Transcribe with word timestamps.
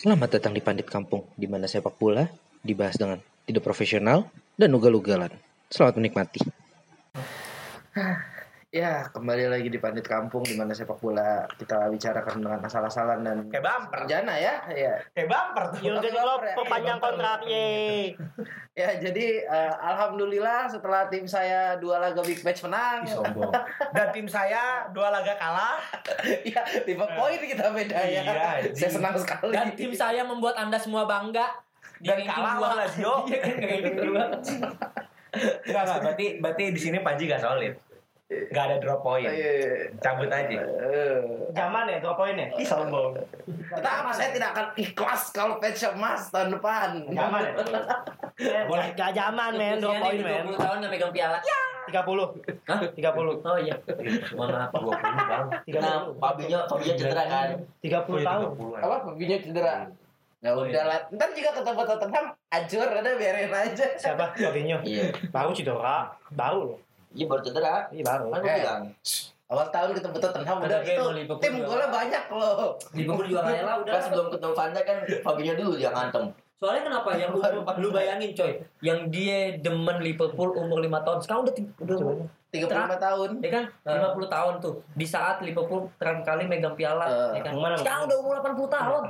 Selamat 0.00 0.40
datang 0.40 0.56
di 0.56 0.64
Pandit 0.64 0.88
Kampung, 0.88 1.28
di 1.36 1.44
mana 1.44 1.68
sepak 1.68 2.00
bola 2.00 2.24
dibahas 2.64 2.96
dengan 2.96 3.20
tidak 3.44 3.60
profesional 3.60 4.32
dan 4.56 4.72
ugal-ugalan. 4.72 5.28
Selamat 5.68 6.00
menikmati. 6.00 6.40
Ya, 8.70 9.02
kembali 9.10 9.50
lagi 9.50 9.66
di 9.66 9.82
Pandit 9.82 10.06
Kampung, 10.06 10.46
di 10.46 10.54
mana 10.54 10.70
sepak 10.70 11.02
bola 11.02 11.42
kita 11.58 11.90
bicarakan 11.90 12.38
dengan 12.38 12.62
asal-asalan 12.62 13.26
dan 13.26 13.38
Kayak 13.50 13.66
bumper. 13.66 13.98
Sarjana 14.06 14.34
ya. 14.38 14.54
Ya, 14.70 14.94
Kayak 15.10 15.26
bumper 15.26 15.64
tuh. 15.74 15.78
Jurgen 15.90 16.14
Klopp 16.14 16.46
perpanjang 16.54 16.98
kontraknya. 17.02 17.66
ya 18.78 18.88
jadi 19.02 19.26
eh, 19.42 19.74
alhamdulillah 19.74 20.70
setelah 20.70 21.10
tim 21.10 21.26
saya 21.26 21.82
dua 21.82 21.98
laga 21.98 22.22
big 22.22 22.46
match 22.46 22.62
menang. 22.62 23.02
Sombong. 23.10 23.50
Dan 23.90 24.06
tim 24.14 24.30
saya 24.30 24.86
dua 24.94 25.10
laga 25.10 25.34
kalah. 25.34 25.82
ya, 26.54 26.62
lima 26.86 27.10
poin 27.18 27.42
kita 27.42 27.74
beda 27.74 27.98
ya. 28.06 28.22
Iya, 28.22 28.70
saya 28.70 28.90
senang 28.94 29.18
sekali. 29.18 29.50
Dan 29.50 29.74
tim 29.74 29.90
saya 29.90 30.22
membuat 30.22 30.54
Anda 30.54 30.78
semua 30.78 31.10
bangga. 31.10 31.58
Dan 31.98 32.22
kalah 32.22 32.54
dua. 32.54 32.66
sama 32.70 32.78
Lazio. 32.86 33.14
Iya 33.34 33.38
kan 33.42 33.54
ranking 33.66 33.98
dua. 33.98 34.24
Enggak, 35.66 35.82
enggak. 35.82 35.98
Berarti, 36.06 36.26
berarti 36.38 36.64
di 36.70 36.78
sini 36.78 37.02
Panji 37.02 37.26
gak 37.26 37.42
solid. 37.42 37.89
Gak 38.30 38.64
ada 38.64 38.76
drop 38.78 39.02
point. 39.02 39.26
Eh, 39.26 39.90
Cabut 39.98 40.30
aja. 40.30 40.54
eh. 40.54 41.18
Zaman 41.50 41.82
ya, 41.84 41.98
dua 41.98 42.14
poinnya. 42.14 42.46
Ih, 42.54 42.62
sombong. 42.62 43.18
Tetapi 43.68 44.10
saya 44.14 44.30
tidak 44.30 44.54
akan 44.54 44.66
ikhlas 44.76 45.34
kalau 45.34 45.58
pensiun 45.58 45.98
emas 45.98 46.30
tahun 46.30 46.54
depan. 46.54 47.10
Zaman 47.10 47.40
ya. 47.42 47.52
Boleh 48.70 48.86
gak 48.94 49.10
zaman 49.12 49.50
men, 49.52 49.76
dua 49.76 49.98
poin 49.98 50.14
men. 50.16 50.46
20 50.46 50.56
tahun 50.56 50.76
nggak 50.78 50.90
megang 50.90 51.12
piala. 51.12 51.38
30. 51.90 52.70
Hah? 52.70 52.80
30. 52.86 53.42
Oh 53.42 53.58
iya. 53.58 53.74
Mohon 54.32 54.48
maaf. 54.54 54.70
20 54.72 54.94
bang. 55.26 55.44
30. 55.66 55.82
Nah, 55.82 55.96
Fabinho, 56.16 56.58
Fabinho 56.64 56.94
cedera 56.94 57.24
kan. 57.26 57.48
30 57.82 57.98
Oh, 58.06 58.14
iya, 58.14 58.24
tahun. 58.24 58.46
30-an. 58.54 58.80
Apa? 58.80 58.96
Fabinho 59.04 59.36
cedera. 59.42 59.74
Ya 60.40 60.50
udah 60.54 60.84
lah. 60.86 60.98
Ntar 61.10 61.28
juga 61.34 61.50
ketemu 61.52 61.82
Tottenham, 61.84 62.26
ajur 62.48 62.86
ada 62.88 63.10
biarin 63.12 63.50
aja. 63.50 63.86
Siapa? 63.92 64.24
Fabinho. 64.32 64.78
Iya. 64.80 65.10
Baru 65.28 65.50
cedera. 65.50 66.14
Baru 66.30 66.60
loh. 66.64 66.78
Iya 67.10 67.24
baru 67.26 67.40
cedera. 67.42 67.74
Iya 67.90 68.02
baru. 68.06 68.24
Kan 68.30 68.38
gue 68.40 68.50
Eh. 68.50 68.58
bilang. 68.62 68.82
Awal 69.50 69.66
tahun 69.74 69.90
ketemu 69.98 70.16
Tottenham 70.22 70.58
udah 70.62 70.78
itu 70.78 71.34
tim 71.42 71.54
golnya 71.58 71.88
banyak 71.90 72.24
loh. 72.30 72.78
Liverpool 72.94 73.26
juga 73.26 73.42
kalah 73.42 73.76
udah. 73.82 73.92
Kan 73.92 74.02
sebelum 74.06 74.26
ketemu 74.30 74.52
Van 74.54 74.70
Dijk 74.70 74.84
kan 74.86 74.98
Fabinho 75.26 75.54
dulu 75.58 75.74
yang 75.74 75.90
ngantem. 75.90 76.24
Soalnya 76.54 76.82
kenapa 76.86 77.16
yang 77.16 77.32
lu, 77.32 77.40
lu 77.80 77.88
bayangin 77.88 78.36
coy, 78.36 78.52
yang 78.78 79.08
dia 79.08 79.56
demen 79.58 79.96
Liverpool 79.98 80.52
umur 80.54 80.78
5 80.78 81.00
tahun, 81.00 81.18
sekarang 81.18 81.40
udah 81.48 81.54
udah 81.80 81.96
35 82.52 83.00
tahun. 83.00 83.30
ya 83.40 83.50
kan 83.50 83.64
50 83.80 84.28
tahun 84.28 84.54
tuh. 84.60 84.74
Di 84.92 85.06
saat 85.08 85.40
Liverpool 85.40 85.88
terakhir 85.96 86.20
kali 86.22 86.44
megang 86.44 86.76
piala, 86.76 87.08
Eh. 87.32 87.40
ya 87.40 87.42
kan. 87.48 87.52
Mana? 87.56 87.74
Sekarang 87.74 88.02
udah 88.06 88.16
umur 88.20 88.34
80 88.38 88.68
tahun. 88.68 89.02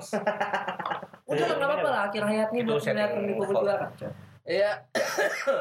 udah 1.31 1.45
lah 1.45 1.57
nggak 1.59 1.69
apa-apa 1.69 1.89
lah 1.91 2.03
akhir 2.07 2.23
hayatnya 2.23 2.61
setting 2.79 2.97
melihat 2.97 3.11
Liverpool 3.19 3.61
juara. 3.61 3.87
Iya, 4.43 4.83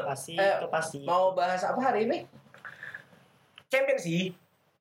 Pasti, 0.04 0.34
Eh, 0.34 0.54
itu 0.56 0.66
pasti. 0.68 1.00
mau 1.02 1.30
bahas 1.30 1.60
apa 1.62 1.78
hari 1.80 2.04
ini? 2.04 2.24
Champion 3.66 3.96
sih. 3.96 4.32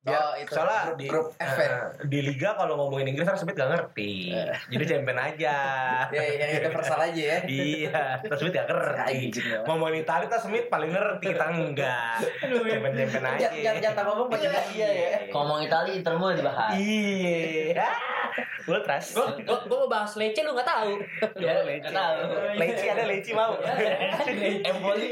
Oh, 0.02 0.34
itu 0.34 0.50
soalnya 0.50 0.90
grup- 0.90 0.98
di, 0.98 1.06
grup 1.06 1.28
F 1.36 1.54
ya? 1.54 1.70
eh, 1.70 1.78
di 2.08 2.20
liga 2.24 2.56
kalau 2.56 2.80
ngomongin 2.80 3.14
Inggris 3.14 3.28
harus 3.28 3.44
Smith 3.44 3.54
gak 3.54 3.70
ngerti. 3.70 4.32
Eh. 4.32 4.56
Jadi 4.72 4.84
champion 4.88 5.20
aja. 5.20 5.56
Ya, 6.10 6.22
yang 6.26 6.50
universal 6.58 6.98
aja 6.98 7.22
ya. 7.22 7.38
iya, 7.46 8.02
terus 8.20 8.40
Smith 8.40 8.56
gak 8.56 8.66
ngerti. 8.72 9.20
Ya. 9.38 9.60
Ngomongin 9.62 10.02
Italia, 10.02 10.26
tas 10.26 10.42
Smith 10.42 10.66
paling 10.66 10.90
ngerti, 10.90 11.30
kita 11.30 11.46
enggak. 11.48 12.16
Champion-champion 12.42 13.26
aja. 13.28 13.38
Jangan 13.44 13.62
jangan 13.62 13.82
jangan 13.84 14.04
ngomong 14.08 14.28
pakai 14.32 14.50
iya 14.74 14.90
ya. 14.90 15.08
Ngomong 15.30 15.60
Italia 15.62 15.92
Inter 15.94 16.14
mulu 16.16 16.34
dibahas. 16.34 16.74
Iya. 16.74 17.90
Gue 18.62 18.80
trust. 18.82 19.18
Gue 19.42 19.78
mau 19.78 19.88
bahas 19.88 20.14
Lecce 20.14 20.42
lu 20.42 20.52
nggak 20.52 20.68
tahu. 20.68 20.92
Ya, 21.36 21.62
leci. 21.62 21.84
Nggak 21.84 21.96
tahu. 21.96 22.18
Leci 22.56 22.86
ada 22.88 23.04
leci 23.04 23.32
mau. 23.32 23.54
Empoli. 24.62 25.08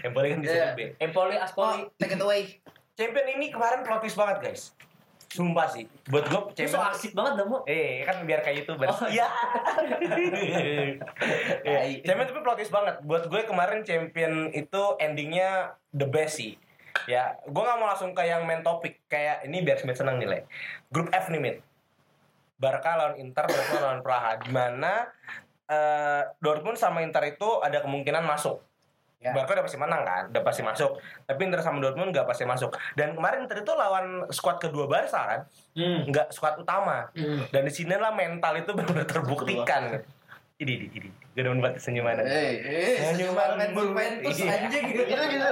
Yang 0.00 0.12
boleh 0.12 0.28
kan 0.28 0.38
di 0.38 0.46
Iya. 0.46 0.54
Serie 0.68 0.72
B. 0.72 0.80
Empoli 0.98 1.34
Oh, 1.34 1.44
Aspoli. 1.44 1.80
take 1.96 2.12
it 2.12 2.20
away. 2.20 2.42
Champion 2.92 3.26
ini 3.30 3.48
kemarin 3.48 3.80
plot 3.80 4.00
twist 4.00 4.14
banget, 4.14 4.38
guys. 4.40 4.62
Sumpah 5.26 5.64
sih. 5.66 5.88
Buat 6.06 6.28
gue 6.28 6.36
Lu 6.36 6.44
so 6.44 6.52
champion 6.76 6.92
asik 6.92 7.12
banget 7.12 7.32
dah, 7.34 7.46
Mo. 7.46 7.58
Eh, 7.64 8.04
kan 8.04 8.20
biar 8.22 8.40
kayak 8.40 8.62
youtuber. 8.62 8.84
Oh, 8.84 9.08
Iya. 9.08 9.24
Iya. 11.64 11.80
Champion 12.02 12.26
tapi 12.26 12.40
plot 12.40 12.56
twist 12.56 12.70
banget. 12.70 13.00
Buat 13.02 13.26
gue 13.26 13.40
kemarin 13.42 13.80
champion 13.80 14.32
itu 14.50 14.82
endingnya 14.98 15.72
the 15.90 16.04
best 16.04 16.36
sih. 16.36 16.56
Ya, 17.04 17.40
gue 17.42 17.58
gak 17.58 17.78
mau 17.78 17.88
langsung 17.88 18.12
ke 18.12 18.22
yang 18.22 18.44
main 18.44 18.60
topik. 18.60 19.00
Kayak 19.08 19.42
ini 19.42 19.64
biar 19.64 19.74
Smith 19.74 19.96
seneng 19.96 20.20
nilai. 20.20 20.44
Grup 20.88 21.08
F 21.10 21.32
nih, 21.32 21.40
Mit. 21.40 21.56
Barca 22.62 22.94
lawan 22.94 23.18
Inter, 23.18 23.50
Dortmund 23.50 23.82
lawan 23.82 24.00
Praha. 24.00 24.38
Di 24.38 24.54
mana 24.54 25.10
eh, 25.66 26.22
Dortmund 26.38 26.78
sama 26.78 27.02
Inter 27.02 27.26
itu 27.26 27.58
ada 27.58 27.82
kemungkinan 27.82 28.22
masuk. 28.22 28.62
Ya. 29.18 29.30
Barca 29.30 29.54
udah 29.54 29.66
pasti 29.66 29.78
menang 29.78 30.02
kan, 30.02 30.22
udah 30.34 30.42
pasti 30.42 30.62
masuk. 30.62 30.98
Tapi 31.26 31.40
Inter 31.46 31.62
sama 31.62 31.78
Dortmund 31.78 32.10
nggak 32.10 32.26
pasti 32.26 32.42
masuk. 32.42 32.74
Dan 32.94 33.14
kemarin 33.14 33.46
Inter 33.46 33.62
itu 33.62 33.70
lawan 33.70 34.26
squad 34.30 34.58
kedua 34.58 34.86
Barca 34.86 35.20
kan, 35.26 35.40
Hmm. 35.74 36.06
nggak 36.10 36.30
squad 36.30 36.58
utama. 36.58 37.06
Hmm. 37.14 37.46
Dan 37.50 37.62
di 37.66 37.72
sinilah 37.72 38.10
mental 38.10 38.58
itu 38.58 38.70
benar-benar 38.78 39.06
terbuktikan. 39.06 40.02
Ini, 40.62 40.72
ini, 40.78 40.86
ini. 40.94 41.08
Gue 41.34 41.42
demen 41.42 41.58
banget 41.58 41.82
senyuman. 41.82 42.14
Eh, 42.22 42.54
eh, 42.62 42.94
senyuman 43.02 43.58
main 43.58 43.74
Juventus 43.74 44.36
Iya. 44.38 44.62
anjing 44.62 44.84
gitu 44.94 45.02
gitu. 45.34 45.48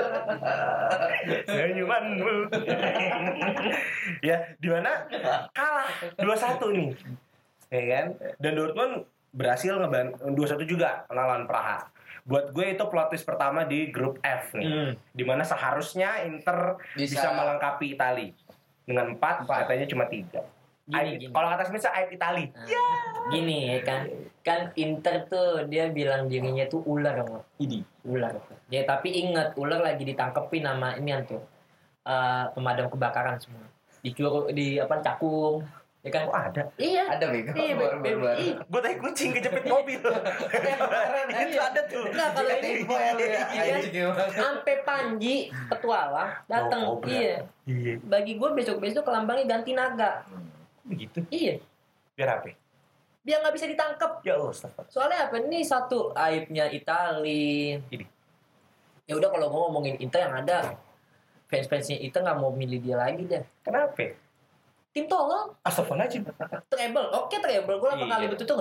Senyumanmu. 1.50 2.34
ya, 4.28 4.36
di 4.54 4.68
mana 4.70 5.10
kalah 5.50 5.90
2-1 6.14 6.62
nih. 6.70 6.88
Ya 7.70 7.82
kan? 7.88 8.06
Dan 8.38 8.52
Dortmund 8.54 8.94
berhasil 9.30 9.74
ngeban 9.74 10.14
2-1 10.30 10.62
juga 10.62 11.02
lawan 11.08 11.50
Praha. 11.50 11.90
Buat 12.22 12.54
gue 12.54 12.66
itu 12.70 12.84
plot 12.86 13.10
twist 13.10 13.26
pertama 13.26 13.66
di 13.66 13.90
grup 13.90 14.22
F 14.22 14.54
nih. 14.54 14.68
Hmm. 14.68 14.92
Di 15.10 15.24
mana 15.26 15.42
seharusnya 15.42 16.22
Inter 16.22 16.78
bisa, 16.94 17.18
Bisa. 17.18 17.28
melengkapi 17.34 17.98
Itali. 17.98 18.30
Dengan 18.86 19.18
4, 19.18 19.42
Empat. 19.42 19.66
katanya 19.66 19.86
cuma 19.90 20.06
3. 20.06 20.38
Gini, 20.90 21.22
gini. 21.22 21.30
Kalau 21.30 21.46
kata 21.46 21.62
Smith, 21.64 21.86
aib 21.86 22.10
Itali. 22.10 22.50
Nah, 22.50 22.66
Gini 23.30 23.58
ya 23.70 23.78
kan. 23.86 24.10
Kan 24.40 24.72
Inter 24.80 25.28
tuh 25.28 25.68
dia 25.68 25.92
bilang 25.92 26.26
dirinya 26.26 26.64
tuh 26.64 26.80
ular. 26.88 27.44
Ini. 27.60 27.84
Ular. 28.08 28.40
Ya 28.72 28.82
tapi 28.88 29.12
ingat 29.12 29.52
ular 29.60 29.84
lagi 29.84 30.02
ditangkepin 30.08 30.64
nama 30.64 30.96
ini 30.96 31.12
tuh. 31.28 31.42
eh, 32.00 32.44
pemadam 32.56 32.88
kebakaran 32.88 33.36
semua. 33.36 33.68
Dicuru 34.00 34.48
di 34.50 34.80
apa 34.80 35.04
cakung. 35.04 35.60
Ya 36.00 36.10
kan? 36.16 36.32
Oh 36.32 36.36
ada. 36.36 36.62
Iya. 36.80 37.04
Ada 37.12 37.28
bego. 37.28 37.52
Iya, 37.52 37.74
baru 37.76 37.96
baru 38.00 38.20
iya. 38.40 38.54
Gue 38.64 38.80
tadi 38.80 38.96
kucing 38.96 39.30
kejepit 39.36 39.64
mobil. 39.68 40.00
itu 41.44 41.58
ada 41.60 41.80
tuh. 41.84 42.08
Nah, 42.08 42.28
kalau 42.32 42.56
ini 42.56 42.88
ya 42.88 43.12
ya. 43.20 43.42
Iya. 43.52 43.76
Emang. 44.08 44.32
sampai 44.32 44.74
Panji 44.80 45.52
petualang 45.68 46.32
datang. 46.48 47.04
Iya. 47.04 47.44
Iya. 47.68 48.00
Bagi 48.00 48.40
gue 48.40 48.48
besok-besok 48.56 49.04
lambangnya 49.12 49.60
ganti 49.60 49.76
naga. 49.76 50.24
Begitu. 50.88 51.20
Iya. 51.28 51.60
Biar 52.16 52.40
apa? 52.40 52.56
Biar 53.30 53.46
nggak 53.46 53.54
bisa 53.54 53.70
ditangkap. 53.70 54.10
Ya 54.26 54.34
Allah. 54.34 54.50
Soalnya 54.90 55.30
apa? 55.30 55.38
Ini 55.38 55.62
satu 55.62 56.10
aibnya 56.18 56.66
Itali. 56.66 57.78
Ini. 57.78 58.02
Ya 59.06 59.14
udah 59.14 59.30
kalau 59.30 59.46
gue 59.46 59.60
ngomongin 59.70 59.94
Inter 60.02 60.26
yang 60.26 60.34
ada 60.34 60.74
fans-fansnya 61.46 62.02
Inter 62.02 62.26
nggak 62.26 62.38
mau 62.42 62.50
milih 62.50 62.82
dia 62.82 62.98
lagi 62.98 63.22
deh. 63.22 63.46
Kenapa? 63.62 64.18
Tim 64.90 65.06
tolong, 65.06 65.54
Astagfirullahaladzim. 65.62 66.26
treble. 66.66 67.06
Oke 67.14 67.38
treble. 67.38 67.78
Gue 67.78 67.86
berapa 67.86 68.02
Iya. 68.02 68.14
kali 68.18 68.26
betul 68.34 68.46
tuh 68.50 68.58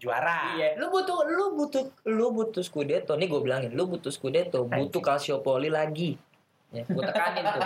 Juara. 0.00 0.56
Iya. 0.56 0.80
Lu 0.80 0.88
butuh, 0.88 1.28
lu 1.28 1.52
butuh, 1.52 1.84
lu 2.08 2.32
butuh 2.32 2.64
Scudetto. 2.64 3.12
Nih 3.20 3.28
gue 3.28 3.40
bilangin, 3.44 3.76
lu 3.76 3.84
butuh 3.84 4.08
Scudetto, 4.08 4.64
butuh 4.64 5.04
Calciopoli 5.04 5.68
lagi. 5.68 6.16
Ya, 6.72 6.88
gue 6.88 7.04
tekanin 7.04 7.44
tuh. 7.44 7.62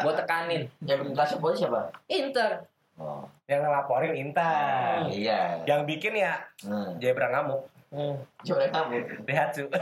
Gue 0.00 0.12
tekanin. 0.16 0.62
Yang 0.80 1.36
poin 1.36 1.52
siapa? 1.52 1.92
Inter. 2.08 2.64
Oh, 2.96 3.28
Yang 3.44 3.60
ngelaporin 3.62 4.14
Inter. 4.16 5.04
iya. 5.06 5.60
Yang 5.64 5.80
bikin 5.86 6.16
ya 6.16 6.40
Hmm. 6.64 6.96
Jebra 6.96 7.28
ngamuk. 7.28 7.68
Hmm. 7.86 8.18
Coba 8.42 8.66
kamu. 8.66 8.98
Daihatsu. 9.22 9.68
Oh 9.68 9.78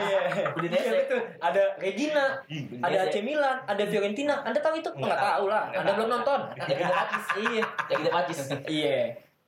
iya. 0.00 0.20
Iya 0.56 0.92
betul. 0.96 1.20
Ada 1.36 1.62
Regina, 1.76 2.40
ada 2.80 2.98
AC 3.04 3.16
Milan, 3.20 3.60
ada 3.62 3.82
Fiorentina. 3.84 4.40
Anda 4.40 4.58
tahu 4.58 4.78
itu? 4.78 4.88
Nggak 4.88 5.04
Nggak 5.04 5.20
tahu 5.20 5.44
lah. 5.46 5.62
Nggak 5.68 5.80
Anda 5.80 5.92
belum 5.92 6.08
nonton. 6.10 6.40
Yang 6.60 6.78
kita 6.78 6.94
patis. 6.94 7.24
Iya. 7.36 7.64
Yang 7.86 7.98
kita 7.98 8.10
patis. 8.16 8.38
Iya. 8.66 8.98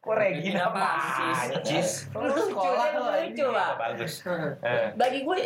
Kok 0.03 0.15
Regina 0.19 0.65
Pasis. 0.69 1.91
Sekolah 2.11 2.87
lu, 2.93 3.03
lucu 3.09 3.47
lah. 3.49 3.71
Bagus. 3.79 4.13
Eh. 4.67 4.87
Bagi 4.93 5.23
gue 5.23 5.39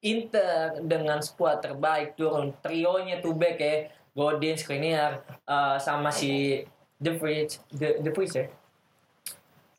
Inter 0.00 0.80
dengan 0.80 1.20
skuad 1.20 1.60
terbaik 1.60 2.16
turun 2.16 2.56
trionya 2.58 3.20
tuh 3.20 3.30
back 3.32 3.56
ya 3.56 3.76
Godin, 4.14 4.56
Skriniar, 4.58 5.22
eh, 5.26 5.76
sama 5.78 6.10
si 6.10 6.64
The 7.00 7.16
Vries, 7.16 7.62
The, 7.72 8.02
The 8.02 8.10
Vries 8.10 8.34
ya. 8.34 8.46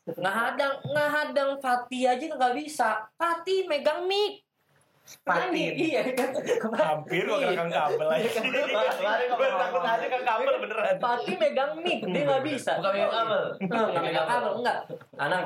Ngehadang, 0.02 0.82
ngehadang 0.82 1.50
Fatih 1.62 2.10
aja 2.10 2.24
nggak 2.26 2.54
bisa. 2.58 3.06
Fatih 3.14 3.70
megang 3.70 4.10
mic. 4.10 4.42
Patin. 5.26 5.74
Iya 5.74 6.14
kan. 6.14 6.30
Hampir 6.78 7.26
gua 7.26 7.42
kena 7.42 7.54
kang 7.58 7.70
kabel 7.70 8.06
aja. 8.06 8.28
Gua 9.34 9.48
takut 9.50 9.82
aja 9.82 10.06
kang 10.06 10.24
kabel 10.24 10.54
beneran. 10.62 10.94
Pati 11.02 11.32
megang 11.38 11.72
mic, 11.82 12.00
dia 12.06 12.22
nggak 12.22 12.42
bisa. 12.46 12.78
Bukan 12.78 12.92
megang 12.94 13.14
kabel. 13.14 13.42
Nah, 13.66 13.86
nggak 13.90 14.02
megang 14.02 14.28
kabel, 14.30 14.52
enggak. 14.62 14.78
Anak 15.18 15.42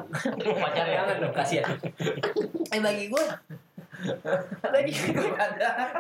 pacarnya 0.61 0.93
jangan 0.93 1.17
dong, 1.21 1.35
kasihan. 1.35 1.77
Eh 2.73 2.81
bagi 2.81 3.05
gue, 3.09 3.25
bagi 4.61 4.93
gue 4.93 5.31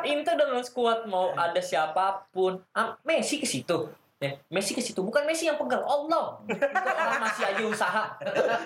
Inter 0.04 0.34
dengan 0.36 0.62
skuad 0.62 1.08
mau 1.08 1.32
ada 1.32 1.60
siapa 1.60 2.28
pun, 2.30 2.60
ah, 2.76 2.96
Messi 3.06 3.40
ke 3.40 3.46
situ. 3.48 3.88
Eh, 4.16 4.32
Messi 4.48 4.72
ke 4.72 4.80
situ 4.80 5.04
bukan 5.04 5.28
Messi 5.28 5.44
yang 5.44 5.60
pegang, 5.60 5.84
Allah. 5.84 6.40
Itu 6.48 6.64
orang 6.64 7.20
masih 7.20 7.44
aja 7.52 7.62
usaha. 7.68 8.04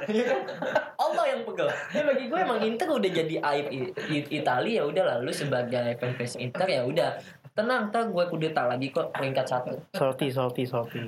Iya? 0.06 0.46
Allah 0.94 1.24
yang 1.26 1.42
pegang. 1.42 1.74
Ya 1.90 2.06
bagi 2.06 2.30
gue 2.30 2.38
emang 2.38 2.62
Inter 2.62 2.86
udah 2.86 3.10
jadi 3.10 3.34
aib 3.42 3.66
Italia 4.30 4.82
ya 4.82 4.84
udah 4.86 5.04
lalu 5.18 5.34
sebagai 5.34 5.98
fans 5.98 6.38
Inter 6.38 6.68
ya 6.70 6.82
udah 6.86 7.18
tenang, 7.50 7.90
ntar 7.90 8.06
gue 8.06 8.24
kudeta 8.30 8.62
lagi 8.70 8.94
kok 8.94 9.10
peringkat 9.10 9.46
satu. 9.46 9.74
Salty, 9.90 10.30
salty, 10.30 10.62
salty. 10.62 11.02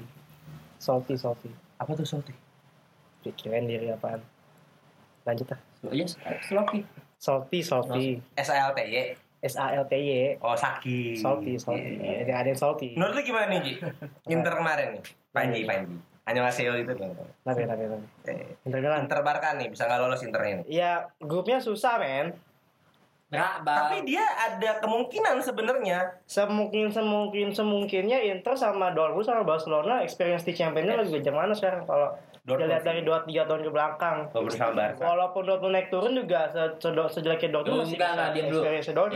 Salty, 0.83 1.15
salty. 1.15 1.51
Apa 1.79 1.95
tuh 1.95 2.03
salty? 2.03 2.35
Pikiran 3.23 3.71
diri 3.71 3.95
apaan? 3.95 4.19
Lanjut 5.23 5.55
ah. 5.55 5.61
Yes, 5.95 6.19
Sloppy. 6.51 6.83
Salty, 7.23 7.63
salty. 7.63 8.19
S 8.35 8.51
A 8.51 8.67
L 8.67 8.73
T 8.75 8.83
Y. 8.83 9.15
S 9.47 9.55
A 9.55 9.71
L 9.79 9.87
T 9.87 9.95
Y. 9.95 10.43
Oh, 10.43 10.59
sakit. 10.59 11.23
Salty, 11.23 11.55
salty. 11.55 12.03
Iya. 12.03 12.27
Ada 12.27 12.33
ada 12.43 12.49
yang 12.51 12.59
salty. 12.59 12.99
Menurut 12.99 13.15
lu 13.15 13.23
gimana 13.23 13.47
nih, 13.47 13.61
Ji? 13.63 13.73
Inter 14.35 14.59
kemarin 14.59 14.99
nih. 14.99 15.03
Panji, 15.31 15.63
Panji. 15.63 16.03
Annyeonghaseyo 16.27 16.75
itu 16.83 16.91
tuh. 16.99 17.15
Tapi, 17.47 17.63
tapi, 17.63 17.83
tapi. 17.87 18.07
Eh, 18.27 18.59
Inter 18.67 18.79
Milan. 18.83 19.07
Inter 19.07 19.23
Barca 19.23 19.55
nih 19.55 19.71
bisa 19.71 19.87
nggak 19.87 20.01
lolos 20.03 20.23
Internya 20.27 20.63
nih. 20.63 20.67
Ya, 20.67 21.15
grupnya 21.23 21.63
susah, 21.63 22.03
men. 22.03 22.35
Rak, 23.33 23.65
Tapi 23.65 24.05
dia 24.05 24.21
ada 24.29 24.77
kemungkinan 24.85 25.41
sebenarnya 25.41 26.21
Semungkin 26.29 26.93
semungkin 26.93 27.49
semungkinnya 27.57 28.21
Inter 28.29 28.61
sama 28.61 28.93
Dortmund 28.93 29.25
sama 29.25 29.41
Barcelona 29.41 30.05
experience 30.05 30.45
di 30.45 30.53
Championnya 30.53 31.01
lebih 31.01 31.17
kencang 31.17 31.41
mana 31.41 31.57
sekarang 31.57 31.89
kalau 31.89 32.13
Dortmund 32.43 32.67
dilihat 32.67 32.83
dari 32.83 33.07
dua 33.07 33.23
tiga 33.23 33.47
tahun 33.47 33.63
ke 33.63 33.71
belakang. 33.71 34.17
Walaupun 34.29 34.51
sama 34.51 34.73
Barca. 34.75 34.99
Walaupun 35.01 35.43
Dortmund 35.47 35.75
naik 35.75 35.89
turun 35.89 36.11
juga 36.13 36.51
se- 36.51 36.75
se- 36.77 36.91
sejeleknya 37.13 37.49
Dortmund 37.53 37.87
masih 37.87 37.95
enggak 37.95 38.11
enggak 38.11 38.31
diem 38.33 38.47
dulu. 38.49 38.63
Ya, 38.67 38.73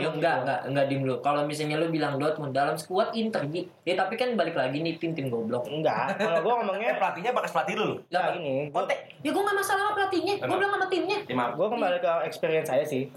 enggak 0.09 0.35
enggak 0.39 0.59
enggak 0.63 0.85
diem 0.87 1.01
dulu. 1.03 1.15
Kalau 1.19 1.41
misalnya 1.43 1.75
lu 1.75 1.87
bilang 1.87 2.13
Dortmund 2.15 2.55
dalam 2.55 2.75
skuad 2.75 3.11
Inter. 3.11 3.43
Ya 3.83 3.93
tapi 3.93 4.15
kan 4.15 4.31
balik 4.33 4.55
lagi 4.55 4.79
nih 4.79 4.95
tim-tim 4.95 5.27
goblok. 5.27 5.67
Enggak, 5.67 6.15
kalau 6.15 6.39
gua 6.39 6.53
Eh 6.53 6.57
ngomongnya 6.63 6.95
pelatihnya 6.95 7.35
bekas 7.35 7.51
pelatih 7.51 7.75
dulu. 7.75 7.93
Nah, 8.07 8.21
Lah, 8.21 8.31
Oh, 8.33 8.71
gua, 8.71 8.83
teh. 8.87 8.99
ya 9.19 9.29
gua 9.29 9.41
enggak 9.43 9.57
masalah 9.59 9.81
sama 9.81 9.91
pelatihnya. 9.93 10.33
Gua 10.39 10.55
bilang 10.55 10.73
sama 10.73 10.87
timnya. 10.87 11.17
Ya, 11.21 11.35
maaf. 11.35 11.51
gua 11.53 11.67
kembali 11.67 11.97
ke 11.99 12.11
experience 12.23 12.69
saya 12.69 12.83
sih. 12.83 13.11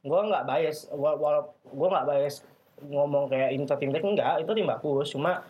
Gua 0.00 0.24
nggak 0.24 0.44
bias, 0.44 0.88
wa- 0.90 1.12
walau 1.14 1.44
gua 1.66 1.88
nggak 1.92 2.06
bias 2.08 2.40
ngomong 2.78 3.28
kayak 3.28 3.52
Inter 3.52 3.76
tim 3.76 3.92
enggak, 3.92 4.40
itu 4.40 4.48
tim 4.50 4.64
bagus, 4.64 5.08
cuma 5.10 5.44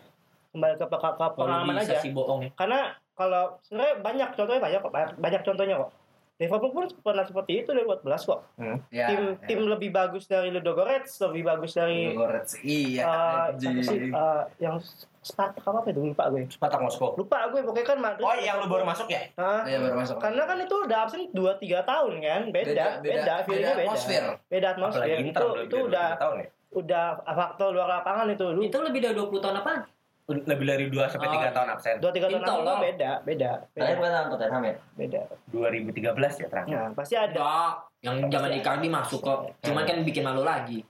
kembali 0.49 0.75
ke, 0.75 0.83
ke, 0.83 0.97
ke 0.97 1.07
Kalau 1.07 1.31
pengalaman 1.33 1.75
aja. 1.77 1.95
si 1.97 2.11
bohong 2.11 2.43
ya. 2.43 2.51
Karena 2.51 2.91
kalau 3.17 3.57
sebenarnya 3.59 3.95
banyak 3.99 4.29
contohnya 4.31 4.61
banyak 4.61 4.79
kok, 4.79 4.93
banyak 5.17 5.41
contohnya 5.43 5.75
kok. 5.77 5.91
Liverpool 6.37 6.69
pun 6.69 6.85
pernah 7.01 7.25
seperti 7.25 7.65
itu 7.65 7.73
dari 7.73 7.81
14 7.81 8.05
kok. 8.21 8.45
Ya, 8.93 9.09
tim 9.09 9.21
tim 9.43 9.65
lebih 9.65 9.89
bagus 9.89 10.29
dari 10.29 10.53
Ludogorets, 10.53 11.17
lebih 11.19 11.41
bagus 11.43 11.73
dari 11.73 12.13
Gorets. 12.13 12.61
Iya. 12.61 13.09
siapa 13.57 13.81
sih 13.81 14.13
Eh, 14.13 14.43
yang 14.61 14.77
Spartak 15.17 15.59
apa 15.59 15.81
apa 15.81 15.89
itu 15.89 15.99
lupa 16.05 16.29
gue. 16.29 16.45
Spartak 16.47 16.79
Moskow. 16.79 17.17
Lupa 17.17 17.49
gue 17.49 17.59
pokoknya 17.59 17.83
kan 17.83 17.97
Madrid. 17.99 18.23
Oh, 18.23 18.31
yang 18.31 18.61
lu 18.61 18.69
baru 18.69 18.85
masuk 18.85 19.09
ya? 19.09 19.27
Hah? 19.35 19.65
Iya 19.65 19.81
baru 19.81 19.97
masuk. 19.97 20.21
Karena 20.21 20.45
kan 20.45 20.57
itu 20.61 20.75
udah 20.77 20.97
absen 21.03 21.21
2 21.33 21.51
3 21.57 21.83
tahun 21.83 22.13
kan. 22.21 22.41
Beda, 22.47 22.63
Beda, 22.63 22.85
beda, 23.01 23.01
beda, 23.01 23.35
beda 23.43 23.57
beda. 23.57 23.71
atmosfer. 23.83 24.23
Beda 24.47 24.67
atmosfer. 24.71 25.01
Apalagi 25.03 25.25
Inter 25.25 25.41
Itu 25.41 25.57
itu 25.65 25.77
udah 25.83 26.07
22 26.07 26.21
tahun 26.21 26.35
ya. 26.37 26.47
udah 26.69 27.05
faktor 27.25 27.67
luar 27.73 27.87
lapangan 27.91 28.27
itu. 28.29 28.45
Lu 28.47 28.61
Itu 28.61 28.77
lebih 28.79 28.99
dari 29.01 29.15
20 29.17 29.41
tahun 29.41 29.57
apaan? 29.57 29.79
Lebih 30.27 30.65
dari 30.67 30.85
2 30.91 31.07
sampai 31.07 31.27
3 31.31 31.39
Oh. 31.39 31.53
tahun 31.55 31.69
absen. 31.71 31.95
2 31.97 32.11
3 32.11 32.27
tahun 32.43 32.61
loh. 32.61 32.77
beda, 32.83 33.11
beda. 33.23 33.51
Kalian 33.71 33.79
Beda. 33.79 33.95
bukan 33.95 34.11
nonton 34.11 34.27
Tottenham 34.35 34.63
ya? 34.63 34.75
Beda. 34.93 35.21
2013 35.47 36.33
ya 36.35 36.47
terakhir. 36.51 36.75
Nah, 36.75 36.89
pasti 36.91 37.15
ada. 37.15 37.79
Yang 38.03 38.15
zaman 38.27 38.51
Icardi 38.51 38.87
masuk 38.91 39.19
kok. 39.23 39.39
Cuman 39.63 39.83
kan 39.87 39.97
bikin 40.03 40.27
malu 40.27 40.43
lagi. 40.43 40.83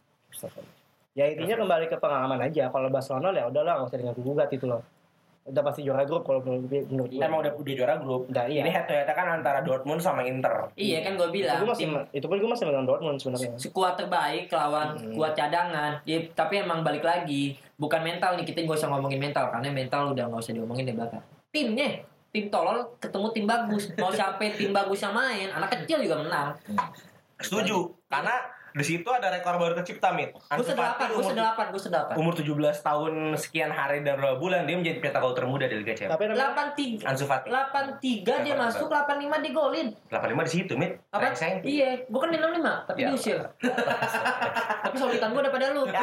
Ya 1.14 1.30
intinya 1.30 1.54
kembali 1.56 1.86
ke 1.86 1.98
pengalaman 1.98 2.42
aja. 2.42 2.70
Kalau 2.70 2.90
Barcelona 2.90 3.30
ya 3.32 3.46
udahlah 3.46 3.78
nggak 3.78 3.90
usah 3.90 3.98
dengan 3.98 4.14
gugat 4.16 4.50
itu 4.50 4.66
loh. 4.66 4.82
Udah 5.48 5.64
pasti 5.64 5.82
juara 5.82 6.04
grup 6.04 6.22
kalau 6.22 6.44
menurut 6.44 6.68
gue. 6.68 6.84
menurut 6.86 7.08
gue. 7.08 7.20
Emang 7.20 7.40
udah 7.40 7.56
udah 7.56 7.74
juara 7.74 7.96
grup. 7.96 8.28
Udah, 8.28 8.44
iya. 8.46 8.62
Ini 8.62 8.70
head 8.70 8.84
to 8.84 8.94
head 8.94 9.08
kan 9.08 9.28
antara 9.32 9.64
Dortmund 9.64 9.98
sama 9.98 10.22
Inter. 10.22 10.68
Iya 10.74 11.02
kan 11.02 11.16
gue 11.16 11.24
itu 11.26 11.36
bilang. 11.40 11.58
gue 11.58 11.70
masih 11.70 11.86
tim 11.86 11.94
itu 12.12 12.26
pun 12.26 12.36
gue 12.36 12.50
masih 12.50 12.66
megang 12.66 12.84
Dortmund 12.84 13.18
sebenarnya. 13.18 13.52
skuad 13.56 13.96
terbaik 13.96 14.52
lawan 14.52 14.88
Hmm. 14.94 15.12
skuad 15.12 15.34
cadangan. 15.34 15.92
Ya, 16.04 16.20
tapi 16.30 16.60
emang 16.60 16.84
balik 16.84 17.02
lagi, 17.02 17.56
bukan 17.76 18.02
mental 18.02 18.36
nih 18.36 18.44
kita 18.44 18.62
nggak 18.62 18.76
usah 18.76 18.90
ngomongin 18.90 19.18
mental 19.18 19.48
karena 19.50 19.70
mental 19.70 20.12
udah 20.12 20.24
nggak 20.28 20.42
usah 20.42 20.54
diomongin 20.54 20.84
deh 20.84 20.96
bakal. 20.96 21.24
Timnya, 21.48 22.04
tim 22.28 22.48
tolol 22.48 23.00
ketemu 23.00 23.28
tim 23.32 23.46
bagus. 23.46 23.84
Mau 23.96 24.12
sampai 24.12 24.52
tim 24.52 24.70
bagus 24.70 25.00
yang 25.00 25.16
main, 25.16 25.48
anak 25.50 25.72
kecil 25.74 26.04
juga 26.04 26.20
menang. 26.20 26.52
Setuju. 27.38 27.94
Karena 28.08 28.34
di 28.78 28.86
situ 28.86 29.10
ada 29.10 29.28
rekor 29.28 29.58
baru 29.58 29.74
tercipta, 29.76 30.14
Mit. 30.14 30.32
Gue 30.32 30.62
sedelapan, 30.62 31.08
gue 31.08 31.18
umur, 31.18 31.28
sedelapan, 31.28 31.66
gue 31.68 31.82
sedelapan. 31.82 32.14
umur 32.14 32.34
17 32.34 32.54
tahun 32.80 33.14
sekian 33.36 33.72
hari 33.72 34.00
dan 34.00 34.16
berapa 34.16 34.38
bulan 34.38 34.64
dia 34.64 34.78
menjadi 34.78 34.98
pencetak 35.00 35.20
gol 35.20 35.34
termuda 35.34 35.66
di 35.66 35.76
Liga 35.76 35.92
Champions. 35.92 36.14
Tapi 36.14 36.24
namanya 36.24 36.38
Delapan 36.40 36.68
tiga, 36.72 37.04
Ansu 37.08 37.26
Fati. 37.26 37.46
delapan 37.48 37.86
tiga 37.98 38.34
dia 38.38 38.54
Delapan 38.54 38.70
masuk, 38.70 38.88
delapan 38.88 39.16
lima 39.18 39.38
digolin. 39.40 39.88
85 40.08 40.46
di 40.46 40.52
situ, 40.54 40.74
Mit. 40.74 40.92
Apa? 41.10 41.22
Rengseng. 41.26 41.56
Iya, 41.60 41.90
gue 42.06 42.20
kan 42.20 42.30
di 42.30 42.38
enam 42.38 42.52
lima, 42.54 42.74
tapi 42.86 42.98
Ya. 43.00 43.10
diusir. 43.10 43.40
tapi 44.84 44.96
solitan 44.96 45.30
gue 45.30 45.42
daripada 45.42 45.66
lu. 45.72 45.84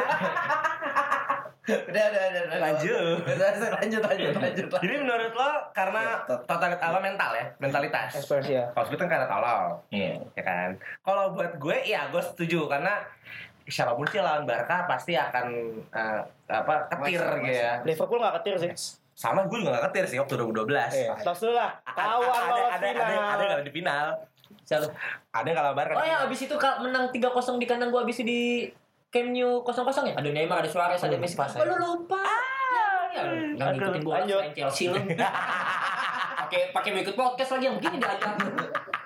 Udah, 1.65 1.81
udah, 1.89 2.21
udah. 2.29 2.41
udah. 2.45 2.59
Lanjut. 2.61 3.17
Lanjut, 3.41 3.71
lanjut, 3.73 4.01
lanjut, 4.05 4.33
lanjut. 4.37 4.67
Jadi 4.69 4.95
menurut 5.01 5.31
lo 5.33 5.51
karena 5.73 6.03
Ya, 6.05 6.37
totalitas 6.45 6.85
apa 6.85 6.99
mental 7.01 7.31
ya, 7.33 7.45
mentalitas. 7.57 8.09
experience 8.13 8.49
ya. 8.53 8.63
Kalau 8.71 8.85
kan 8.93 9.07
karena 9.09 9.25
tolol, 9.25 9.61
Iya. 9.89 10.13
ya 10.37 10.43
kan. 10.45 10.69
Kalau 11.01 11.33
buat 11.33 11.57
gue, 11.57 11.77
ya 11.89 12.05
gue 12.13 12.21
setuju 12.21 12.69
karena 12.69 13.01
siapa 13.65 13.97
pun 13.97 14.05
sih 14.05 14.21
lawan 14.21 14.45
Barca 14.45 14.85
pasti 14.85 15.17
akan 15.17 15.45
eh, 15.89 16.21
apa 16.45 16.73
ketir 16.93 17.17
Masuk, 17.17 17.41
gitu 17.49 17.57
ya. 17.57 17.73
Liverpool 17.81 18.19
nggak 18.21 18.35
ketir 18.41 18.55
sih. 18.61 18.71
Sama 19.15 19.47
gue 19.47 19.63
juga 19.63 19.79
gak 19.79 19.89
ketir 19.89 20.05
sih 20.11 20.17
waktu 20.19 20.35
2012. 20.35 20.69
Iya. 20.91 21.15
Tos 21.23 21.39
dulu 21.39 21.55
lah. 21.55 21.71
Kawan 21.87 22.29
ada, 22.29 22.51
lolos 22.51 22.67
ada, 22.67 22.75
ada, 22.75 22.83
final. 22.83 22.99
ada, 22.99 23.15
ada, 23.15 23.43
yang 23.47 23.55
ada 23.57 23.63
di 23.63 23.73
final. 23.73 24.05
Siapa? 24.67 24.87
Ada 25.31 25.47
yang 25.47 25.57
kalau 25.63 25.71
Barca. 25.71 25.93
Oh 25.95 26.05
ya, 26.05 26.17
abis 26.27 26.39
itu 26.45 26.55
menang 26.83 27.05
3-0 27.09 27.63
di 27.63 27.65
kandang 27.65 27.89
gua 27.95 28.03
abis 28.03 28.21
itu 28.21 28.27
di 28.27 28.41
Camp 29.15 29.31
Nou 29.31 29.63
0-0 29.63 29.71
ya? 30.05 30.13
Ada 30.13 30.29
Neymar, 30.29 30.59
ada 30.59 30.67
Suarez, 30.67 30.99
ada 30.99 31.15
Messi. 31.15 31.33
Pas 31.33 31.55
Oh, 31.55 31.63
lu 31.63 31.75
lupa. 31.77 32.19
Ya, 32.19 32.83
ya. 33.15 33.23
Nggak 33.55 33.67
ngikutin 33.73 34.01
bola 34.03 34.15
Lanjut. 34.19 34.35
selain 34.35 34.51
Chelsea 34.53 34.85
lu. 34.85 34.99
Pakai 36.35 36.69
pakai 36.69 36.89
mau 36.91 37.01
ikut 37.01 37.15
podcast 37.15 37.51
lagi 37.53 37.65
yang 37.65 37.75
begini 37.75 37.97
diajak. 37.97 38.35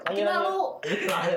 Lanjut. 0.04 0.26
lu? 0.26 0.58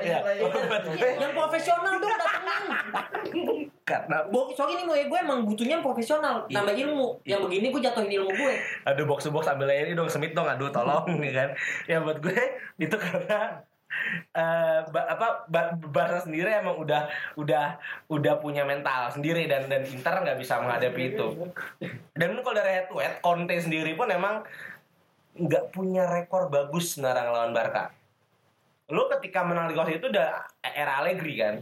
Iya. 0.02 0.18
Buat 0.42 0.82
gue, 0.88 1.10
Yang 1.14 1.32
profesional 1.32 1.94
dong 1.94 2.10
datengin. 2.10 3.68
karena 3.82 4.18
Bo, 4.26 4.50
soalnya 4.50 4.78
ini 4.78 4.84
gue, 4.84 4.98
gue 5.06 5.18
emang 5.20 5.42
butuhnya 5.42 5.78
profesional, 5.78 6.42
Iya. 6.44 6.58
nambah 6.58 6.74
ilmu. 6.76 7.06
Yang 7.22 7.40
begini 7.44 7.66
gue 7.68 7.80
jatuhin 7.82 8.10
ilmu 8.10 8.30
gue. 8.32 8.54
aduh 8.82 9.04
box 9.04 9.28
box 9.28 9.44
ambil 9.46 9.68
aja 9.68 9.84
ini 9.84 9.92
dong 9.92 10.08
semit 10.08 10.32
dong 10.32 10.46
aduh 10.46 10.70
tolong 10.70 11.04
nih 11.20 11.30
kan 11.30 11.48
ya 11.84 12.00
buat 12.00 12.18
gue 12.18 12.34
itu 12.78 12.96
karena 12.96 13.62
eh 14.32 14.80
ba- 14.88 15.08
apa 15.08 15.26
ba- 15.48 15.74
Barca 15.76 16.24
sendiri 16.24 16.48
emang 16.52 16.80
udah 16.80 17.08
udah 17.36 17.76
udah 18.08 18.34
punya 18.40 18.64
mental 18.64 19.12
sendiri 19.12 19.44
dan 19.48 19.68
dan 19.68 19.84
Inter 19.84 20.24
nggak 20.24 20.38
bisa 20.40 20.60
menghadapi 20.60 21.16
itu. 21.16 21.26
dan 22.16 22.30
kalau 22.40 22.56
dari 22.56 22.70
head 22.80 22.86
to 22.88 22.96
head 23.00 23.20
Conte 23.20 23.56
sendiri 23.60 23.96
pun 23.96 24.08
emang 24.08 24.44
nggak 25.32 25.72
punya 25.72 26.04
rekor 26.08 26.52
bagus 26.52 26.96
sebenarnya 26.96 27.28
ngelawan 27.28 27.52
Barca. 27.56 27.88
Lo 28.92 29.08
ketika 29.08 29.40
menang 29.40 29.72
di 29.72 29.76
itu 29.96 30.06
udah 30.12 30.44
era 30.60 31.00
Allegri 31.00 31.34
kan? 31.40 31.54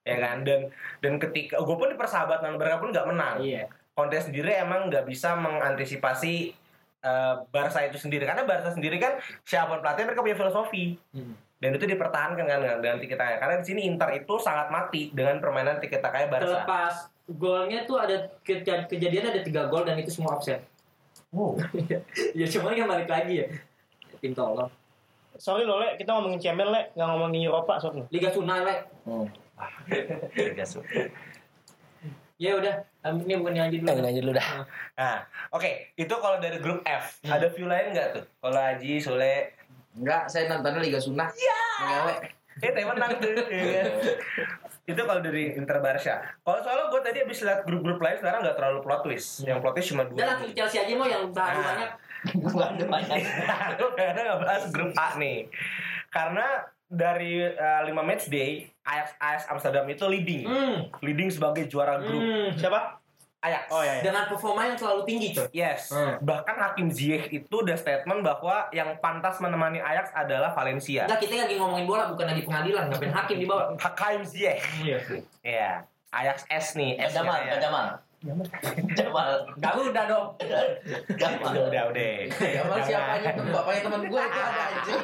Ya 0.00 0.16
kan? 0.16 0.40
Dan 0.48 0.72
dan 1.04 1.20
ketika 1.20 1.60
gue 1.60 1.76
pun 1.76 1.92
di 1.92 1.96
persahabatan 2.00 2.56
Barca 2.56 2.80
pun 2.80 2.88
nggak 2.92 3.08
menang. 3.08 3.36
Iya. 3.44 3.68
Conte 3.92 4.16
sendiri 4.16 4.56
emang 4.56 4.88
nggak 4.88 5.04
bisa 5.04 5.36
mengantisipasi 5.36 6.56
eh, 7.04 7.34
Barca 7.52 7.84
itu 7.84 8.00
sendiri. 8.00 8.24
Karena 8.24 8.48
Barca 8.48 8.72
sendiri 8.72 8.96
kan 8.96 9.20
siapa 9.44 9.76
pun 9.76 9.84
pelatih 9.84 10.08
mereka 10.08 10.24
punya 10.24 10.38
filosofi. 10.40 10.96
Hmm. 11.12 11.36
Dan 11.60 11.70
itu 11.70 11.84
dipertahankan 11.84 12.40
kan 12.40 12.58
dengan 12.58 12.80
dengan 12.80 12.96
tiki 12.96 13.14
taka 13.14 13.36
karena 13.36 13.60
di 13.60 13.66
sini 13.66 13.80
Inter 13.84 14.08
itu 14.10 14.34
sangat 14.36 14.72
mati 14.72 15.12
dengan 15.12 15.36
permainan 15.38 15.76
tiki 15.76 15.96
taka 15.96 16.24
Barca. 16.24 16.48
Terlepas 16.48 16.94
golnya 17.28 17.84
tuh 17.84 18.00
ada 18.00 18.16
keja- 18.40 18.88
kejadian 18.88 19.28
ada 19.28 19.40
tiga 19.40 19.68
gol 19.68 19.84
dan 19.84 19.94
itu 19.94 20.08
semua 20.08 20.34
offset. 20.34 20.64
Wow. 21.30 21.60
ya 22.38 22.46
cuma 22.48 22.72
kan 22.72 22.88
balik 22.88 23.06
lagi 23.06 23.34
ya. 23.38 23.46
Tim 24.18 24.32
tolong. 24.32 24.72
Sorry 25.36 25.62
loh, 25.62 25.78
Le. 25.78 25.94
Kita 25.94 26.12
ngomongin 26.12 26.36
Champions, 26.36 26.68
Le. 26.68 26.82
Nggak 26.92 27.08
ngomongin 27.08 27.40
Eropa, 27.46 27.78
sorry. 27.78 28.02
Liga 28.10 28.28
Sunai, 28.28 28.60
Le. 28.60 28.74
Hmm. 29.06 29.24
Ya 32.40 32.56
udah, 32.56 32.74
ini 33.20 33.36
bukan 33.36 33.52
aja 33.52 33.68
dulu. 33.70 34.00
lanjut 34.00 34.22
dulu 34.24 34.32
dah. 34.32 34.64
Nah, 34.96 35.16
oke 35.52 35.92
itu 35.92 36.14
kalau 36.14 36.40
dari 36.40 36.56
grup 36.56 36.80
F 36.82 37.20
Hmm. 37.20 37.36
ada 37.36 37.46
view 37.52 37.68
lain 37.68 37.92
nggak 37.92 38.08
tuh? 38.16 38.24
Kalau 38.40 38.56
Haji, 38.56 38.92
Sule, 38.96 39.59
Enggak, 39.96 40.22
saya 40.26 40.46
nontonnya 40.46 40.80
Liga 40.80 41.00
Sunnah. 41.02 41.28
Iya. 41.30 41.60
Eh, 42.60 42.70
teh 42.70 42.84
menang 42.84 43.16
tuh. 43.16 43.32
Itu 44.84 45.00
kalau 45.06 45.22
dari 45.22 45.54
Inter 45.54 45.78
Barca. 45.78 46.20
Kalau 46.42 46.58
soalnya 46.60 46.90
gue 46.90 47.00
tadi 47.00 47.18
habis 47.22 47.38
lihat 47.40 47.62
grup-grup 47.64 47.98
lain 47.98 48.18
sekarang 48.18 48.42
nggak 48.42 48.56
terlalu 48.58 48.78
plot 48.82 49.00
twist. 49.02 49.46
Yang 49.46 49.58
plot 49.62 49.72
twist 49.78 49.88
cuma 49.94 50.02
dua. 50.04 50.18
Ke 50.36 50.52
Chelsea 50.52 50.78
aja 50.82 50.92
mau 50.94 51.06
yang 51.06 51.30
baru 51.30 51.56
Nah. 51.56 51.64
banyak. 51.64 51.90
Gua 52.36 52.64
ada 52.68 52.84
banyak. 52.84 53.16
Lu 53.80 53.86
kayaknya 53.96 54.22
nggak 54.28 54.40
bahas 54.44 54.64
grup 54.68 54.92
A 54.92 55.08
nih. 55.16 55.48
Karena 56.10 56.46
dari 56.90 57.38
uh, 57.46 57.86
5 57.86 57.94
match 58.02 58.26
day 58.28 58.66
Ajax, 58.82 59.14
Ajax 59.16 59.40
Amsterdam 59.48 59.86
itu 59.88 60.04
leading. 60.04 60.44
Hmm. 60.44 60.76
Leading 61.00 61.30
sebagai 61.30 61.64
juara 61.64 61.96
grup. 62.02 62.20
Hmm. 62.20 62.50
Siapa? 62.58 62.99
Ajax. 63.40 63.72
Oh 63.72 63.80
ya. 63.80 64.00
ya. 64.00 64.02
Dengan 64.04 64.28
performa 64.28 64.68
yang 64.68 64.76
selalu 64.76 65.02
tinggi 65.08 65.32
coy. 65.32 65.48
Yes. 65.56 65.88
Hmm. 65.88 66.20
Bahkan 66.20 66.56
Hakim 66.60 66.92
Ziyech 66.92 67.32
itu 67.32 67.54
udah 67.64 67.76
statement 67.80 68.20
bahwa 68.20 68.68
yang 68.76 69.00
pantas 69.00 69.40
menemani 69.40 69.80
Ajax 69.80 70.12
adalah 70.12 70.52
Valencia. 70.52 71.08
Enggak 71.08 71.24
kita 71.24 71.48
lagi 71.48 71.56
ngomongin 71.56 71.88
bola 71.88 72.12
bukan 72.12 72.26
lagi 72.28 72.44
pengadilan, 72.44 72.92
ngapain 72.92 73.14
hakim 73.16 73.36
di 73.40 73.46
bawah. 73.48 73.72
Hakim 73.84 74.22
Ziyech. 74.28 74.60
Iya. 74.84 74.98
Iya. 75.40 75.72
Ajax 76.12 76.44
S 76.52 76.66
nih. 76.76 77.00
S 77.00 77.16
ya. 77.16 77.56
Jamal. 77.56 78.09
Jamal. 78.20 79.32
Enggak 79.56 79.72
udah 79.80 80.04
dong. 80.04 80.26
Jamal. 81.16 81.52
Udah, 81.56 81.64
udah, 81.72 81.82
udah. 81.88 82.12
Jamal 82.36 82.78
siapanya 82.84 83.30
tuh 83.32 83.44
bapaknya 83.48 83.80
teman 83.88 84.02
gue 84.04 84.20
itu 84.20 84.40
ada 84.44 84.62
anjing. 84.68 85.02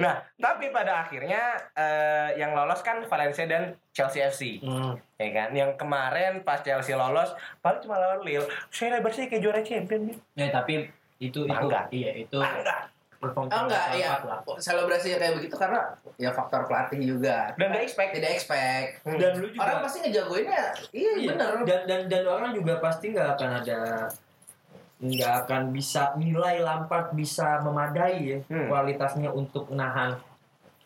Nah, 0.00 0.14
tapi 0.40 0.64
pada 0.72 1.04
akhirnya 1.04 1.42
eh, 1.76 2.28
yang 2.40 2.56
lolos 2.56 2.80
kan 2.80 3.04
Valencia 3.04 3.44
dan 3.44 3.76
Chelsea 3.92 4.24
FC. 4.24 4.64
Hmm. 4.64 4.96
Ya 5.20 5.28
kan? 5.36 5.48
Yang 5.52 5.76
kemarin 5.76 6.40
pas 6.40 6.64
Chelsea 6.64 6.96
lolos, 6.96 7.36
paling 7.60 7.84
cuma 7.84 8.00
lawan 8.00 8.24
Lille. 8.24 8.48
Saya 8.72 8.96
lebar 8.96 9.12
sih 9.12 9.28
kayak 9.28 9.42
juara 9.44 9.60
champion 9.60 10.08
nih. 10.08 10.16
Ya 10.40 10.48
tapi 10.48 10.88
itu 11.20 11.44
itu 11.44 11.52
Bangga. 11.52 11.92
iya 11.92 12.10
itu 12.24 12.40
Bangga. 12.40 12.93
Perform 13.24 13.46
Oh 13.46 13.62
enggak, 13.64 13.84
iya. 13.94 14.20
lah. 14.20 14.38
Selebrasi 14.56 15.14
kayak 15.14 15.34
begitu 15.34 15.54
karena 15.54 15.80
ya 16.14 16.30
faktor 16.30 16.64
pelatih 16.64 17.00
juga. 17.00 17.50
Dan 17.56 17.70
gak 17.70 17.82
expect. 17.82 18.10
Tidak 18.12 18.30
expect. 18.30 18.88
Hmm. 19.02 19.16
Dan 19.16 19.32
lu 19.36 19.48
juga 19.48 19.64
Orang 19.64 19.78
pasti 19.82 19.98
ngejagoinnya, 20.00 20.64
iya, 20.90 21.12
Iya, 21.16 21.28
bener. 21.32 21.52
Dan 21.64 21.80
dan 21.84 22.00
dan 22.06 22.22
orang 22.24 22.50
juga 22.52 22.78
pasti 22.78 23.10
nggak 23.10 23.28
akan 23.34 23.50
ada 23.58 23.80
nggak 24.96 25.32
akan 25.44 25.62
bisa 25.68 26.14
nilai 26.14 26.60
Lampard 26.60 27.12
bisa 27.12 27.60
memadai 27.60 28.14
ya 28.24 28.38
Hmm. 28.46 28.68
kualitasnya 28.68 29.28
untuk 29.28 29.68
nahan 29.68 30.16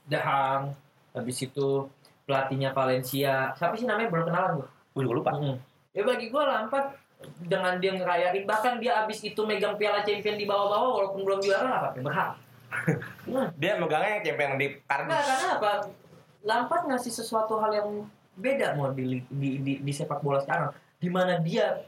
Dahang 0.05 0.73
habis 1.13 1.39
itu 1.39 1.87
pelatihnya 2.25 2.73
Valencia 2.73 3.53
siapa 3.53 3.75
sih 3.75 3.85
namanya 3.85 4.09
belum 4.09 4.27
kenalan 4.27 4.51
gue 4.57 4.69
Gue 4.97 5.15
lupa. 5.15 5.31
ya 5.93 6.03
bagi 6.03 6.27
gue 6.27 6.43
Lampard 6.43 6.97
dengan 7.43 7.83
dia 7.83 7.99
ngerayain 7.99 8.47
bahkan 8.47 8.79
dia 8.79 9.03
abis 9.03 9.27
itu 9.27 9.41
megang 9.43 9.75
piala 9.75 10.07
champion 10.07 10.39
di 10.39 10.47
bawah-bawah 10.47 10.91
walaupun 11.03 11.21
belum 11.27 11.41
juara 11.43 11.71
apa 11.83 11.89
berhak 11.99 12.31
nah, 13.27 13.49
Dia 13.61 13.81
megangnya 13.81 14.23
champion 14.23 14.61
di 14.61 14.67
Nah, 14.77 14.85
kardus. 14.87 15.19
karena 15.25 15.49
apa? 15.59 15.73
Lampard 16.45 16.85
ngasih 16.87 17.13
sesuatu 17.13 17.59
hal 17.59 17.73
yang 17.75 17.89
beda 18.39 18.79
mau 18.79 18.95
di, 18.95 19.25
di, 19.27 19.51
di, 19.59 19.73
di 19.83 19.93
sepak 19.93 20.23
bola 20.23 20.39
sekarang. 20.39 20.71
Di 21.01 21.11
mana 21.11 21.43
dia, 21.43 21.83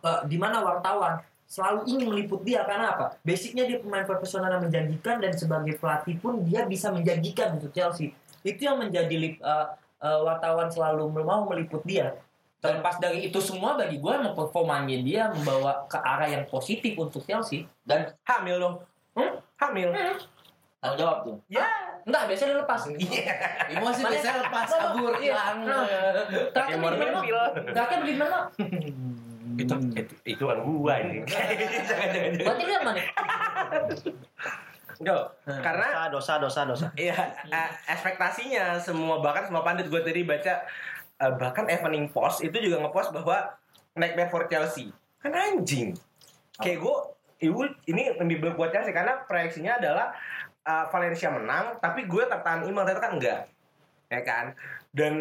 eh, 0.00 0.20
di 0.24 0.38
mana 0.40 0.64
wartawan 0.64 1.20
selalu 1.50 1.82
ingin 1.90 2.08
meliput 2.14 2.40
dia 2.46 2.62
karena 2.62 2.94
apa? 2.94 3.18
Basicnya 3.26 3.66
dia 3.66 3.82
pemain 3.82 4.06
profesional 4.06 4.54
yang 4.54 4.64
menjanjikan 4.64 5.18
dan 5.18 5.34
sebagai 5.34 5.76
pelatih 5.82 6.16
pun 6.22 6.46
dia 6.46 6.62
bisa 6.64 6.94
menjanjikan 6.94 7.58
untuk 7.58 7.74
Chelsea. 7.74 8.14
Itu 8.46 8.70
yang 8.70 8.80
menjadi 8.80 9.36
eh, 9.36 9.66
eh, 10.00 10.20
wartawan 10.24 10.70
selalu 10.70 11.10
mau 11.10 11.44
meliput 11.50 11.82
dia. 11.84 12.16
Terlepas 12.60 13.00
dari 13.00 13.24
itu 13.32 13.40
semua 13.40 13.72
bagi 13.72 13.96
gue 13.96 14.12
emang 14.12 14.36
performanya 14.36 15.00
dia 15.00 15.32
membawa 15.32 15.88
ke 15.88 15.96
arah 15.96 16.28
yang 16.28 16.44
positif 16.44 16.92
untuk 17.00 17.24
Chelsea. 17.24 17.64
Dan 17.80 18.12
Hamil 18.28 18.56
dong. 18.60 18.76
Hmm? 19.16 19.40
Hamil. 19.56 19.90
tanggung 20.80 20.96
jawab 20.96 21.18
tuh. 21.28 21.36
Ya. 21.52 21.68
Enggak, 22.08 22.22
biasanya 22.32 22.52
dia 22.56 22.60
lepas. 22.64 22.80
Emosi 22.88 24.00
Mana- 24.00 24.12
biasanya 24.16 24.36
lepas 24.48 24.68
kabur 24.72 25.12
iya. 25.20 25.20
hilang. 25.20 25.56
Nah, 25.68 25.84
Terakhir 26.56 26.76
bagaimana? 26.80 27.16
Mobil. 27.20 27.38
Terakhir 27.76 27.98
bagaimana? 28.00 28.38
Itu, 29.60 29.74
itu, 29.92 30.14
itu 30.24 30.42
kan 30.48 30.58
gua 30.64 30.94
ini. 31.04 31.20
Jangan, 31.28 31.56
jangan, 31.84 32.08
jangan. 32.16 32.32
Berarti 32.40 32.62
lihat 32.64 32.82
mana? 32.86 33.00
Go. 35.00 35.18
Karena 35.48 35.86
dosa 36.12 36.36
dosa 36.36 36.36
dosa 36.40 36.60
dosa. 36.68 36.86
Iya, 36.96 37.16
eh, 37.48 37.68
ekspektasinya 37.88 38.76
semua 38.80 39.20
bahkan 39.24 39.48
semua 39.48 39.64
pandit 39.64 39.88
gue 39.88 40.00
tadi 40.04 40.28
baca 40.28 40.60
eh, 41.20 41.32
bahkan 41.36 41.68
Evening 41.68 42.08
Post 42.08 42.40
itu 42.40 42.56
juga 42.56 42.80
ngepost 42.80 43.12
bahwa 43.12 43.60
nightmare 43.94 44.32
for 44.32 44.48
Chelsea. 44.48 44.90
Kan 45.20 45.36
anjing. 45.36 45.92
Kayak 46.60 46.80
gue, 46.80 46.96
ibu 47.44 47.60
ini 47.88 48.16
lebih 48.16 48.56
buat 48.56 48.72
Chelsea 48.72 48.92
karena 48.96 49.24
proyeksinya 49.28 49.76
adalah 49.80 50.16
eh, 50.64 50.84
Valencia 50.88 51.28
menang, 51.28 51.76
tapi 51.78 52.08
gue 52.08 52.24
tertahan 52.24 52.64
imbang 52.64 52.88
ternyata 52.88 53.04
kan 53.04 53.12
enggak, 53.16 53.40
ya 54.08 54.20
kan? 54.24 54.46
Dan 54.90 55.14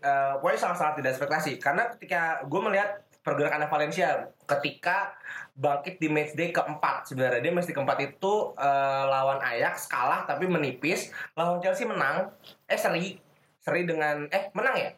eh, 0.00 0.32
pokoknya 0.40 0.60
sangat-sangat 0.60 0.94
tidak 1.00 1.10
ekspektasi. 1.16 1.52
Karena 1.60 1.92
ketika 1.92 2.42
gue 2.48 2.60
melihat 2.64 3.04
pergerakan 3.24 3.72
Valencia 3.72 4.28
ketika 4.44 5.16
bangkit 5.56 5.96
di 5.96 6.12
matchday 6.12 6.52
keempat 6.52 7.08
sebenarnya 7.08 7.40
dia 7.40 7.56
matchday 7.56 7.72
keempat 7.72 7.98
itu 8.04 8.52
eh, 8.56 9.04
lawan 9.08 9.40
Ajax 9.40 9.88
kalah 9.88 10.28
tapi 10.28 10.44
menipis 10.44 11.12
lawan 11.36 11.60
Chelsea 11.64 11.88
menang. 11.88 12.32
Eh 12.68 12.76
seri. 12.76 13.16
Seri 13.64 13.88
dengan 13.88 14.28
eh 14.28 14.52
menang 14.52 14.76
ya 14.76 14.92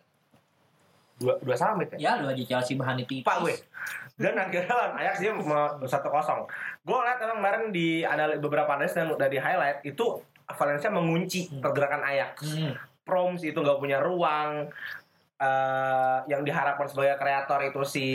dua 1.17 1.35
dua 1.39 1.57
sama 1.57 1.83
ya 1.87 1.97
Ya, 1.97 2.13
lu 2.17 2.27
aja 2.27 2.43
Chelsea 2.43 2.75
bahan 2.75 3.01
itu. 3.01 3.21
Pak 3.21 3.37
gue 3.41 3.57
dan 4.17 4.33
akhirnya 4.33 4.69
lawan 4.71 4.97
Ajax 4.97 5.17
dia 5.19 5.31
mau 5.31 5.45
satu 5.83 6.09
kosong 6.09 6.49
gue 6.81 6.95
ngeliat 6.95 7.19
emang 7.21 7.37
kemarin 7.37 7.65
di 7.69 8.01
anal 8.01 8.37
beberapa 8.37 8.71
analis 8.71 8.93
dan 8.93 9.09
udah 9.09 9.27
di 9.27 9.37
highlight 9.37 9.81
itu 9.83 10.25
Valencia 10.49 10.89
mengunci 10.89 11.53
pergerakan 11.53 12.01
Ajax 12.03 12.35
Hmm. 12.49 12.73
Proms 13.03 13.41
itu 13.41 13.55
nggak 13.55 13.77
punya 13.77 13.99
ruang 13.99 14.67
eh 15.37 16.19
yang 16.27 16.41
diharapkan 16.41 16.87
sebagai 16.87 17.17
kreator 17.17 17.61
itu 17.63 17.81
si 17.85 18.07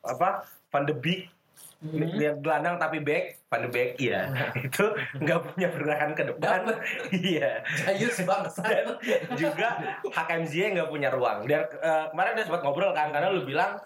apa 0.00 0.42
Van 0.68 0.82
de 0.82 0.94
Beek 0.94 1.20
Hmm. 1.22 1.41
Dia 1.90 2.38
gelandang 2.38 2.78
tapi 2.78 3.02
back 3.02 3.42
Van 3.50 3.66
de 3.66 3.68
Beek 3.68 3.98
iya 3.98 4.30
itu 4.66 4.84
nggak 5.18 5.38
punya 5.42 5.68
pergerakan 5.68 6.10
ke 6.14 6.22
depan. 6.30 6.60
Iya. 7.12 7.60
Jayus 7.84 8.22
bangsa. 8.24 8.62
dan 8.64 8.86
juga 9.34 9.98
HKM 10.08 10.44
Ziyech 10.48 10.70
nggak 10.78 10.88
punya 10.88 11.10
ruang. 11.10 11.44
Dan 11.44 11.66
eh, 11.68 12.04
kemarin 12.14 12.38
dia 12.38 12.44
sempat 12.46 12.62
ngobrol 12.62 12.94
kan 12.94 13.10
karena 13.10 13.28
lu 13.34 13.44
bilang 13.44 13.76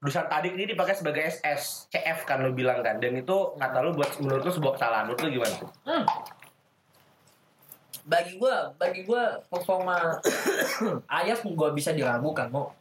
Dusan 0.00 0.32
Tadic 0.32 0.56
ini 0.56 0.64
dipakai 0.64 0.96
sebagai 0.96 1.20
SS 1.28 1.92
CF 1.92 2.24
kan 2.24 2.40
lu 2.40 2.56
bilang 2.56 2.80
kan. 2.80 3.00
Dan 3.00 3.20
itu 3.20 3.56
kata 3.56 3.84
lu 3.84 3.92
buat 3.96 4.08
menurut 4.20 4.44
lu 4.44 4.52
sebuah 4.52 4.72
kesalahan. 4.76 5.04
Menurut 5.08 5.20
lu 5.24 5.30
gimana? 5.40 5.54
Tuh 5.56 5.70
Hmm. 5.84 6.04
Bagi 8.00 8.40
gua, 8.40 8.72
bagi 8.80 9.04
gua 9.04 9.38
performa 9.52 10.18
Ayas 11.20 11.44
gua 11.44 11.70
bisa 11.76 11.92
diragukan 11.92 12.48
mau 12.48 12.72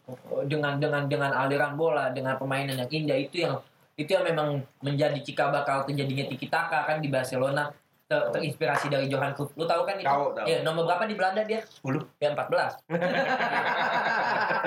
dengan 0.48 0.80
dengan 0.80 1.12
dengan 1.12 1.36
aliran 1.36 1.76
bola, 1.76 2.08
dengan 2.16 2.40
permainan 2.40 2.80
yang 2.88 2.90
indah 2.90 3.20
itu 3.20 3.44
yang 3.44 3.60
itu 4.00 4.10
yang 4.10 4.24
memang 4.24 4.48
menjadi 4.80 5.20
cikal 5.20 5.52
bakal 5.52 5.84
terjadinya 5.84 6.24
tiki 6.26 6.48
taka 6.48 6.86
kan 6.86 6.98
di 6.98 7.08
Barcelona 7.08 7.68
ter- 8.06 8.32
terinspirasi 8.32 8.88
dari 8.88 9.06
Johan 9.06 9.36
Cruyff. 9.36 9.52
Lu 9.54 9.64
tahu 9.64 9.84
kan 9.84 9.94
itu? 9.94 10.08
Tahu, 10.08 10.34
tahu. 10.34 10.46
Iya, 10.46 10.64
nomor 10.64 10.84
berapa 10.84 11.04
di 11.04 11.14
Belanda 11.14 11.44
dia? 11.44 11.62
10 11.62 12.08
Ya 12.18 12.32
14. 12.32 12.80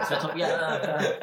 Sofian. 0.04 0.48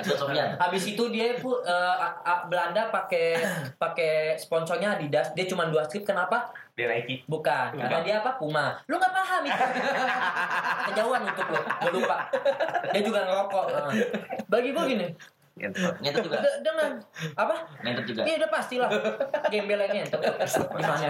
Sofian. 0.01 0.49
Habis 0.57 0.83
itu 0.85 1.03
dia 1.07 1.37
pu- 1.37 1.61
eh, 1.61 1.73
a- 1.95 2.19
a- 2.19 2.43
Belanda 2.45 2.89
pakai 2.89 3.39
pakai 3.77 4.13
sponsornya 4.35 4.97
Adidas. 4.97 5.31
Dia 5.31 5.45
cuma 5.45 5.67
dua 5.67 5.85
strip 5.85 6.03
kenapa? 6.03 6.49
dia 6.73 6.87
Nike 6.87 7.27
Bukan, 7.27 7.75
karena 7.75 7.99
dia 8.01 8.15
apa? 8.19 8.39
Puma. 8.39 8.79
Lu 8.87 8.95
nggak 8.95 9.11
paham 9.11 9.41
itu. 9.43 9.63
Kejauhan 10.87 11.21
untuk 11.25 11.45
lu. 11.45 11.59
Gue 11.59 11.91
lupa. 11.93 12.17
Dia 12.89 13.01
juga 13.01 13.19
ngerokok. 13.21 13.65
Nah. 13.69 13.91
Bagi 14.47 14.69
gue 14.71 14.83
gini, 14.87 15.07
Ngentot 15.59 16.23
juga. 16.23 16.37
de- 16.39 16.59
dengan 16.63 16.89
apa? 17.35 17.55
Ngentot 17.83 18.05
juga. 18.05 18.21
Iya 18.23 18.35
udah 18.39 18.49
pastilah. 18.49 18.89
Gembel 19.47 19.79
yang 19.81 19.91
ngentot. 19.99 20.19
Gimana? 20.71 21.07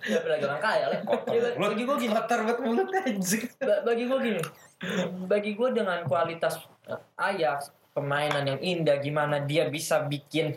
Dia 0.00 0.18
lagi 0.24 0.44
orang 0.44 0.62
kaya 0.62 0.84
lah. 0.86 1.00
Ya, 1.26 1.40
bagi 1.58 1.82
gue 1.82 1.96
gini. 1.98 2.14
Kotor 2.14 2.40
banget 2.46 2.58
mulut 2.62 2.88
anjing. 2.94 3.44
Ba- 3.58 3.82
bagi 3.82 4.04
gue 4.04 4.18
gini 4.20 4.42
bagi 5.26 5.58
gue 5.58 5.74
dengan 5.74 6.06
kualitas 6.06 6.54
eh, 6.86 6.94
Ajax 7.18 7.74
permainan 7.90 8.46
yang 8.46 8.60
indah 8.62 9.02
gimana 9.02 9.42
dia 9.42 9.66
bisa 9.66 10.06
bikin 10.06 10.54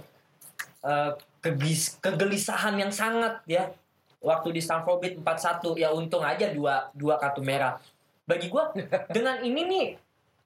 eh, 0.79 1.11
kegis- 1.41 1.97
kegelisahan 1.97 2.77
yang 2.77 2.93
sangat 2.93 3.41
ya 3.49 3.73
waktu 4.21 4.53
di 4.53 4.61
Stamford 4.61 5.01
Bridge 5.01 5.17
4-1 5.17 5.73
ya 5.75 5.89
untung 5.89 6.21
aja 6.21 6.53
dua 6.53 6.93
dua 6.93 7.17
kartu 7.17 7.41
merah 7.41 7.81
bagi 8.21 8.45
gue 8.45 8.61
dengan 9.09 9.41
ini 9.41 9.61
nih 9.65 9.85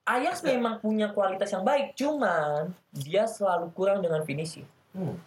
Ajax 0.05 0.41
memang 0.41 0.77
punya 0.77 1.09
kualitas 1.09 1.49
yang 1.49 1.61
baik 1.61 1.93
cuman 1.93 2.69
dia 2.93 3.25
selalu 3.25 3.69
kurang 3.71 3.99
dengan 3.99 4.21
finishing 4.21 4.65
Hmm. 4.91 5.17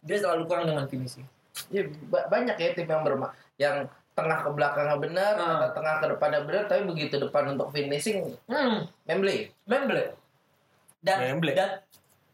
dia 0.00 0.16
selalu 0.16 0.46
kurang 0.46 0.64
dengan 0.64 0.86
finishing 0.86 1.26
Ya, 1.66 1.82
ba- 2.04 2.24
banyak 2.26 2.54
ya 2.54 2.70
tim 2.72 2.84
yang 2.84 3.00
berma 3.00 3.28
yang 3.56 3.84
tengah 4.12 4.40
ke 4.40 4.50
belakangnya 4.50 4.96
benar, 4.98 5.34
atau 5.34 5.68
tengah 5.72 5.94
ke 5.98 6.06
depannya 6.08 6.40
benar, 6.42 6.62
tapi 6.64 6.84
begitu 6.84 7.16
depan 7.18 7.52
untuk 7.52 7.68
finishing, 7.68 8.32
hmm, 8.44 8.88
memble. 9.02 9.52
Memble 9.64 10.16
dan 10.98 11.16
Memble. 11.26 11.52
dan 11.52 11.70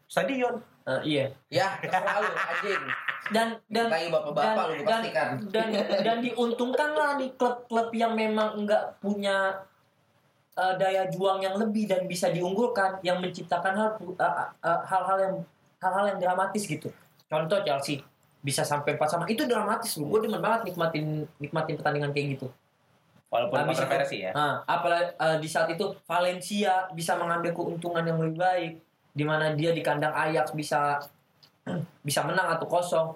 stadion 0.05 0.59
eh, 0.83 1.01
iya 1.03 1.25
Ya, 1.49 1.75
terserah 1.77 2.19
lu 2.19 2.31
anjing. 2.31 2.83
dan 3.29 3.47
dan 3.65 3.85
Kayak 3.89 4.11
bapak-bapak 4.11 4.63
lu 4.65 4.73
dan, 4.75 4.87
pastikan. 4.99 5.29
dan 5.49 5.67
dan 5.99 6.17
diuntungkan 6.19 6.89
lah 6.91 7.09
nih 7.15 7.31
klub-klub 7.33 7.89
yang 7.91 8.13
memang 8.13 8.55
enggak 8.57 8.99
punya 8.99 9.63
eh, 10.53 10.73
daya 10.77 11.09
juang 11.09 11.41
yang 11.41 11.57
lebih 11.57 11.89
dan 11.89 12.05
bisa 12.05 12.29
diunggulkan 12.29 13.01
yang 13.01 13.17
menciptakan 13.19 13.73
hal 13.73 13.89
eh, 13.97 14.33
eh, 14.63 14.81
hal-hal 14.87 15.17
yang 15.19 15.35
hal-hal 15.81 16.05
yang 16.15 16.19
dramatis 16.21 16.63
gitu. 16.63 16.89
Contoh 17.27 17.59
Chelsea 17.65 17.99
bisa 18.43 18.61
sampai 18.67 18.99
4 18.99 19.07
sama 19.07 19.25
itu 19.31 19.47
dramatis 19.47 19.95
loh. 19.97 20.07
Gue 20.11 20.27
demen 20.27 20.43
banget 20.43 20.67
nikmatin 20.71 21.25
nikmatin 21.39 21.75
pertandingan 21.79 22.11
kayak 22.11 22.37
gitu. 22.39 22.47
Walaupun 23.33 23.55
Habis 23.65 23.73
itu- 23.73 23.81
kontroversi 23.81 24.17
ya. 24.21 24.31
Nah, 24.35 24.61
apalagi 24.69 25.09
eh, 25.17 25.37
di 25.41 25.49
saat 25.49 25.67
itu 25.73 25.85
Valencia 26.05 26.85
bisa 26.93 27.17
mengambil 27.17 27.51
keuntungan 27.57 28.05
yang 28.05 28.21
lebih 28.21 28.37
baik 28.37 28.73
di 29.13 29.23
mana 29.25 29.53
dia 29.57 29.73
di 29.73 29.81
kandang 29.81 30.13
Ajax 30.13 30.53
bisa 30.53 31.01
bisa 32.07 32.21
menang 32.21 32.53
atau 32.53 32.67
kosong. 32.69 33.07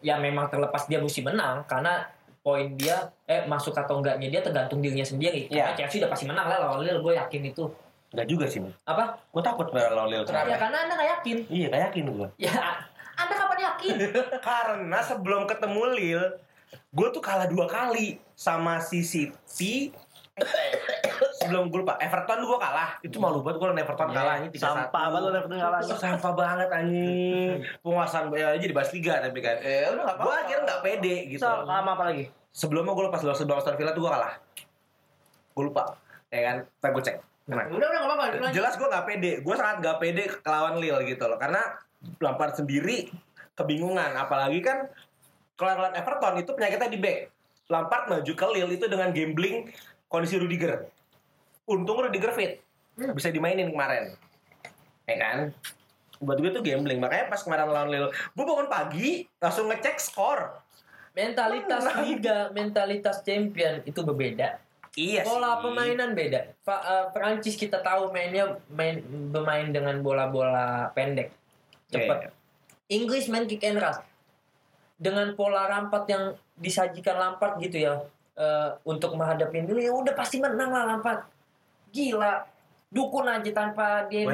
Ya 0.00 0.16
memang 0.16 0.48
terlepas 0.48 0.88
dia 0.88 0.96
mesti 1.00 1.20
menang 1.20 1.64
karena 1.68 2.08
poin 2.40 2.72
dia 2.76 3.12
eh 3.28 3.44
masuk 3.44 3.76
atau 3.76 4.00
enggaknya 4.00 4.28
dia 4.32 4.40
tergantung 4.40 4.80
dirinya 4.80 5.04
sendiri. 5.04 5.48
Iya. 5.52 5.72
Karena 5.72 5.76
Chelsea 5.76 5.98
udah 6.00 6.10
pasti 6.10 6.24
menang 6.24 6.46
lah 6.48 6.58
lawan 6.60 6.80
Lille, 6.80 7.00
gue 7.04 7.12
yakin 7.16 7.42
itu. 7.52 7.64
Enggak 8.10 8.26
juga 8.26 8.44
sih. 8.48 8.60
Apa? 8.88 9.20
Gue 9.30 9.42
takut 9.44 9.66
lawan 9.72 10.08
Lille. 10.08 10.24
Ya 10.26 10.56
karena 10.56 10.76
Anda 10.88 10.94
nggak 10.96 11.10
yakin. 11.20 11.36
Iya, 11.52 11.66
gak 11.68 11.82
yakin 11.92 12.04
gue. 12.08 12.28
Ya 12.48 12.52
Anda 13.20 13.34
kapan 13.36 13.58
yakin? 13.60 13.94
Karena 14.48 14.98
sebelum 15.04 15.44
ketemu 15.44 15.82
Lille, 15.92 16.28
gue 16.72 17.08
tuh 17.12 17.20
kalah 17.20 17.44
dua 17.44 17.68
kali 17.68 18.16
sama 18.32 18.80
si 18.80 19.04
City. 19.04 19.92
Sebelum 21.40 21.68
gue 21.68 21.80
lupa, 21.80 21.96
Everton 21.96 22.40
gue 22.40 22.58
kalah. 22.58 22.90
Itu 23.00 23.16
malu 23.16 23.40
banget 23.40 23.58
gue 23.58 23.66
lawan 23.66 23.80
Everton 23.80 24.08
Iya. 24.08 24.16
kalahnya 24.16 24.48
3-1. 24.50 24.60
Sampah 24.60 25.04
banget 25.06 25.20
lu 25.20 25.30
dapet 25.32 25.50
kalah. 25.52 25.80
Sampah 25.82 26.32
banget 26.32 26.68
anjing. 26.70 27.50
Penguasaan 27.84 28.24
ya 28.32 28.48
jadi 28.54 28.72
bahas 28.72 28.90
liga 28.90 29.14
tapi 29.18 29.38
kan. 29.38 29.56
Eh, 29.58 29.88
nggak 29.90 30.16
Gue 30.16 30.34
akhirnya 30.34 30.64
gak 30.66 30.80
pede 30.82 31.16
gitu. 31.28 31.40
So, 31.40 31.64
lama 31.64 31.90
apa 31.92 32.04
lagi? 32.06 32.24
Sebelumnya 32.50 32.92
gue 32.92 33.04
sebelum 33.10 33.34
sebelum 33.34 33.56
Aston 33.56 33.76
Villa 33.76 33.92
tuh 33.92 34.02
gue 34.02 34.12
kalah. 34.12 34.34
Gue 35.50 35.64
lupa. 35.64 35.84
Ya 36.28 36.40
kan? 36.44 36.56
Ntar 36.78 36.90
gue 36.92 37.02
cek. 37.02 37.16
Nah, 37.50 37.66
Udah 37.66 37.82
udah 37.82 37.88
nggak 37.90 38.10
apa-apa. 38.14 38.52
jelas 38.54 38.78
gue 38.78 38.86
gak 38.86 39.04
pede 39.04 39.32
gue 39.42 39.54
sangat 39.58 39.76
gak 39.80 39.98
pede 39.98 40.22
kelawan 40.38 40.78
Lille 40.78 41.02
gitu 41.04 41.26
loh 41.26 41.34
karena 41.34 41.58
Lampard 42.22 42.54
sendiri 42.54 43.10
kebingungan 43.52 44.14
apalagi 44.14 44.62
kan 44.62 44.86
kalau 45.58 45.74
lawan 45.74 45.90
Everton 45.92 46.38
itu 46.38 46.54
penyakitnya 46.54 46.86
di 46.86 46.98
back 47.02 47.18
Lampard 47.66 48.06
maju 48.06 48.32
ke 48.32 48.46
Lille 48.54 48.70
itu 48.70 48.86
dengan 48.86 49.10
gambling 49.10 49.66
kondisi 50.10 50.36
Rudiger 50.36 50.90
untung 51.64 52.02
Rudiger 52.02 52.34
fit 52.34 52.58
bisa 53.14 53.30
dimainin 53.30 53.70
kemarin 53.70 54.12
ya 55.06 55.16
kan 55.16 55.38
buat 56.20 56.36
gue 56.36 56.52
tuh 56.52 56.60
gambling 56.60 57.00
makanya 57.00 57.32
pas 57.32 57.40
kemarin 57.40 57.70
lawan 57.70 57.88
Lille 57.88 58.10
gue 58.12 58.44
bangun 58.44 58.68
pagi 58.68 59.24
langsung 59.40 59.70
ngecek 59.72 59.96
skor 59.96 60.60
Mentalitas 61.10 61.82
Menang. 61.82 62.06
liga, 62.06 62.38
mentalitas 62.54 63.26
champion 63.26 63.82
itu 63.82 63.98
berbeda. 64.06 64.62
iya 64.94 65.26
Pola 65.26 65.58
sih. 65.58 65.66
pemainan 65.66 66.14
beda. 66.14 66.54
Fa- 66.62 66.86
eh, 66.86 67.06
Perancis 67.10 67.58
kita 67.58 67.82
tahu 67.82 68.14
mainnya 68.14 68.62
main 68.70 69.02
bermain 69.34 69.74
dengan 69.74 69.98
bola-bola 70.06 70.94
pendek, 70.94 71.34
cepat. 71.90 72.30
Oke. 72.30 72.40
Inggris 72.90 73.26
main 73.26 73.46
kick 73.50 73.62
and 73.66 73.82
rush 73.82 73.98
dengan 75.02 75.34
pola 75.34 75.66
rampat 75.66 76.06
yang 76.10 76.38
disajikan 76.54 77.18
Lampard 77.18 77.58
gitu 77.58 77.82
ya 77.82 78.06
eh, 78.40 78.70
untuk 78.82 79.12
menghadapi 79.12 79.68
dulu 79.68 79.76
ya 79.76 79.92
udah 79.92 80.16
pasti 80.16 80.40
menang 80.40 80.72
lah 80.72 80.88
Lampard. 80.88 81.28
Gila, 81.92 82.40
dukun 82.88 83.28
aja 83.28 83.50
tanpa 83.52 84.08
dia. 84.08 84.24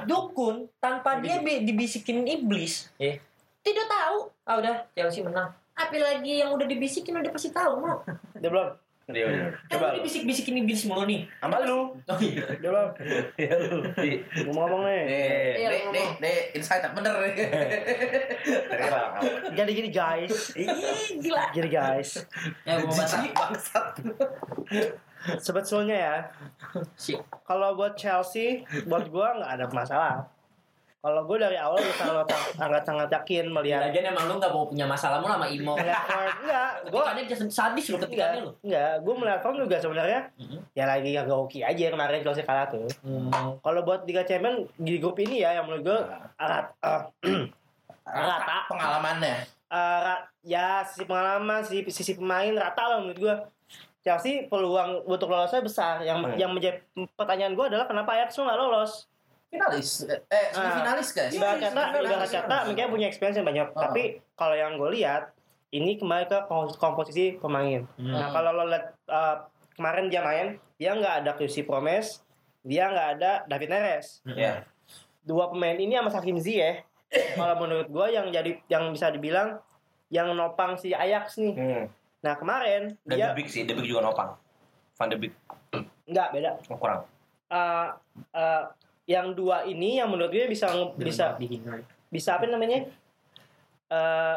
Dukun 0.00 0.68
tanpa 0.76 1.20
dia 1.20 1.40
bi- 1.40 1.60
dibisikin 1.60 2.24
iblis, 2.24 2.88
ya. 2.96 3.20
Tidak 3.60 3.86
tahu. 3.86 4.32
Ah 4.42 4.56
udah 4.56 4.88
Chelsea 4.92 5.20
menang. 5.20 5.52
Apalagi 5.76 6.40
yang 6.40 6.52
udah 6.52 6.64
dibisikin 6.64 7.16
udah 7.16 7.28
pasti 7.28 7.52
tahu 7.52 7.80
mau. 7.80 8.00
Dia 8.36 8.48
belum. 8.48 8.68
Iya, 9.10 9.26
iya. 9.28 9.46
Kan 9.66 9.70
coba 9.76 9.84
udah 9.90 9.94
dibisik-bisikin 10.00 10.62
iblis 10.62 10.86
mulu 10.86 11.02
nih. 11.04 11.26
sama 11.42 11.58
lu 11.62 11.92
Oh 11.94 12.18
iya. 12.18 12.44
Belum. 12.58 12.88
ya 13.40 13.54
lu 13.58 13.78
Di. 13.98 14.12
Gue 14.22 14.52
mau 14.54 14.66
ngomong 14.66 14.82
nih. 14.86 15.02
Eh, 15.04 15.52
Iya, 15.60 15.68
nih, 15.70 15.80
nih, 15.92 16.06
nih, 16.22 16.36
insight 16.56 16.82
bener 16.94 17.14
nih. 17.20 17.34
Jadi 19.58 19.70
gini 19.74 19.90
guys. 19.90 20.54
Ih, 20.56 20.66
Gila. 21.20 21.42
Jadi 21.52 21.68
guys. 21.68 22.10
Ya 22.64 22.80
batak. 22.80 23.34
bangsat. 23.34 23.86
Sebetulnya 25.36 25.96
ya, 26.00 26.16
kalau 27.44 27.76
buat 27.76 27.92
Chelsea, 27.92 28.64
buat 28.88 29.04
gua 29.12 29.36
nggak 29.36 29.52
ada 29.60 29.66
masalah. 29.68 30.14
Kalau 31.00 31.24
gue 31.24 31.36
dari 31.36 31.56
awal 31.56 31.80
udah 31.80 31.96
sangat 31.96 32.26
sangat 32.52 32.82
sangat 32.84 33.08
yakin 33.10 33.48
melihat 33.48 33.80
Lagian 33.82 34.12
emang 34.12 34.28
lu 34.28 34.36
gak 34.36 34.52
mau 34.52 34.68
punya 34.68 34.84
masalah 34.84 35.16
mulu 35.16 35.32
sama 35.32 35.48
Imo. 35.48 35.72
enggak, 35.72 36.70
gue 36.86 37.02
dia 37.24 37.36
sadis 37.40 37.88
lu 37.88 37.96
ketikannya 37.96 38.40
lu. 38.42 38.52
enggak, 38.60 39.00
gue 39.00 39.14
melihat 39.16 39.40
form 39.40 39.56
juga 39.56 39.80
sebenarnya 39.80 40.28
Mhm. 40.36 40.58
ya 40.70 40.84
lagi 40.84 41.10
agak 41.14 41.36
oke 41.38 41.56
aja 41.58 41.84
kemarin 41.88 42.20
Chelsea 42.20 42.44
kalah 42.44 42.68
tuh. 42.68 42.84
Hmm. 43.00 43.32
Kalau 43.58 43.80
buat 43.80 44.04
Liga 44.04 44.22
Champions 44.22 44.68
di 44.76 45.00
grup 45.00 45.16
ini 45.18 45.40
ya 45.40 45.56
yang 45.56 45.64
menurut 45.64 45.82
gue 45.82 45.98
rat, 46.36 46.68
eh, 46.78 47.02
rata, 48.04 48.56
Pengalamannya. 48.68 49.34
ra- 49.72 50.24
ya 50.42 50.84
sisi 50.84 51.04
pengalaman, 51.04 51.62
sisi, 51.62 51.80
sisi 51.88 52.12
pemain 52.14 52.52
rata 52.52 52.82
lah 52.86 52.98
menurut 53.00 53.16
gue. 53.18 53.34
Chelsea 54.00 54.44
peluang 54.46 55.04
untuk 55.06 55.28
lolosnya 55.28 55.60
besar. 55.60 56.00
Yang 56.00 56.18
Hmm. 56.22 56.36
yang 56.36 56.50
menjadi 56.50 56.76
pertanyaan 57.14 57.52
gue 57.52 57.66
adalah 57.66 57.84
kenapa 57.84 58.12
Ajax 58.14 58.36
nggak 58.36 58.58
lolos? 58.58 59.08
Finalis. 59.50 60.06
Eh, 60.06 60.46
semifinalis 60.54 61.08
guys. 61.10 61.32
Ibarat 61.34 61.58
kata, 61.58 61.82
Semifinalis. 61.90 62.06
ibarat 62.06 62.30
kata, 62.30 62.56
mungkin 62.70 62.84
punya 62.88 63.06
experience 63.06 63.36
yang 63.36 63.44
banyak. 63.44 63.66
Oh. 63.74 63.82
Tapi 63.82 64.02
kalau 64.34 64.54
yang 64.54 64.78
gue 64.78 64.90
lihat, 64.94 65.34
ini 65.70 65.98
kembali 65.98 66.24
ke 66.26 66.38
kom- 66.46 66.74
komposisi 66.74 67.34
pemain. 67.36 67.82
Hmm. 67.98 68.14
Nah 68.14 68.30
kalau 68.30 68.50
lo 68.54 68.64
lihat 68.66 68.94
uh, 69.06 69.46
kemarin 69.74 70.06
dia 70.06 70.22
main, 70.22 70.46
dia 70.76 70.94
nggak 70.94 71.14
ada 71.22 71.30
QC 71.34 71.62
Promes, 71.62 72.22
dia 72.62 72.86
nggak 72.88 73.08
ada 73.18 73.32
David 73.46 73.70
Neres. 73.70 74.22
ya 74.24 74.62
Dua 75.20 75.46
pemain 75.46 75.76
ini 75.76 75.94
sama 75.94 76.10
Hakim 76.10 76.38
Ziyech, 76.38 76.82
kalau 77.36 77.60
menurut 77.60 77.86
gue 77.86 78.06
yang 78.08 78.30
jadi 78.30 78.56
yang 78.66 78.90
bisa 78.90 79.10
dibilang 79.10 79.58
yang 80.10 80.30
nopang 80.32 80.74
si 80.74 80.90
Ajax 80.90 81.38
nih. 81.38 81.54
hmm. 81.54 81.84
Nah 82.20 82.34
kemarin 82.34 82.94
dan 83.02 83.14
dia 83.14 83.26
The 83.30 83.36
Big 83.36 83.48
sih 83.48 83.62
The 83.62 83.74
Big 83.74 83.86
juga 83.86 84.04
nopang 84.04 84.34
Van 84.94 85.06
de 85.06 85.16
Beek 85.16 85.32
nggak 86.04 86.28
beda. 86.30 86.50
oh, 86.66 86.78
kurang 86.78 87.02
Uh, 87.50 87.98
uh, 88.30 88.62
yang 89.10 89.34
dua 89.34 89.66
ini 89.66 89.98
yang 89.98 90.06
menurut 90.06 90.30
gue 90.30 90.46
bisa 90.46 90.70
nge- 90.70 90.94
bisa 90.96 91.34
bisa 92.08 92.30
apa 92.38 92.46
namanya? 92.46 92.86
Eh 93.90 94.36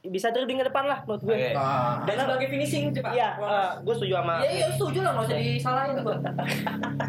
bisa 0.00 0.28
dribbling 0.28 0.56
ke 0.58 0.66
depan 0.66 0.84
lah 0.84 1.04
menurut 1.04 1.22
gue. 1.22 1.32
Oke. 1.34 1.52
Nah, 1.52 2.04
Dan 2.04 2.16
sebagai 2.18 2.48
finishing 2.48 2.88
coba. 2.90 3.12
Iya, 3.12 3.28
eh, 3.36 3.70
gue 3.80 3.94
setuju 3.94 4.12
sama 4.14 4.34
Iya, 4.38 4.50
iya, 4.50 4.66
setuju 4.72 4.98
lah, 4.98 5.10
nggak 5.12 5.24
usah 5.24 5.36
disalahin 5.38 5.92
gua. 5.98 6.16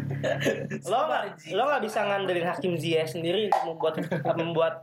lo 0.84 0.98
nggak 1.02 1.22
lo 1.52 1.62
nggak 1.66 1.82
bisa 1.82 1.98
ngandelin 2.02 2.46
Hakim 2.46 2.74
Ziyech 2.76 3.08
sendiri 3.08 3.48
untuk 3.48 3.64
membuat 3.66 3.94
membuat 4.40 4.74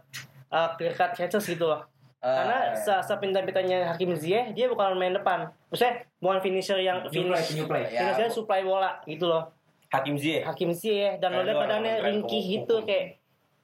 uh, 0.49 0.73
clear 0.73 0.93
cut 0.93 1.13
chances 1.13 1.45
gitu 1.45 1.65
loh. 1.65 1.85
Karena 2.19 2.75
se 2.75 2.91
sepintar-pintarnya 3.05 3.93
Hakim 3.93 4.11
Ziyech 4.11 4.51
dia 4.51 4.67
bukan 4.67 4.97
main 4.97 5.13
depan. 5.13 5.53
Maksudnya 5.69 5.93
bukan 6.17 6.41
finisher 6.41 6.77
yang 6.77 7.05
New 7.05 7.29
play, 7.29 7.39
finish. 7.39 7.55
new 7.55 7.65
play. 7.65 7.83
Ya. 7.87 8.11
Finisher 8.11 8.27
supply 8.33 8.61
bola 8.61 8.99
gitu 9.05 9.23
loh. 9.23 9.53
Hakim 9.89 10.15
Ziyech. 10.21 10.45
Hakim 10.45 10.69
Ziyech 10.69 11.17
dan 11.17 11.33
lo 11.33 11.41
lihat 11.41 11.57
badannya 11.65 11.93
ringkih 12.05 12.61
gitu 12.61 12.85
kayak 12.85 13.17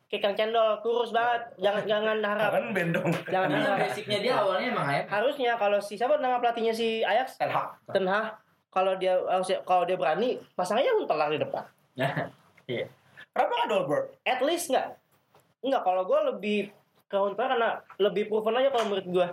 kayak 0.10 0.22
Kang 0.22 0.36
Cendol 0.38 0.82
kurus 0.82 1.14
banget. 1.14 1.54
Jangan 1.62 1.84
jangan 1.86 2.18
harap. 2.22 2.52
Kan 2.54 2.66
bendong 2.74 3.10
jangan 3.30 3.50
harap. 3.54 3.78
basicnya 3.86 4.20
dia 4.22 4.34
awalnya 4.38 4.68
emang 4.74 4.88
ya. 4.90 5.02
Harusnya 5.06 5.52
kalau 5.62 5.78
si 5.78 5.94
siapa 5.98 6.18
nama 6.18 6.42
pelatihnya 6.42 6.74
si 6.74 7.06
Ajax? 7.06 7.38
Ten 7.38 7.54
Hag. 7.54 7.78
Ten 7.94 8.06
Hag. 8.10 8.42
Kalau 8.74 8.98
dia 8.98 9.16
kalau 9.64 9.84
dia 9.88 9.96
berani 9.96 10.42
pasangnya 10.58 10.92
Huntelaar 10.98 11.32
di 11.32 11.40
depan. 11.40 11.64
Iya. 12.66 12.90
kenapa 13.30 13.52
nggak 13.54 13.70
Dolberg? 13.70 14.06
At 14.26 14.42
least 14.42 14.74
nggak. 14.74 14.98
Nggak 15.62 15.82
kalau 15.86 16.02
gue 16.10 16.20
lebih 16.34 16.60
ke 17.06 17.14
Hunter 17.14 17.46
karena 17.46 17.78
lebih 18.02 18.26
proven 18.26 18.58
aja 18.58 18.74
kalau 18.74 18.90
menurut 18.90 19.06
gue 19.06 19.28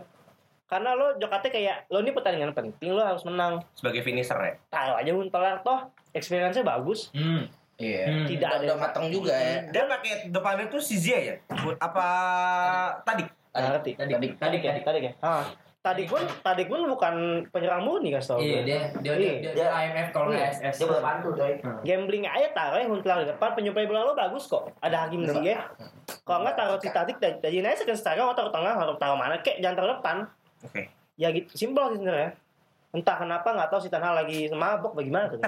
karena 0.68 0.96
lo 0.96 1.16
Jokate 1.20 1.52
kayak 1.52 1.88
lo 1.92 2.00
ini 2.00 2.12
pertandingan 2.16 2.52
penting 2.52 2.92
lo 2.92 3.00
harus 3.04 3.24
menang. 3.24 3.60
Sebagai 3.76 4.04
finisher 4.04 4.36
ya? 4.36 4.54
Taruh 4.68 4.96
aja 5.00 5.12
Hunter 5.12 5.60
toh 5.64 5.80
experience-nya 6.12 6.62
bagus. 6.62 7.08
Hmm. 7.10 7.48
Iya. 7.74 8.04
Hmm. 8.06 8.26
tidak 8.26 8.46
Udah, 8.46 8.58
ada 8.58 8.64
udah 8.64 8.78
matang 8.78 9.06
juga 9.08 9.32
ya. 9.32 9.64
dia 9.66 9.82
pakai 9.84 10.12
depannya 10.28 10.68
tuh 10.68 10.78
si 10.78 10.94
Ziyech 10.94 11.24
ya? 11.24 11.36
Apa 11.78 12.06
tadi 13.02 13.24
Tadi, 13.50 13.92
Tadi. 13.92 14.08
tadi, 14.32 14.56
tadi 14.60 14.80
tadi 14.80 14.98
kan 15.02 15.14
ah. 15.20 15.44
Tadi 15.82 16.06
pun 16.06 16.22
tadi 16.40 16.62
pun 16.64 16.86
bukan 16.86 17.14
penyerang 17.50 17.82
murni 17.82 18.08
kan 18.08 18.22
tau 18.22 18.38
Iya, 18.38 18.62
gue. 18.62 18.62
dia 18.62 18.80
dia 19.02 19.12
dia, 19.12 19.32
dia, 19.42 19.52
dia 19.52 19.66
IMF 19.82 20.08
kalau 20.08 20.30
nggak 20.30 20.62
SS. 20.62 20.74
Dia 20.78 20.86
boleh 20.86 21.02
bantu 21.02 21.28
coy. 21.34 21.52
gambling 21.82 22.24
aja 22.24 22.48
taruh 22.54 22.78
ya 22.78 22.86
Hunter 22.86 23.16
di 23.18 23.26
depan 23.28 23.50
penyuplai 23.52 23.84
bola 23.84 24.00
lo 24.04 24.14
bagus 24.14 24.46
kok. 24.46 24.70
Ada 24.78 25.04
Hakim 25.04 25.26
Ziyech 25.26 25.58
kalau 26.22 26.46
nggak 26.46 26.54
taruh 26.54 26.78
si 26.78 26.88
Tadik 26.88 27.18
dan 27.18 27.36
jadi 27.40 27.60
naik 27.60 27.76
second 27.76 27.98
striker 27.98 28.22
mau 28.22 28.32
taruh 28.32 28.48
tengah 28.48 28.72
atau 28.78 28.94
taruh 28.94 29.18
mana 29.18 29.36
kek 29.38 29.58
jangan 29.58 29.74
taruh 29.74 29.90
depan. 29.98 30.16
Oke. 30.62 30.82
Ya 31.12 31.28
gitu 31.28 31.50
simpel 31.52 31.84
sih 31.88 31.98
sebenarnya 31.98 32.30
entah 32.92 33.16
kenapa 33.16 33.48
nggak 33.48 33.68
tahu 33.72 33.80
si 33.80 33.88
Tanha 33.88 34.12
lagi 34.12 34.52
mabok 34.52 34.92
bagaimana 34.92 35.24
tuh 35.26 35.40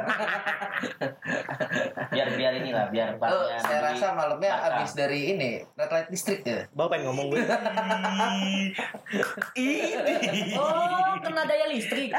biar 2.09 2.29
biar 2.33 2.53
inilah 2.57 2.89
biar 2.89 3.09
Oh, 3.21 3.45
saya 3.61 3.85
rasa 3.85 4.13
malamnya 4.13 4.49
Kakak. 4.49 4.65
habis 4.75 4.91
dari 4.97 5.21
ini 5.29 5.51
red 5.77 5.91
light 5.93 6.09
district 6.09 6.43
ya. 6.43 6.65
baru 6.73 6.89
pengen 6.89 7.13
ngomong 7.13 7.27
gue 7.29 7.45
ini 9.61 10.57
Oh, 10.57 11.21
kena 11.21 11.45
daya 11.45 11.69
listrik. 11.69 12.11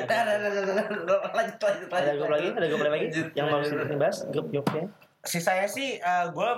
Dah, 0.00 0.04
dah, 0.24 0.36
dah, 0.38 0.50
dah. 0.50 0.86
Lanjut, 1.30 1.56
lanjut, 1.58 1.86
Ada 1.86 1.92
lanjut. 1.92 2.14
grup 2.16 2.30
lagi? 2.30 2.48
Ada 2.50 2.66
grup 2.66 2.80
lagi? 2.82 3.06
Yang 3.32 3.46
mau 3.46 3.60
dibahas 3.62 4.16
grup-grupnya? 4.28 4.84
sisanya 5.20 5.68
sih 5.68 6.00
gue 6.32 6.50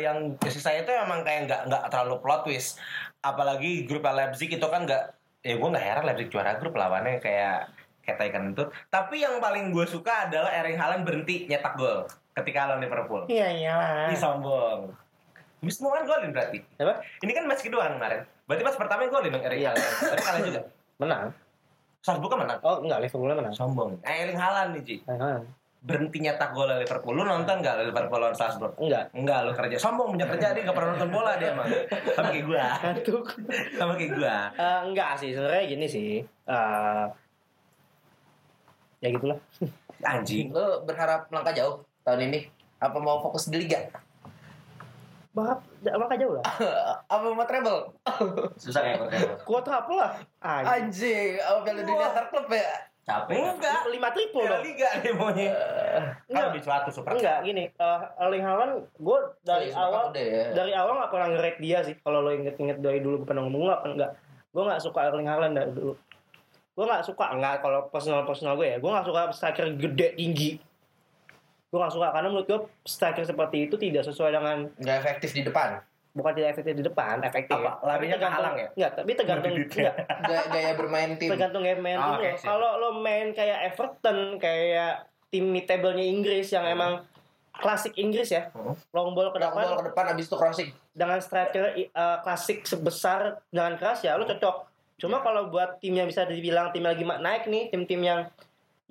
yang 0.00 0.32
sisanya 0.42 0.80
itu 0.80 0.92
emang 0.96 1.20
kayak 1.20 1.44
nggak 1.44 1.60
nggak 1.68 1.82
terlalu 1.92 2.16
plot 2.24 2.40
twist 2.42 2.80
apalagi 3.20 3.84
grup 3.84 4.00
Leipzig 4.02 4.48
itu 4.48 4.64
kan 4.64 4.88
nggak 4.88 5.12
ya 5.42 5.54
gue 5.54 5.68
nggak 5.68 5.84
heran 5.84 6.04
Leipzig 6.04 6.28
juara 6.28 6.54
grup 6.56 6.72
lawannya 6.72 7.18
kayak 7.18 7.66
kayak 8.00 8.16
Taikan 8.16 8.50
itu 8.50 8.62
tapi 8.88 9.20
yang 9.20 9.38
paling 9.38 9.70
gue 9.70 9.82
suka 9.84 10.26
adalah 10.26 10.50
Erling 10.52 10.74
Haaland 10.74 11.02
berhenti 11.02 11.46
nyetak 11.46 11.74
gol 11.74 12.06
ketika 12.32 12.66
lawan 12.66 12.80
Liverpool 12.80 13.26
Iya 13.26 13.48
iyalah. 13.52 14.08
Ih 14.08 14.16
sombong 14.16 14.90
Habis 15.60 15.78
semua 15.78 15.94
kan 15.94 16.04
golin 16.04 16.30
berarti 16.30 16.58
Apa? 16.74 16.98
Ini 17.20 17.30
kan 17.30 17.44
match 17.44 17.62
kedua 17.62 17.86
kan 17.86 17.94
kemarin 17.94 18.20
Berarti 18.42 18.62
pas 18.64 18.74
pertama 18.74 19.06
golin 19.06 19.30
dong 19.30 19.44
Erling 19.44 19.60
Iya. 19.60 19.70
Haaland 19.70 19.94
Berarti 20.00 20.22
kalah 20.24 20.40
juga 20.42 20.60
Menang. 20.96 21.26
Salzburg 22.00 22.30
kan 22.30 22.38
menang 22.40 22.58
Oh 22.62 22.76
enggak, 22.82 22.98
Liverpool 22.98 23.30
menang. 23.30 23.54
Sombong 23.54 23.90
Eh, 24.02 24.14
Erling 24.22 24.38
Haaland 24.38 24.70
nih 24.74 24.98
Menang. 25.04 25.42
Berhenti 25.82 26.22
nyetak 26.22 26.54
gol 26.54 26.70
Liverpool 26.70 27.18
Lu 27.18 27.26
nonton 27.26 27.58
gak 27.58 27.82
Liverpool 27.82 28.22
lawan 28.22 28.38
Salzburg? 28.38 28.78
Enggak. 28.78 29.10
Enggak, 29.18 29.38
lu 29.42 29.52
kerja 29.52 29.76
sombong 29.82 30.14
punya 30.14 30.30
kerja 30.30 30.54
dia 30.54 30.62
gak 30.62 30.76
pernah 30.78 30.90
nonton 30.94 31.10
bola 31.10 31.34
dia 31.34 31.50
emang. 31.52 31.66
Sama 32.14 32.30
kayak 32.30 32.46
gua. 32.46 32.64
Ngantuk. 32.78 33.26
Sama 33.74 33.92
kayak 33.98 34.12
gua. 34.14 34.36
Eh, 34.54 34.80
enggak 34.86 35.10
sih, 35.18 35.30
sebenarnya 35.34 35.64
gini 35.66 35.86
sih. 35.90 36.10
Eh 36.22 37.06
ya 39.02 39.08
gitulah. 39.10 39.38
Anjing. 40.06 40.54
Lu 40.54 40.86
berharap 40.86 41.26
melangkah 41.28 41.52
jauh 41.52 41.74
tahun 42.06 42.30
ini? 42.30 42.46
Apa 42.78 42.98
mau 43.02 43.18
fokus 43.18 43.50
di 43.50 43.58
liga? 43.58 43.90
Bahap, 45.32 45.64
maka 45.82 46.14
jauh 46.14 46.38
lah. 46.38 46.44
Apa 47.12 47.24
mau 47.32 47.46
treble? 47.48 47.88
Susah 48.60 48.80
kayak 48.84 49.00
pertama. 49.00 49.34
Kuota 49.48 49.80
apa 49.80 49.92
lah? 49.96 50.10
Anjing. 50.44 50.68
Anjing, 50.68 51.32
apa 51.40 51.58
piala 51.64 51.80
dunia 51.88 52.04
antar 52.12 52.26
klub 52.28 52.46
ya? 52.52 52.91
Capek. 53.02 53.34
Enggak. 53.34 53.82
Lima 53.90 54.08
triple 54.14 54.46
dong. 54.46 54.62
Liga 54.62 54.88
dia 55.02 55.12
maunya. 55.18 55.50
Kan 55.50 56.04
Enggak. 56.30 56.44
lebih 56.54 56.62
suatu 56.62 56.88
super. 56.94 57.18
Enggak, 57.18 57.42
gini. 57.42 57.64
eh 57.74 58.00
Erling 58.22 58.44
Haaland, 58.46 58.74
gue 58.94 59.18
dari 59.42 59.74
sepakat 59.74 59.90
awal 59.90 60.02
udah 60.14 60.22
ya. 60.22 60.44
dari 60.54 60.72
awal 60.72 60.92
gak 61.02 61.10
pernah 61.10 61.28
nge-rate 61.34 61.58
dia 61.58 61.78
sih. 61.82 61.94
Kalau 61.98 62.22
lo 62.22 62.30
inget-inget 62.30 62.78
dari 62.78 63.02
dulu 63.02 63.26
gue 63.26 63.28
pernah 63.28 63.42
ngomong 63.42 63.62
nggak, 63.66 63.80
enggak. 63.98 64.12
Gue 64.54 64.62
gak 64.70 64.82
suka 64.86 65.00
Erling 65.10 65.26
Haaland 65.26 65.54
dari 65.58 65.72
dulu. 65.74 65.94
Gue 66.72 66.84
gak 66.86 67.04
suka, 67.04 67.24
enggak 67.34 67.54
kalau 67.58 67.90
personal-personal 67.90 68.54
gue 68.54 68.66
ya. 68.70 68.76
Gue 68.78 68.90
gak 68.94 69.06
suka 69.10 69.20
striker 69.34 69.66
gede, 69.74 70.08
tinggi. 70.14 70.50
Gue 71.74 71.78
gak 71.82 71.92
suka, 71.92 72.14
karena 72.14 72.28
menurut 72.30 72.46
gue 72.46 72.60
striker 72.86 73.26
seperti 73.26 73.66
itu 73.66 73.74
tidak 73.82 74.06
sesuai 74.06 74.30
dengan 74.30 74.70
Nggak 74.78 74.96
efektif 75.02 75.34
di 75.34 75.42
depan. 75.42 75.82
Bukan 76.12 76.32
tidak 76.34 76.48
efektif 76.52 76.72
di 76.74 76.84
depan, 76.84 77.16
efektif. 77.20 77.56
Apa? 77.56 77.80
Larinya 77.82 78.14
Tapi 78.14 78.22
tergantung- 78.22 78.56
ya? 78.56 78.68
Enggak, 78.70 78.92
tapi 78.94 79.10
tergantung 79.14 79.52
enggak, 79.54 79.94
Gaya, 80.28 80.42
gaya 80.46 80.70
bermain 80.74 81.10
tim. 81.16 81.28
tergantung 81.28 81.62
game 81.62 81.80
main 81.80 81.96
Oh, 81.96 82.04
tim 82.14 82.20
lo. 82.22 82.36
sip. 82.36 82.44
Kalau 82.44 82.70
lo 82.76 82.88
main 82.94 83.26
kayak 83.30 83.58
Everton, 83.66 84.18
kayak 84.36 84.92
tim 85.28 85.44
mid 85.46 85.64
table-nya 85.64 86.04
Inggris 86.04 86.48
yang 86.48 86.64
emang 86.66 87.00
klasik 87.54 87.96
Inggris 87.96 88.28
ya, 88.28 88.48
Hmm. 88.50 88.76
long 88.90 89.12
ball 89.12 89.28
ke 89.28 89.36
Long 89.36 89.50
depan 89.50 89.62
ball 89.62 89.76
ke 89.78 89.86
depan 89.88 90.04
abis 90.10 90.24
itu 90.26 90.36
crossing. 90.36 90.68
dengan 90.90 91.18
striker 91.18 91.64
uh, 91.90 92.18
klasik 92.20 92.62
sebesar 92.62 93.20
dengan 93.48 93.76
keras 93.76 94.00
ya 94.00 94.14
lo 94.14 94.24
cocok. 94.24 94.68
Cuma 94.98 95.18
kalau 95.18 95.48
buat 95.48 95.76
tim 95.78 95.92
yang 95.92 96.04
bisa 96.04 96.24
dibilang 96.24 96.68
tim 96.70 96.80
yang 96.80 96.92
lagi 96.92 97.04
naik 97.04 97.44
nih, 97.46 97.68
tim-tim 97.68 98.00
yang 98.00 98.20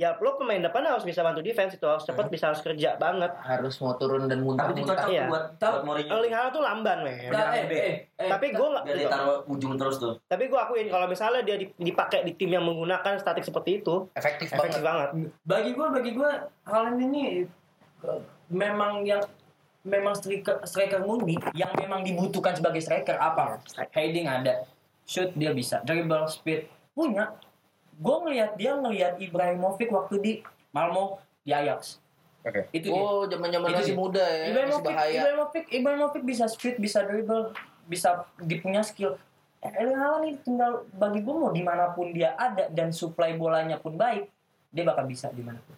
ya 0.02 0.18
lo 0.18 0.34
pemain 0.34 0.58
depan 0.58 0.82
harus 0.82 1.06
bisa 1.06 1.22
bantu 1.22 1.46
defense 1.46 1.78
itu 1.78 1.86
harus 1.86 2.02
cepat 2.02 2.26
bisa 2.26 2.50
harus 2.50 2.58
kerja 2.60 2.98
banget. 2.98 3.30
Harus 3.38 3.78
mau 3.78 3.94
turun 3.94 4.26
dan 4.26 4.42
Tapi 4.42 4.42
itu 4.42 4.50
muntah-muntah. 4.50 4.90
cocok 4.98 5.08
Iya. 5.08 5.26
buat 5.30 5.44
buat 5.56 5.84
Mourinho. 5.86 6.10
Erling 6.10 6.34
Haaland 6.34 6.52
tuh 6.52 6.64
lamban 6.64 6.98
men. 7.02 7.16
Nah, 7.30 7.46
eh, 7.52 7.64
eh, 7.70 7.96
eh, 8.18 8.26
Tapi 8.28 8.46
gua 8.50 8.68
nggak- 8.72 8.84
biar 8.84 8.98
ditaruh 9.00 9.38
ujung 9.46 9.74
terus 9.78 9.96
tuh. 9.96 10.18
Tapi 10.26 10.44
gue 10.48 10.58
akuin 10.58 10.90
kalau 10.90 11.06
misalnya 11.06 11.42
dia 11.44 11.56
di- 11.56 11.70
dipakai 11.72 12.26
di 12.26 12.34
tim 12.34 12.50
yang 12.50 12.66
menggunakan 12.66 13.14
statik 13.16 13.46
seperti 13.46 13.78
itu, 13.78 14.10
Efektif 14.12 14.50
efektif 14.50 14.82
banget. 14.82 15.14
banget. 15.14 15.30
Bagi 15.44 15.72
gua 15.72 15.88
bagi 15.92 16.12
gua 16.12 16.32
Haaland 16.66 16.98
ini 17.00 17.46
eh, 18.02 18.20
memang 18.50 19.06
yang 19.06 19.22
memang 19.84 20.14
striker 20.14 20.62
striker 20.64 20.98
murni 21.00 21.38
yang 21.54 21.70
memang 21.76 22.02
dibutuhkan 22.02 22.54
sebagai 22.54 22.80
striker 22.80 23.14
apa? 23.16 23.62
Heading 23.92 24.26
ada, 24.26 24.66
shoot 25.04 25.30
dia 25.34 25.54
bisa, 25.54 25.78
dribble 25.82 26.26
speed 26.26 26.66
punya. 26.92 27.30
Gue 28.02 28.16
ngelihat 28.26 28.58
dia 28.58 28.74
ngelihat 28.74 29.14
Ibrahimovic 29.22 29.90
waktu 29.94 30.16
di 30.18 30.34
Malmo 30.74 31.22
di 31.46 31.54
Ajax. 31.54 32.02
Oke. 32.42 32.66
Itu 32.74 32.90
dia. 32.90 32.98
Oh, 32.98 33.30
zaman-zaman 33.30 33.70
Itu 33.70 33.78
masih 33.78 33.94
dia. 33.94 34.02
muda 34.02 34.26
ya, 34.26 34.34
masih 34.34 34.50
Ibrahimovic, 34.50 34.86
bahaya. 34.90 35.14
Ibrahimovic, 35.14 35.66
Ibrahimovic 35.70 36.24
bisa 36.26 36.46
speed, 36.50 36.76
bisa 36.82 37.00
dribble, 37.06 37.54
bisa 37.86 38.26
dia 38.42 38.58
punya 38.58 38.82
skill. 38.82 39.14
Eh, 39.62 39.70
Erling 39.78 40.00
Haaland 40.02 40.24
ini 40.26 40.34
tinggal 40.42 40.90
bagi 40.90 41.22
gue 41.22 41.36
mau 41.38 41.54
di 41.54 41.62
mana 41.62 41.94
pun 41.94 42.10
dia 42.10 42.34
ada 42.34 42.66
dan 42.74 42.90
supply 42.90 43.38
bolanya 43.38 43.78
pun 43.78 43.94
baik, 43.94 44.26
dia 44.74 44.82
bakal 44.82 45.06
bisa 45.06 45.30
di 45.30 45.46
mana 45.46 45.62
pun. 45.62 45.78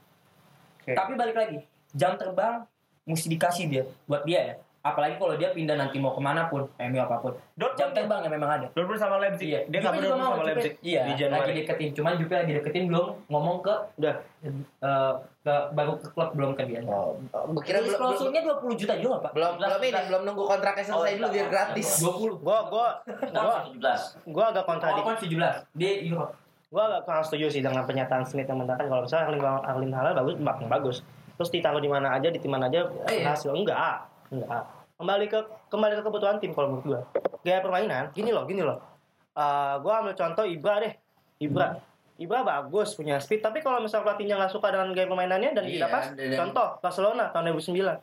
Oke. 0.79 0.95
Tapi 0.95 1.11
balik 1.19 1.35
lagi, 1.35 1.59
jam 1.91 2.15
terbang 2.15 2.63
mesti 3.03 3.27
dikasih 3.27 3.65
dia 3.67 3.83
buat 4.07 4.23
dia 4.23 4.39
ya. 4.39 4.55
Apalagi 4.83 5.15
kalau 5.15 5.39
dia 5.39 5.47
pindah 5.49 5.79
nanti 5.79 5.95
mau 5.95 6.11
ke 6.11 6.19
mana 6.19 6.51
pun, 6.51 6.67
MU 6.67 6.99
apa 6.99 7.15
pun. 7.17 7.31
Dortmund 7.55 7.79
Jam 7.79 7.89
terbang 7.95 8.19
yang 8.19 8.35
memang 8.35 8.51
ada. 8.51 8.67
Dortmund 8.69 8.99
sama 8.99 9.15
Leipzig. 9.15 9.47
Iya, 9.47 9.59
Dia 9.65 9.79
nggak 9.79 9.95
mau, 10.11 10.35
sama 10.35 10.43
Leipzig 10.43 10.73
Iya, 10.83 11.01
di 11.01 11.07
lagi 11.07 11.21
Januari. 11.23 11.51
deketin. 11.55 11.89
Cuman 11.95 12.13
juga 12.19 12.33
lagi 12.43 12.51
deketin 12.51 12.83
belum 12.91 13.07
ngomong 13.25 13.57
ke 13.63 13.75
Udah. 13.95 14.15
eh, 14.43 15.13
ke 15.39 15.55
baru 15.71 15.95
ke 15.95 16.07
klub 16.11 16.29
belum 16.35 16.51
ke 16.51 16.67
dia. 16.67 16.83
Oh, 16.83 17.15
kira 17.63 17.79
belum 17.79 17.95
klausulnya 17.95 18.43
20 18.43 18.75
juta 18.75 18.93
juga, 18.99 19.15
Pak. 19.23 19.31
belum 19.31 19.51
belum 19.55 19.79
ini 19.81 20.01
belum 20.03 20.21
nunggu 20.25 20.43
kontraknya 20.45 20.83
Oh, 20.85 20.87
selesai 20.99 21.15
dulu 21.15 21.27
biar 21.31 21.47
gratis. 21.47 21.87
20. 21.97 22.43
Gue 22.43 22.57
gue 22.67 22.87
gue 23.23 23.53
17. 23.79 24.19
gue 24.27 24.43
agak 24.45 24.63
kontradik. 24.67 25.01
Oh, 25.01 25.15
17. 25.15 25.63
Dia 25.73 25.91
Euro. 26.03 26.27
Gue 26.67 26.81
agak 26.81 27.01
kurang 27.07 27.23
setuju 27.23 27.45
sih 27.49 27.61
dengan 27.61 27.87
pernyataan 27.87 28.27
Smith 28.27 28.45
yang 28.45 28.59
mengatakan 28.59 28.91
kalau 28.91 29.07
misalnya 29.07 29.25
Erling 29.29 29.43
Erling 29.63 29.91
Haaland 29.95 30.15
bagus, 30.17 30.35
bagus. 30.67 30.97
Terus 31.33 31.49
ditaruh 31.49 31.79
di 31.79 31.87
mana 31.87 32.11
aja, 32.11 32.27
di 32.27 32.35
tim 32.35 32.51
mana 32.51 32.67
aja 32.67 32.83
Iya. 33.07 33.31
hasil 33.31 33.55
enggak, 33.55 34.11
enggak. 34.33 34.63
Kembali 34.93 35.25
ke 35.29 35.39
kembali 35.69 35.93
ke 35.99 36.03
kebutuhan 36.05 36.37
tim 36.41 36.51
kalau 36.53 36.67
menurut 36.73 36.85
gue. 36.85 36.99
Gaya 37.43 37.59
permainan, 37.61 38.09
gini 38.13 38.29
loh, 38.33 38.45
gini 38.49 38.61
loh. 38.65 38.79
Uh, 39.33 39.81
gue 39.81 39.93
ambil 39.93 40.13
contoh 40.13 40.45
Ibra 40.45 40.81
deh, 40.81 40.93
Ibra. 41.41 41.77
Ibra 42.13 42.45
bagus 42.45 42.93
punya 42.93 43.17
speed, 43.17 43.41
tapi 43.41 43.65
kalau 43.65 43.81
misalnya 43.81 44.13
pelatihnya 44.13 44.37
nggak 44.37 44.53
suka 44.53 44.69
dengan 44.69 44.93
gaya 44.93 45.09
permainannya 45.09 45.57
dan 45.57 45.65
Iya, 45.65 45.73
tidak 45.81 45.89
pas, 45.89 46.05
dan- 46.13 46.37
contoh 46.37 46.67
Barcelona 46.77 47.33
tahun 47.33 47.57
2009. 47.57 47.97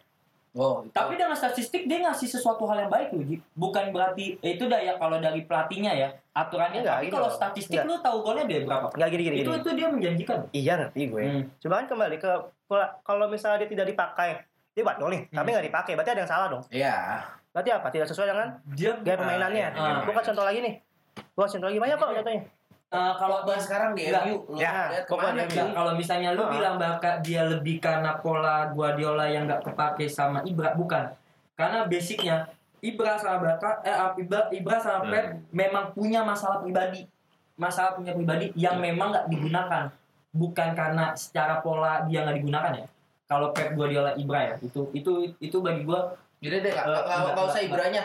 Oh, 0.59 0.83
itu. 0.83 0.91
Tapi 0.91 1.15
dengan 1.15 1.39
statistik 1.39 1.87
dia 1.87 2.03
ngasih 2.03 2.27
sesuatu 2.27 2.67
hal 2.67 2.83
yang 2.83 2.91
baik 2.91 3.15
loh. 3.15 3.23
Bukan 3.55 3.95
berarti 3.95 4.35
eh, 4.43 4.59
itu 4.59 4.67
dah 4.67 4.83
ya 4.83 4.99
kalau 4.99 5.23
dari 5.23 5.47
pelatihnya 5.47 5.95
ya 5.95 6.09
aturannya. 6.35 6.83
Enggak, 6.83 6.99
Tapi 6.99 7.07
gitu 7.07 7.15
kalau 7.15 7.31
statistik 7.31 7.79
Enggak. 7.79 7.87
lu 7.87 8.03
tahu 8.03 8.19
golnya 8.27 8.45
dia 8.51 8.59
berapa? 8.67 8.87
Nggak 8.91 9.09
gini 9.15 9.23
gini. 9.23 9.37
Itu 9.47 9.51
gini. 9.55 9.61
itu 9.63 9.71
dia 9.79 9.87
menjanjikan. 9.87 10.39
Iya 10.51 10.73
ngerti 10.83 11.01
gue. 11.07 11.23
Hmm. 11.23 11.43
Cuma 11.63 11.75
kan 11.79 11.87
kembali 11.87 12.17
ke 12.19 12.31
kalau 13.07 13.27
misalnya 13.31 13.63
dia 13.63 13.71
tidak 13.71 13.87
dipakai, 13.95 14.43
dia 14.71 14.83
buat 14.83 14.97
gol 14.97 15.11
nih, 15.11 15.23
tapi 15.29 15.43
Hmm. 15.43 15.55
nggak 15.55 15.67
dipakai, 15.67 15.93
berarti 15.95 16.11
ada 16.11 16.21
yang 16.21 16.31
salah 16.31 16.47
dong. 16.49 16.63
Iya. 16.69 16.97
Berarti 17.51 17.71
apa? 17.71 17.87
Tidak 17.89 18.07
sesuai 18.07 18.27
dengan 18.29 18.49
Dia 18.71 18.93
gaya 18.97 19.17
permainannya. 19.17 19.67
Ah. 19.73 20.01
Gue 20.01 20.15
kasih 20.15 20.29
contoh 20.31 20.47
lagi 20.47 20.61
nih. 20.61 20.75
Gue 21.29 21.43
kasih 21.43 21.55
contoh 21.59 21.69
lagi 21.69 21.81
banyak 21.81 21.97
kok 21.97 22.11
contohnya. 22.15 22.43
Eh, 22.91 23.13
kalau 23.17 23.37
Pogba 23.41 23.55
sekarang 23.57 23.91
di. 23.95 24.03
MU. 24.05 24.35
Lu 24.49 24.55
Ya, 24.57 24.91
lihat 24.91 25.07
ke 25.07 25.15
mana? 25.15 25.43
MU. 25.45 25.63
kalau 25.73 25.93
misalnya 25.95 26.31
lu 26.33 26.43
Ah. 26.43 26.51
bilang 26.51 26.75
bakal 26.77 27.15
dia 27.21 27.43
lebih 27.45 27.79
karena 27.79 28.19
pola 28.19 28.67
Guardiola 28.69 29.27
yang 29.27 29.47
nggak 29.47 29.63
kepake 29.65 30.07
sama 30.07 30.43
Ibra 30.43 30.75
bukan. 30.75 31.11
Karena 31.55 31.87
basicnya 31.87 32.51
Ibra 32.81 33.15
sama 33.15 33.39
Barca 33.39 33.79
eh 33.85 33.95
Ibra, 34.17 34.49
Ibra 34.49 34.77
sama 34.79 35.07
Pep 35.07 35.39
memang 35.51 35.91
punya 35.91 36.23
masalah 36.23 36.59
pribadi. 36.59 37.07
Masalah 37.55 37.93
punya 37.93 38.11
pribadi 38.11 38.51
yang 38.55 38.79
memang 38.79 39.11
nggak 39.11 39.27
digunakan. 39.29 39.85
Bukan 40.33 40.69
karena 40.73 41.11
secara 41.13 41.59
pola 41.61 42.07
dia 42.07 42.23
nggak 42.23 42.39
digunakan 42.39 42.73
ya. 42.75 42.87
Kalau 43.31 43.55
Pep 43.55 43.71
Guardiola 43.73 44.13
Ibra 44.13 44.41
ya, 44.43 44.55
itu 44.59 44.91
itu 44.91 45.11
itu 45.39 45.57
bagi 45.63 45.87
gua 45.87 46.11
Jadi 46.41 46.57
deh, 46.59 46.73
nggak 46.73 46.83
Eh, 46.83 46.91
nggak- 46.91 47.21
nggak 47.31 47.47
usah 47.47 47.61
enggak. 47.61 47.69
Ibranya. 47.69 48.03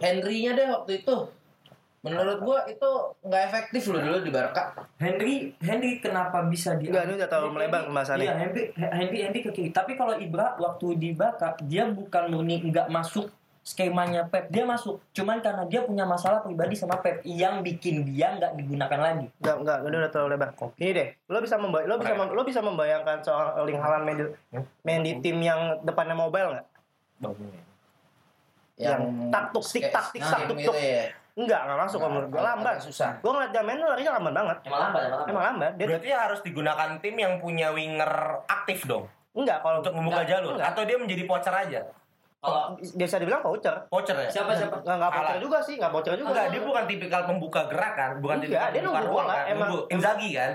Henry-nya 0.00 0.50
deh 0.56 0.66
waktu 0.66 0.92
itu. 0.98 1.16
Menurut 2.00 2.38
gua 2.40 2.64
itu 2.64 2.90
nggak 3.20 3.42
efektif 3.46 3.82
loh 3.86 4.00
dulu 4.00 4.18
di 4.18 4.32
Barca. 4.32 4.72
Henry 4.96 5.52
Henry 5.60 6.00
kenapa 6.00 6.40
bisa 6.42 6.72
di 6.74 6.88
Enggak, 6.88 7.04
ini 7.04 7.14
udah 7.14 7.28
terlalu 7.28 7.50
melebar 7.52 7.80
pembahasannya. 7.84 8.24
Iya, 8.24 8.34
Henry 8.34 8.62
Henry 8.74 9.18
Henry 9.20 9.40
ke 9.44 9.50
kiri. 9.52 9.70
Tapi 9.70 9.94
kalau 9.94 10.16
Ibra 10.16 10.56
waktu 10.56 10.86
di 10.96 11.12
Barca 11.12 11.52
dia 11.60 11.84
bukan 11.86 12.32
murni 12.32 12.64
nggak 12.64 12.88
masuk 12.88 13.28
skemanya 13.60 14.24
Pep, 14.26 14.48
dia 14.48 14.64
masuk. 14.64 15.04
Cuman 15.12 15.44
karena 15.44 15.68
dia 15.68 15.84
punya 15.84 16.08
masalah 16.08 16.40
pribadi 16.40 16.72
sama 16.72 16.96
Pep 16.98 17.20
yang 17.28 17.60
bikin 17.60 18.08
dia 18.08 18.32
nggak 18.34 18.56
digunakan 18.56 18.98
lagi. 19.00 19.26
Enggak, 19.40 19.56
enggak, 19.60 19.78
udah 19.84 19.98
udah 20.00 20.10
terlalu 20.10 20.28
lebar. 20.34 20.48
Ini 20.80 20.90
deh, 20.96 21.08
lo 21.28 21.38
bisa 21.44 21.56
membay 21.60 21.84
lo 21.84 21.94
bisa 22.00 22.12
mem- 22.16 22.34
lo 22.34 22.42
bisa 22.42 22.60
membayangkan 22.64 23.16
seorang 23.20 23.52
Erling 23.60 23.80
Haaland 23.80 24.04
main 24.08 24.16
di, 24.16 24.24
main 24.82 25.00
di 25.04 25.12
tim 25.20 25.38
yang 25.44 25.60
depannya 25.84 26.16
mobile 26.16 26.48
nggak? 26.56 26.66
Yang 28.80 29.00
tak 29.28 29.44
tuk 29.52 29.64
tik 29.68 29.84
tak 29.92 30.06
tik 30.08 30.22
tak 30.24 30.40
tuk 30.48 30.56
gitu 30.56 30.72
tuk. 30.72 30.80
ya. 30.80 31.12
Enggak, 31.36 31.60
enggak 31.62 31.78
masuk 31.86 31.98
kalau 32.02 32.12
menurut 32.16 32.30
gue 32.32 32.42
lambat. 32.42 32.74
Susah. 32.82 33.10
Gue 33.22 33.32
ngeliat 33.32 33.52
dia 33.54 33.62
main 33.62 33.78
larinya 33.78 34.12
lambat 34.18 34.34
banget. 34.34 34.56
Emang 34.66 34.80
lambat, 34.88 35.02
emang 35.04 35.20
Emang 35.28 35.44
lambat. 35.52 35.72
Dia 35.78 35.86
Berarti 35.86 36.08
harus 36.10 36.40
digunakan 36.42 36.88
tim 37.00 37.16
yang 37.16 37.38
punya 37.38 37.70
winger 37.70 38.44
aktif 38.48 38.84
dong 38.88 39.06
enggak 39.30 39.62
kalau 39.62 39.78
untuk 39.78 39.94
membuka 39.94 40.26
enggak, 40.26 40.32
jalur 40.42 40.54
enggak. 40.58 40.68
atau 40.74 40.82
dia 40.82 40.96
menjadi 40.98 41.22
pocher 41.26 41.54
aja. 41.54 41.80
Kalau 42.40 42.72
Biasa 42.72 43.20
dibilang 43.20 43.44
voucher. 43.44 43.76
voucher 43.86 44.16
ya 44.16 44.28
siapa 44.30 44.56
siapa? 44.56 44.80
Nggak, 44.80 44.96
nggak 44.96 45.10
voucher 45.12 45.38
juga 45.38 45.58
sih, 45.60 45.74
nggak 45.76 45.92
voucher 45.92 46.14
juga. 46.16 46.28
Enggak, 46.30 46.46
dia 46.48 46.62
bukan 46.62 46.84
tipikal 46.88 47.22
pembuka 47.24 47.60
gerak 47.68 47.92
kan, 47.92 48.10
bukan 48.18 48.36
Iya, 48.38 48.42
tipikal 48.42 48.64
dia 48.66 48.80
pembuka 48.80 48.88
nunggu 48.96 49.04
ruang 49.06 49.20
bola, 49.22 49.34
kan. 49.34 49.44
emang- 49.46 49.68
Nunggu. 49.68 49.80
Inzaghi 49.90 50.30
kan? 50.32 50.52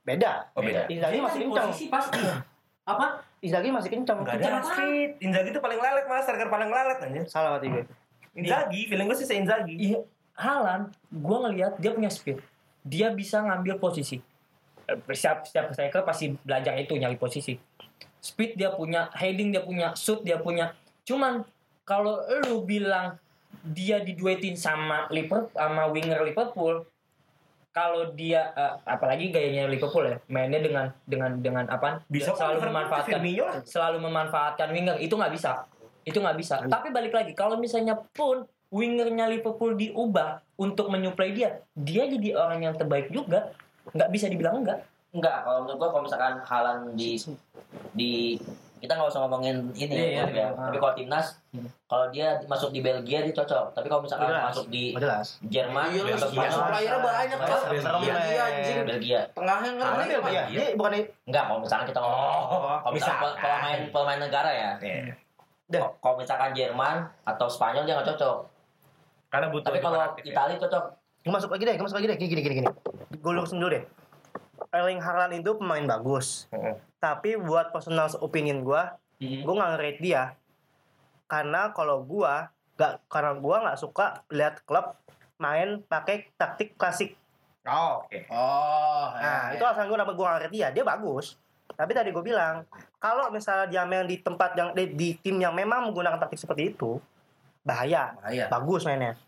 Beda. 0.00 0.32
Oh 0.54 0.62
beda. 0.62 0.82
Inzaghi 0.86 1.12
Dia 1.12 1.24
masih 1.26 1.40
kencang. 1.42 1.66
posisi 1.66 1.84
pasti. 1.88 2.22
Apa? 2.86 3.06
Inzaghi 3.38 3.68
masih 3.68 3.90
kencang. 3.92 4.16
Enggak 4.18 4.34
ada 4.38 4.62
speed. 4.64 5.10
Inzaghi 5.20 5.48
itu 5.50 5.60
paling 5.60 5.76
lelet 5.76 6.04
malah 6.06 6.22
striker 6.22 6.48
paling 6.48 6.70
lelet 6.70 6.98
anjir. 6.98 7.24
Salah 7.26 7.48
berarti 7.52 7.66
gue. 7.68 7.84
Inzaghi, 8.36 8.80
feeling 8.86 9.06
gue 9.06 9.18
sih 9.18 9.26
se 9.26 9.34
Inzaghi. 9.34 9.74
Iya, 9.76 9.98
Halan, 10.32 10.80
gue 11.10 11.36
ngelihat 11.42 11.72
dia 11.76 11.90
punya 11.90 12.06
speed. 12.08 12.38
Dia 12.80 13.10
bisa 13.10 13.42
ngambil 13.42 13.76
posisi. 13.76 14.22
Eh, 14.86 14.94
Setiap 15.08 15.42
setiap 15.42 15.66
striker 15.68 16.00
pasti 16.00 16.30
belajar 16.38 16.72
itu 16.74 16.94
nyari 16.94 17.14
posisi. 17.14 17.58
Speed 18.16 18.54
dia 18.54 18.70
punya, 18.70 19.10
heading 19.12 19.50
dia 19.50 19.60
punya, 19.60 19.90
shoot 19.92 20.22
dia 20.22 20.38
punya. 20.38 20.70
Cuman 21.08 21.40
kalau 21.88 22.20
lu 22.44 22.68
bilang 22.68 23.16
dia 23.64 24.04
diduetin 24.04 24.52
sama 24.60 25.08
Liverpool 25.08 25.48
sama 25.56 25.88
winger 25.88 26.20
Liverpool, 26.20 26.84
kalau 27.72 28.12
dia 28.12 28.52
eh, 28.52 28.74
apalagi 28.84 29.32
gayanya 29.32 29.72
Liverpool 29.72 30.04
ya, 30.04 30.20
mainnya 30.28 30.60
dengan 30.60 30.86
dengan 31.08 31.30
dengan 31.40 31.64
apa? 31.72 32.04
Bisa 32.12 32.36
selalu 32.36 32.68
memanfaatkan 32.68 33.20
selalu 33.64 33.98
memanfaatkan 34.04 34.68
winger 34.68 34.96
itu 35.00 35.16
nggak 35.16 35.32
bisa. 35.32 35.64
Itu 36.04 36.20
nggak 36.20 36.36
bisa. 36.36 36.60
Tapi 36.68 36.92
balik 36.92 37.16
lagi 37.16 37.32
kalau 37.32 37.56
misalnya 37.56 37.96
pun 38.12 38.44
wingernya 38.68 39.32
Liverpool 39.32 39.72
diubah 39.80 40.44
untuk 40.60 40.92
menyuplai 40.92 41.32
dia 41.32 41.64
dia 41.72 42.04
jadi 42.04 42.36
orang 42.36 42.68
yang 42.68 42.74
terbaik 42.76 43.08
juga. 43.08 43.56
Nggak 43.96 44.10
bisa 44.12 44.28
dibilang 44.28 44.60
enggak 44.60 44.84
Enggak, 45.08 45.40
kalau 45.40 45.64
menurut 45.64 45.78
gua 45.80 45.88
kalau 45.88 46.04
misalkan 46.04 46.36
Halan 46.44 46.78
di 46.92 47.16
di 47.96 48.36
kita 48.78 48.92
nggak 48.92 49.06
usah 49.06 49.20
ngomongin 49.20 49.56
ini 49.72 49.90
Iya, 49.90 50.06
ya, 50.14 50.24
iya. 50.26 50.46
tapi 50.52 50.76
kalau 50.76 50.94
timnas 50.94 51.38
Hmm. 51.48 51.64
kalau 51.84 52.06
dia 52.08 52.36
masuk 52.44 52.68
di 52.68 52.78
Belgia 52.78 53.20
dia 53.20 53.32
cocok 53.32 53.72
tapi 53.72 53.86
kalau 53.86 54.00
misalkan 54.00 54.28
Jelas. 54.28 54.44
masuk 54.48 54.66
di 54.68 54.84
jelas. 54.92 55.26
Jerman 55.42 55.84
Iya, 55.86 56.02
atau 56.04 56.28
Belgia. 56.28 56.28
Spanyol 56.44 56.60
Playernya 56.68 56.98
banyak, 57.00 57.36
Pak. 57.36 57.48
Belgia, 57.48 58.12
Belgia, 58.12 58.42
anjing. 58.44 58.76
Belgia 58.84 59.20
Tengahnya 59.30 59.70
Mana 59.72 59.94
ngerti 59.98 60.14
dia? 60.24 60.42
Dia 60.46 60.64
bukan 60.74 60.90
di 60.90 61.00
enggak 61.24 61.44
kalau 61.44 61.60
misalkan 61.60 61.86
kita 61.86 61.98
ngomong 61.98 62.20
Oh, 62.20 62.76
kalau 62.78 62.92
misalkan 62.92 63.30
pemain 63.34 63.80
pemain 63.88 64.20
negara 64.20 64.50
ya 64.50 64.70
Iya. 64.78 65.02
Dah. 65.68 65.80
Kalau- 65.98 66.16
misalkan 66.16 66.50
Jerman 66.52 66.96
atau 67.24 67.46
Spanyol 67.46 67.82
dia 67.82 67.94
nggak 67.94 68.08
cocok 68.12 68.36
Karena 69.28 69.46
butuh 69.48 69.66
tapi 69.66 69.78
kalau 69.78 69.98
ya. 69.98 70.08
Italia 70.22 70.56
cocok 70.58 70.84
Gue 71.18 71.32
masuk 71.34 71.50
lagi 71.50 71.64
deh, 71.64 71.74
gue 71.74 71.84
masuk 71.84 71.98
lagi 71.98 72.08
deh. 72.08 72.16
Gini, 72.16 72.40
gini, 72.40 72.54
gini. 72.56 72.68
Gue 73.14 73.32
lurusin 73.32 73.58
dulu 73.58 73.68
deh. 73.70 73.84
Erling 74.70 74.96
Haaland 74.98 75.34
itu 75.34 75.50
pemain 75.54 75.82
bagus. 75.82 76.48
Heeh. 76.48 76.72
Tapi 76.98 77.38
buat 77.38 77.70
personal 77.70 78.10
opinion 78.18 78.66
gue, 78.66 78.82
Hmm. 79.18 79.42
gue 79.42 79.54
nggak 79.54 79.70
nge-rate 79.74 80.00
dia. 80.02 80.22
Karena 81.26 81.74
kalau 81.74 82.06
gue, 82.06 82.32
gak, 82.78 83.02
karena 83.10 83.34
gue 83.34 83.56
nggak 83.66 83.78
suka 83.78 84.22
lihat 84.30 84.62
klub 84.62 84.94
main 85.42 85.82
pakai 85.82 86.30
taktik 86.38 86.78
klasik. 86.78 87.18
Oh, 87.66 88.06
oke. 88.06 88.18
oh 88.30 89.06
Nah, 89.18 89.52
itu 89.54 89.62
alasan 89.62 89.90
gue 89.90 89.96
kenapa 89.98 90.14
gue 90.14 90.22
nggak 90.22 90.36
nge-rate 90.38 90.54
dia. 90.54 90.68
Dia 90.70 90.84
bagus. 90.86 91.34
Tapi 91.74 91.94
tadi 91.94 92.10
gue 92.10 92.22
bilang, 92.22 92.62
kalau 92.98 93.30
misalnya 93.30 93.66
dia 93.70 93.82
main 93.86 94.06
di 94.06 94.18
tempat 94.18 94.54
yang 94.54 94.74
di, 94.74 94.94
di 94.94 95.08
tim 95.18 95.38
yang 95.38 95.54
memang 95.54 95.90
menggunakan 95.90 96.18
taktik 96.18 96.38
seperti 96.42 96.74
itu, 96.74 96.98
bahaya. 97.62 98.14
bahaya 98.18 98.46
bagus 98.50 98.86
mainnya 98.86 99.18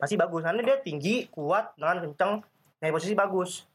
masih 0.00 0.16
bagus 0.16 0.40
karena 0.40 0.64
dia 0.64 0.76
tinggi 0.80 1.28
kuat 1.28 1.76
dengan 1.76 2.00
kenceng 2.00 2.32
dari 2.80 2.88
posisi 2.90 3.12
bagus 3.12 3.68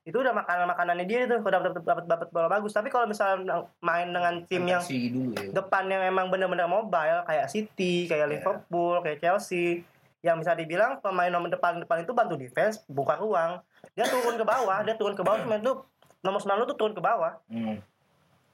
itu 0.00 0.16
udah 0.16 0.32
makanan 0.32 0.64
makanannya 0.64 1.04
dia 1.04 1.28
itu 1.28 1.36
udah 1.36 1.60
dapat 1.60 1.84
dapat 1.84 2.04
dapat 2.08 2.28
bola 2.30 2.48
bagus 2.48 2.72
tapi 2.72 2.88
kalau 2.88 3.04
misalnya 3.04 3.68
main 3.78 4.08
dengan 4.08 4.40
tim 4.48 4.64
yang 4.64 4.80
Fantasi 4.80 5.12
dulu 5.12 5.32
ya 5.36 5.52
depan 5.52 5.84
yang 5.86 6.02
emang 6.02 6.32
benar-benar 6.32 6.64
mobile 6.66 7.20
kayak 7.24 7.46
City 7.46 8.08
kayak 8.08 8.32
Liverpool 8.32 9.04
kayak 9.04 9.20
Chelsea 9.20 9.84
yang 10.20 10.36
bisa 10.36 10.52
dibilang 10.52 11.00
pemain 11.00 11.28
nomor 11.28 11.48
depan 11.48 11.76
depan 11.78 12.00
itu 12.00 12.12
bantu 12.12 12.34
defense 12.34 12.80
buka 12.86 13.16
ruang 13.16 13.60
dia 13.92 14.04
turun 14.04 14.36
ke 14.36 14.44
bawah 14.44 14.80
dia 14.80 14.96
turun 14.96 15.12
ke 15.12 15.20
bawah 15.20 15.44
main 15.44 15.60
tuh 15.60 15.84
nomor 16.20 16.40
9 16.40 16.64
tuh 16.66 16.76
turun 16.76 16.92
ke 16.92 17.00
bawah 17.00 17.36
Hmm. 17.48 17.76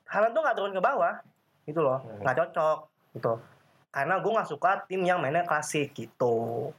Haaland 0.06 0.34
tuh 0.34 0.42
nggak 0.42 0.54
turun 0.54 0.70
ke 0.70 0.82
bawah 0.82 1.14
gitu 1.62 1.78
loh 1.78 2.02
Hmm. 2.02 2.22
nggak 2.22 2.36
cocok 2.42 2.78
gitu 3.14 3.32
karena 3.90 4.14
gue 4.18 4.32
nggak 4.34 4.50
suka 4.50 4.70
tim 4.84 5.02
yang 5.02 5.22
mainnya 5.22 5.42
klasik 5.42 5.94
gitu 5.94 6.70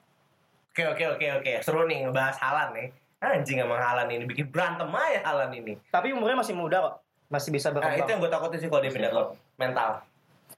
Oke, 0.77 0.85
oke, 0.85 1.17
oke, 1.17 1.27
oke. 1.41 1.53
Seru 1.65 1.89
nih 1.89 2.05
ngebahas 2.05 2.37
Halan 2.37 2.69
nih. 2.77 2.93
Anjing 3.17 3.57
emang 3.57 3.81
Halan 3.81 4.13
ini 4.13 4.29
bikin 4.29 4.53
berantem 4.53 4.93
aja 4.93 5.25
Halan 5.25 5.49
ini. 5.49 5.73
Tapi 5.89 6.13
umurnya 6.13 6.37
masih 6.37 6.53
muda 6.53 6.77
kok. 6.79 6.95
Masih 7.27 7.49
bisa 7.49 7.69
Nah, 7.69 7.81
itu 7.81 7.81
berkembang. 7.81 8.07
yang 8.07 8.19
gue 8.21 8.31
takutin 8.31 8.59
sih 8.61 8.69
kalau 8.69 8.81
dia 8.81 8.93
pindah 8.93 9.11
klub 9.11 9.27
mental. 9.57 9.91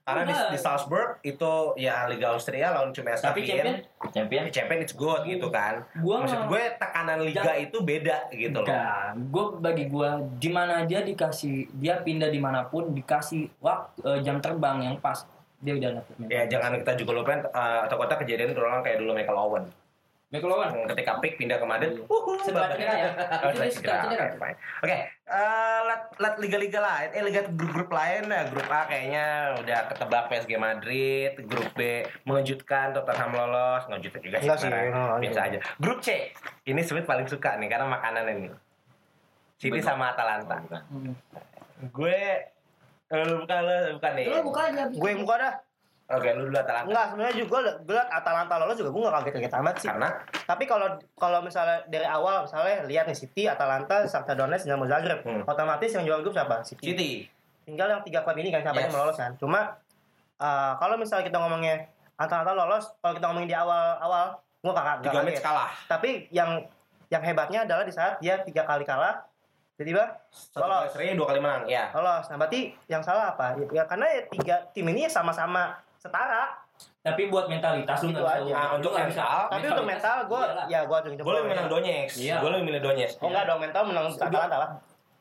Karena 0.00 0.22
di, 0.24 0.34
di 0.54 0.58
Salzburg 0.58 1.20
itu 1.20 1.52
ya 1.76 2.08
Liga 2.08 2.32
Austria 2.32 2.72
lawan 2.72 2.90
cuma 2.90 3.12
SK 3.12 3.24
tapi 3.26 3.40
champion 3.44 3.76
champion 4.10 4.42
champion 4.48 4.78
it's 4.80 4.94
good 4.94 5.22
gitu 5.24 5.48
kan. 5.50 5.84
gua 5.98 6.24
Maksud 6.24 6.46
gue 6.46 6.62
tekanan 6.76 7.18
liga 7.20 7.42
Jangan- 7.42 7.60
itu 7.60 7.78
beda 7.80 8.16
gitu 8.30 8.58
loh. 8.58 8.66
Enggak, 8.66 9.04
gue 9.28 9.44
bagi 9.60 9.84
gue 9.86 10.10
di 10.36 10.50
mana 10.50 10.72
aja 10.82 10.98
dikasih 11.00 11.68
dia 11.74 12.00
pindah 12.00 12.28
di 12.28 12.40
mana 12.40 12.64
pun 12.64 12.90
dikasih 12.90 13.50
waktu 13.58 14.24
jam 14.24 14.40
terbang 14.40 14.82
yang 14.82 14.96
pas 14.98 15.20
dia 15.60 15.76
udah 15.76 16.00
dapet 16.00 16.14
Ya 16.32 16.42
jangan 16.48 16.80
kita 16.80 16.92
juga 16.96 17.10
lupain 17.12 17.40
uh, 17.44 17.84
takutnya 17.84 18.16
kejadian 18.16 18.50
terulang 18.50 18.80
kayak 18.80 18.98
dulu 18.98 19.12
Michael 19.12 19.36
Owen. 19.38 19.64
Yang 20.30 20.46
Ketika 20.94 21.18
pick 21.18 21.42
pindah 21.42 21.58
ke 21.58 21.66
Madrid. 21.66 21.92
Iya. 21.98 22.06
uhuh, 22.06 22.38
babak. 22.38 22.78
cedera 22.78 22.94
ya. 22.94 23.10
Oh. 23.42 23.50
Oke, 24.86 24.98
eh, 25.10 25.78
lihat 25.90 26.02
lihat 26.22 26.36
liga-liga 26.38 26.78
lain, 26.78 27.08
eh 27.18 27.22
liga 27.26 27.42
grup-grup 27.50 27.90
lain 27.90 28.30
ya. 28.30 28.42
Grup 28.46 28.70
A 28.70 28.86
kayaknya 28.86 29.26
udah 29.58 29.78
ketebak 29.90 30.30
PSG 30.30 30.52
Madrid, 30.54 31.34
grup 31.50 31.74
B 31.74 32.06
mengejutkan 32.22 32.94
Tottenham 32.94 33.34
lolos, 33.34 33.90
ngejutkan 33.90 34.22
juga 34.22 34.38
sih 34.38 34.48
biasa 35.18 35.40
aja. 35.50 35.58
Grup 35.82 35.98
C, 35.98 36.30
ini 36.70 36.80
Sweet 36.86 37.10
paling 37.10 37.26
suka 37.26 37.58
nih 37.58 37.66
karena 37.66 37.90
makanan 37.90 38.24
ini. 38.30 38.48
City 39.58 39.82
sama 39.82 40.14
Atalanta. 40.14 40.62
Hmm. 40.62 41.12
Gue 41.90 42.18
eh, 43.10 43.22
lu 43.26 43.42
bukan 43.42 43.58
lu 43.66 43.76
bukan 43.98 44.12
nih. 44.14 44.26
Lu 44.30 44.46
buka 44.46 44.60
aja. 44.70 44.82
Gue 44.94 45.10
yang 45.10 45.26
buka 45.26 45.34
dah. 45.42 45.54
Oke, 46.10 46.28
lu 46.32 46.42
dulu 46.44 46.56
Atalanta. 46.56 46.84
Enggak, 46.84 47.06
sebenarnya 47.08 47.34
juga 47.38 47.50
gue 47.78 47.94
liat 47.94 48.08
Atalanta 48.10 48.54
lolos 48.56 48.76
juga 48.76 48.90
gue 48.90 49.00
gak 49.00 49.14
kaget-kaget 49.16 49.54
amat 49.56 49.74
sih. 49.76 49.88
Karena 49.88 50.08
Tapi 50.42 50.64
kalau 50.64 50.88
kalau 51.14 51.38
misalnya 51.40 51.78
dari 51.86 52.02
awal 52.02 52.42
misalnya 52.42 52.82
lihat 52.84 53.06
nih 53.06 53.14
City, 53.16 53.46
Atalanta, 53.46 54.02
Shakhtar 54.04 54.34
Donetsk, 54.34 54.66
Dinamo 54.66 54.84
Zagreb, 54.84 55.22
Hmm. 55.22 55.42
otomatis 55.44 55.86
yang 55.88 56.02
juara 56.02 56.18
grup 56.20 56.34
siapa? 56.34 56.62
City. 56.62 56.82
City. 56.84 57.10
Tinggal 57.62 57.86
yang 57.88 58.02
tiga 58.02 58.20
klub 58.20 58.34
ini 58.36 58.50
kan 58.50 58.60
siapa 58.60 58.80
yang 58.80 58.90
Yes. 58.90 58.98
lolos 58.98 59.16
kan. 59.16 59.32
Cuma 59.36 59.60
eh, 60.36 60.72
kalau 60.74 60.96
misalnya 60.96 61.22
kita 61.22 61.36
ngomongnya 61.36 61.84
Atalanta 62.16 62.52
lolos, 62.54 62.90
kalau 62.98 63.14
kita 63.14 63.26
ngomongin 63.28 63.46
di 63.46 63.54
awal-awal, 63.54 64.34
gue 64.58 64.72
kakak 64.72 64.96
Tiga 65.00 65.20
match 65.20 65.36
kaget. 65.36 65.44
kalah. 65.44 65.70
Tapi 65.86 66.10
yang 66.30 66.50
yang 67.06 67.22
hebatnya 67.22 67.60
adalah 67.62 67.82
di 67.82 67.90
saat 67.90 68.18
dia 68.18 68.40
tiga 68.40 68.62
kali 68.62 68.82
kalah, 68.82 69.20
tiba-tiba 69.74 70.16
lolos. 70.54 70.90
seri, 70.90 71.12
dua 71.12 71.28
kali 71.28 71.38
menang. 71.38 71.64
Ya. 71.64 71.92
lolos. 71.92 72.26
Nah, 72.26 72.36
berarti 72.36 72.72
yang 72.86 73.00
salah 73.00 73.30
apa? 73.30 73.52
Ya 73.68 73.84
karena 73.84 74.06
ya 74.10 74.22
tiga 74.28 74.56
tim 74.70 74.84
ini 74.86 75.06
sama-sama 75.06 75.76
setara. 76.00 76.48
Tapi 77.00 77.28
buat 77.28 77.44
mentalitas 77.44 78.00
lu 78.00 78.08
Itu 78.10 78.20
nggak 78.20 78.24
bisa. 78.24 78.40
aja. 78.40 78.52
Nah, 78.52 78.68
untuk 78.74 78.90
Lu 78.90 78.96
nggak 78.96 79.08
bisa. 79.12 79.20
mental, 79.20 79.40
Tapi 79.46 79.64
untuk 79.68 79.86
mental 79.86 80.16
gue 80.24 80.42
ya 80.66 80.80
gue 80.82 80.98
tunjuk 81.02 81.22
Gue 81.22 81.34
lebih 81.34 81.48
menang 81.50 81.68
Donetsk. 81.68 82.14
Iya. 82.16 82.36
Gue 82.40 82.50
lebih 82.50 82.64
milih 82.66 82.80
Donetsk. 82.80 83.14
Oh 83.20 83.28
enggak 83.28 83.44
dong 83.44 83.60
mental 83.60 83.82
menang 83.84 84.04
Atalanta 84.10 84.56
lah. 84.56 84.70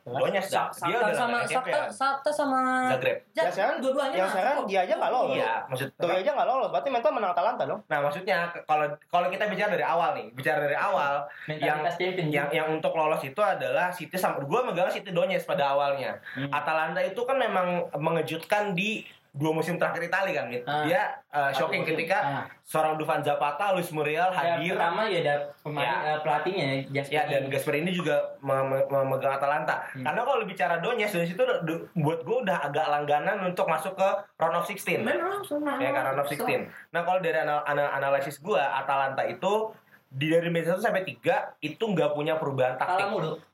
Donetsk 0.09 0.49
dah. 0.49 0.65
Sa- 0.71 0.87
Dia 0.87 0.97
udah 0.97 1.13
sama 1.13 1.37
Sakta. 1.43 1.79
Sakta 1.91 2.31
sama 2.31 2.59
Zagreb. 2.89 3.17
Ya, 3.29 3.51
sekarang- 3.51 3.77
dua-duanya 3.77 4.15
Yang 4.17 4.29
sekarang 4.31 4.55
dia 4.65 4.79
aja 4.81 4.93
nggak 4.95 5.11
lolos. 5.11 5.35
Iya, 5.37 5.53
maksud 5.69 5.87
Tuh 5.93 6.09
aja 6.09 6.31
nggak 6.33 6.47
lolos, 6.49 6.69
berarti 6.71 6.89
mental 6.89 7.11
menang 7.13 7.31
Atalanta 7.31 7.63
dong. 7.67 7.81
Nah, 7.85 7.99
maksudnya 8.01 8.37
kalau 8.63 8.85
kalau 9.05 9.27
kita 9.29 9.43
bicara 9.45 9.69
dari 9.69 9.85
awal 9.85 10.09
nih, 10.15 10.27
bicara 10.33 10.59
dari 10.63 10.73
awal 10.73 11.13
yang 11.45 11.79
yang 12.25 12.47
yang 12.49 12.67
untuk 12.71 12.95
lolos 12.95 13.21
itu 13.21 13.37
adalah 13.37 13.91
City 13.91 14.15
sama 14.15 14.41
gue 14.41 14.59
megang 14.65 14.89
City 14.89 15.11
Donetsk 15.11 15.45
pada 15.45 15.75
awalnya. 15.75 16.17
Hmm. 16.33 16.49
Atalanta 16.49 17.03
itu 17.03 17.19
kan 17.21 17.37
memang 17.37 17.67
mengejutkan 17.93 18.73
di 18.73 19.03
dua 19.31 19.51
musim 19.51 19.77
terakhir 19.77 20.01
Italia 20.03 20.33
kan. 20.35 20.45
Mit. 20.47 20.63
Ah. 20.63 20.81
Dia 20.83 21.01
uh, 21.29 21.51
shocking 21.51 21.85
ketika 21.85 22.17
Ah. 22.17 22.43
seorang 22.61 22.97
Dufan 22.97 23.21
Zapata, 23.21 23.71
Luis 23.71 23.87
Muriel 23.89 24.25
Ya, 24.27 24.57
hadir. 24.57 24.73
pertama 24.73 25.05
ya 25.05 25.19
ada 25.21 25.35
pemain 25.59 25.85
Ya. 25.85 25.95
eh, 26.07 26.17
pelatihnya. 26.19 26.67
Ya 27.05 27.21
dan 27.23 27.45
Gasper 27.47 27.75
ini 27.77 27.91
juga 27.91 28.17
me- 28.39 28.65
me- 28.65 28.87
memegang 28.87 29.35
Atalanta. 29.35 29.85
Hmm. 29.91 30.01
Karena 30.01 30.21
kalau 30.23 30.43
bicara 30.43 30.75
Donetsk, 30.77 31.13
Donetsk 31.13 31.33
itu 31.35 31.43
buat 31.95 32.19
gue 32.21 32.37
udah 32.41 32.57
agak 32.63 32.85
langganan 32.85 33.37
untuk 33.43 33.65
masuk 33.65 33.93
ke 33.93 34.09
round 34.35 34.55
of 34.55 34.65
16. 34.65 34.99
Memang 34.99 35.41
sama. 35.41 35.77
ya 35.77 35.89
kan 35.91 36.03
round 36.07 36.19
of 36.19 36.27
16. 36.27 36.65
Nah 36.89 37.01
kalau 37.01 37.19
dari 37.19 37.37
anal 37.37 37.61
ana- 37.63 37.93
analisis 37.93 38.37
gue, 38.37 38.57
Atalanta 38.59 39.21
itu 39.23 39.69
di 40.09 40.25
dari 40.27 40.49
match 40.49 40.65
1 40.67 40.81
sampai 40.81 41.05
3 41.05 41.53
itu 41.61 41.77
nggak 41.79 42.11
punya 42.11 42.33
perubahan 42.35 42.75
taktik. 42.75 43.05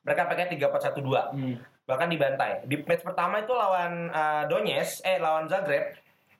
Mereka 0.01 0.21
pakai 0.23 0.45
3-4-1-2 0.49 1.19
Hmm. 1.29 1.55
Bahkan 1.85 2.09
dibantai. 2.09 2.65
Di 2.65 2.81
match 2.81 3.05
pertama 3.05 3.41
itu 3.41 3.53
lawan 3.53 4.09
uh, 4.09 4.43
Donetsk, 4.49 5.05
eh 5.05 5.21
lawan 5.21 5.45
Zagreb 5.45 5.93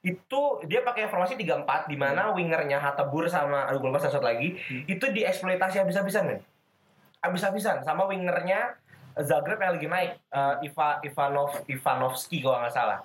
itu 0.06 0.42
dia 0.70 0.86
pakai 0.86 1.10
formasi 1.10 1.34
3-4 1.34 1.90
di 1.90 1.98
mana 1.98 2.30
wingernya 2.30 2.78
Hatebur 2.78 3.26
sama 3.26 3.66
aduh 3.66 3.82
gue 3.82 3.90
lupa 3.90 3.98
satu 3.98 4.22
lagi 4.22 4.54
itu 4.86 5.02
dieksploitasi 5.02 5.82
habis-habisan 5.82 6.30
kan. 6.30 6.40
Habis-habisan 7.26 7.82
sama 7.82 8.06
wingernya 8.06 8.78
Zagreb 9.18 9.58
yang 9.58 9.74
lagi 9.80 9.88
naik 9.88 10.12
uh, 10.30 10.62
Iva 10.62 11.02
Ivanov 11.02 11.58
Ivanovski 11.66 12.44
kalau 12.44 12.62
nggak 12.62 12.76
salah. 12.76 13.02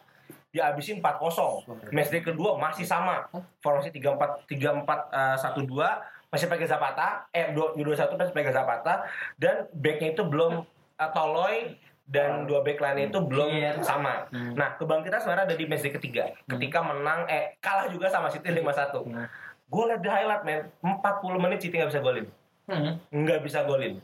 dihabisin 0.50 0.98
4-0. 0.98 1.94
Matchday 1.94 2.26
kedua 2.26 2.58
masih 2.58 2.82
sama. 2.82 3.22
Formasi 3.62 3.94
3-4 3.94 4.50
3-4 4.50 4.82
eh, 4.82 5.36
1-2 5.38 6.26
masih 6.26 6.46
pakai 6.50 6.66
Zapata, 6.66 7.30
eh 7.30 7.54
2-1 7.54 8.18
masih 8.18 8.34
pakai 8.34 8.50
Zapata 8.50 9.06
dan 9.38 9.70
backnya 9.70 10.10
itu 10.10 10.26
belum 10.26 10.66
eh, 10.98 11.10
Toloy 11.14 11.78
dan 12.10 12.42
dua 12.44 12.60
back 12.60 12.82
lainnya 12.82 13.06
itu 13.06 13.22
belum 13.22 13.48
Iya. 13.48 13.78
sama. 13.80 14.26
Hmm. 14.28 14.52
Nah, 14.52 14.74
kebangkitan 14.74 15.22
sebenarnya 15.22 15.46
ada 15.46 15.54
di 15.54 15.64
matchday 15.64 15.94
ketiga. 15.94 16.34
Ketika 16.44 16.82
menang 16.82 17.22
eh 17.24 17.54
kalah 17.58 17.86
juga 17.86 18.10
sama 18.10 18.26
City 18.26 18.50
5-1. 18.50 19.06
Hmm. 19.06 19.30
Gue 19.64 19.84
liat 19.86 20.02
di 20.02 20.10
highlight 20.10 20.42
men, 20.42 20.60
40 20.82 21.38
menit 21.38 21.62
City 21.62 21.78
nggak 21.78 21.88
bisa 21.88 22.02
golin 22.02 22.26
Hmm. 22.66 23.02
nggak 23.10 23.42
bisa 23.42 23.62
golin 23.62 23.98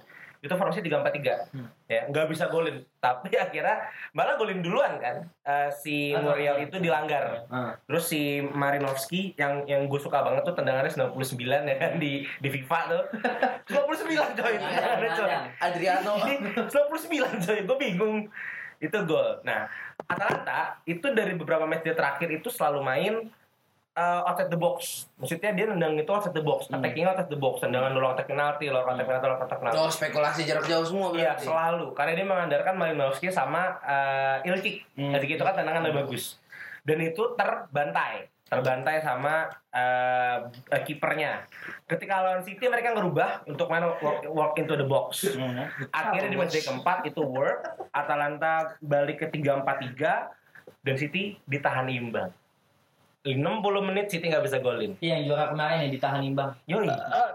itu 0.46 0.54
formasi 0.54 0.80
3-4-3 0.80 1.50
Hmm. 1.50 1.68
ya 1.86 2.06
nggak 2.06 2.26
bisa 2.26 2.46
golin. 2.46 2.80
Tapi 2.96 3.34
akhirnya 3.44 3.86
malah 4.10 4.34
golin 4.34 4.62
duluan 4.62 4.96
kan. 4.96 5.26
Eh, 5.42 5.70
si 5.72 6.10
Ah, 6.10 6.22
Muriel 6.22 6.56
ah, 6.56 6.62
itu 6.62 6.76
dilanggar. 6.78 7.44
Ah. 7.46 7.74
terus 7.84 8.06
si 8.06 8.40
Marinovski 8.40 9.34
yang 9.34 9.66
yang 9.66 9.84
gue 9.84 9.98
suka 9.98 10.22
banget 10.22 10.42
tuh 10.42 10.54
tendangannya 10.54 10.88
99 10.88 11.18
ya 11.66 11.76
kan 11.76 11.92
di 11.98 12.22
di 12.38 12.48
FIFA 12.48 12.78
tuh. 12.88 13.02
99 13.74 14.06
coy. 14.34 14.54
Tendangannya 14.54 15.10
coy. 15.12 15.30
Adriano. 15.58 16.12
99 16.70 16.70
coy 17.42 17.58
gue 17.62 17.76
bingung. 17.76 18.18
Itu 18.76 18.98
gol. 19.04 19.40
Nah 19.42 19.66
Atalanta 20.04 20.78
itu 20.84 21.08
dari 21.10 21.32
beberapa 21.32 21.64
match 21.64 21.82
dia 21.82 21.96
terakhir 21.96 22.28
itu 22.30 22.46
selalu 22.46 22.80
main 22.80 23.14
uh, 23.96 24.28
outside 24.28 24.52
the 24.52 24.60
box 24.60 25.08
maksudnya 25.16 25.50
dia 25.56 25.64
nendang 25.66 25.96
itu 25.96 26.10
outside 26.12 26.36
the 26.36 26.44
box 26.44 26.68
Hmm. 26.68 26.78
attacking 26.78 27.08
outside 27.08 27.32
the 27.32 27.40
box 27.40 27.64
tendangan 27.64 27.90
luar 27.96 28.12
kotak 28.14 28.28
penalti 28.28 28.68
luar 28.68 28.84
kotak 28.84 29.08
penalti 29.08 29.26
luar 29.26 29.38
kotak 29.40 29.58
penalti 29.58 29.76
Oh 29.80 29.90
spekulasi 29.90 30.40
jarak 30.44 30.64
jauh 30.68 30.86
semua 30.86 31.08
Iya 31.16 31.32
selalu 31.40 31.96
karena 31.96 32.12
dia 32.12 32.26
mengandalkan 32.28 32.74
Malinowski 32.76 33.32
sama 33.32 33.80
uh, 33.82 34.44
Ilkik. 34.44 34.84
Hmm. 34.94 35.16
Ilkik 35.16 35.40
itu 35.40 35.42
kan 35.42 35.54
tendangan 35.56 35.88
udah 35.88 35.96
bagus 36.04 36.36
dan 36.86 37.02
itu 37.02 37.22
terbantai 37.34 38.30
terbantai 38.46 39.02
sama 39.02 39.50
uh, 39.74 40.46
uh, 40.46 40.82
kipernya. 40.86 41.42
Ketika 41.90 42.22
lawan 42.22 42.46
City 42.46 42.70
mereka 42.70 42.94
ngerubah 42.94 43.42
untuk 43.50 43.66
main 43.66 43.82
walk, 43.82 44.22
walk 44.30 44.54
into 44.54 44.78
the 44.78 44.86
box. 44.86 45.26
Hmm. 45.34 45.66
Akhirnya 45.90 46.30
di 46.30 46.38
match 46.38 46.54
keempat 46.62 47.10
itu 47.10 47.26
work. 47.26 47.90
Atalanta 47.90 48.78
balik 48.78 49.26
ke 49.26 49.34
3-4-3 49.34 50.30
dan 50.86 50.94
City 50.94 51.34
ditahan 51.42 51.90
imbang. 51.90 52.30
60 53.28 53.42
menit 53.82 54.06
City 54.06 54.28
nggak 54.28 54.40
bisa 54.40 54.58
golin. 54.58 54.94
Iya, 54.98 55.18
yang 55.18 55.24
juara 55.26 55.50
kemarin 55.50 55.76
yang 55.82 55.92
ditahan 55.92 56.22
imbang. 56.22 56.50
Yoi, 56.64 56.86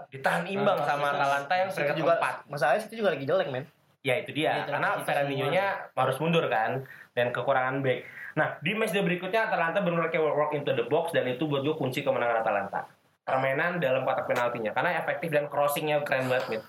ditahan 0.08 0.44
imbang 0.46 0.78
Ah, 0.78 0.86
sama 0.86 1.06
Atalanta 1.10 1.52
yang 1.52 1.68
peringkat 1.68 1.96
juga 1.96 2.14
keempat. 2.16 2.34
masalahnya 2.46 2.80
City 2.80 2.94
juga 2.96 3.12
lagi 3.12 3.24
jelek 3.24 3.48
men 3.48 3.64
Ya 4.00 4.14
itu 4.16 4.30
dia, 4.32 4.50
Iya, 4.56 4.66
karena 4.66 4.88
terus 4.92 5.04
Fernandinho-nya 5.04 5.64
harus 5.92 6.16
mundur 6.16 6.48
kan 6.48 6.82
dan 7.12 7.28
kekurangan 7.28 7.78
back. 7.78 8.02
Nah 8.32 8.58
di 8.58 8.72
match 8.72 8.90
day 8.90 8.98
berikutnya 8.98 9.46
Atalanta 9.46 9.78
benar 9.78 10.08
kayak 10.08 10.24
work 10.24 10.52
into 10.52 10.72
the 10.72 10.82
box 10.82 11.10
dan 11.10 11.22
itu 11.24 11.44
buat 11.44 11.60
gue 11.60 11.70
kunci 11.72 12.00
kemenangan 12.00 12.40
Atalanta. 12.40 12.88
Permainan 13.22 13.78
dalam 13.78 14.02
kotak 14.02 14.26
penaltinya 14.26 14.72
karena 14.72 14.98
efektif 14.98 15.28
dan 15.28 15.46
crossingnya 15.46 16.02
keren 16.02 16.26
banget. 16.26 16.44
Mit. 16.48 16.62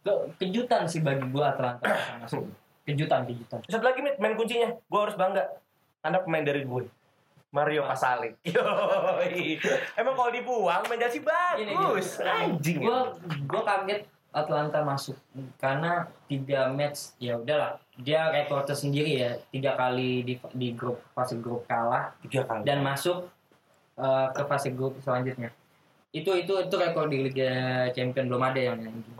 Ke- 0.00 0.34
Kejutan 0.36 0.82
sih 0.84 0.98
bagi 0.98 1.22
bisa 1.22 1.78
masuk. 2.18 2.42
Kejutan, 2.82 3.22
kejutan. 3.22 3.62
Satu 3.62 3.86
lagi 3.86 4.02
Mit, 4.02 4.18
main 4.18 4.34
kuncinya, 4.34 4.66
gue 4.66 4.98
harus 4.98 5.14
bangga. 5.14 5.46
Anda 6.00 6.18
pemain 6.18 6.42
dari 6.42 6.64
gue. 6.64 6.90
Mario 7.50 7.82
Pasalic. 7.82 8.38
Yoi. 8.46 9.58
Emang 9.98 10.14
kalau 10.14 10.30
dibuang 10.30 10.82
Gini, 10.86 11.74
bagus. 11.74 12.22
Anjing. 12.22 12.78
Gua 12.82 13.14
gua 13.50 13.62
kaget 13.66 14.06
Atlanta 14.30 14.86
masuk 14.86 15.18
karena 15.58 16.06
tiga 16.30 16.70
match 16.70 17.18
ya 17.18 17.34
udahlah 17.34 17.82
dia 17.98 18.30
rekor 18.30 18.62
tersendiri 18.62 19.18
ya 19.26 19.30
tiga 19.50 19.74
kali 19.74 20.22
di 20.22 20.34
di 20.54 20.68
grup 20.70 21.02
fase 21.18 21.34
grup 21.42 21.66
kalah 21.66 22.14
Tiga 22.22 22.46
kali. 22.46 22.62
dan 22.62 22.78
masuk 22.78 23.26
eh, 23.98 24.26
ke 24.30 24.42
fase 24.46 24.70
grup 24.70 24.94
selanjutnya 25.02 25.50
itu 26.14 26.30
itu 26.38 26.52
itu 26.62 26.74
rekor 26.78 27.10
di 27.10 27.26
Liga 27.26 27.50
Champion 27.90 28.30
belum 28.30 28.42
ada 28.42 28.60
yang 28.70 28.78
yang 28.78 28.94
gitu. 29.02 29.18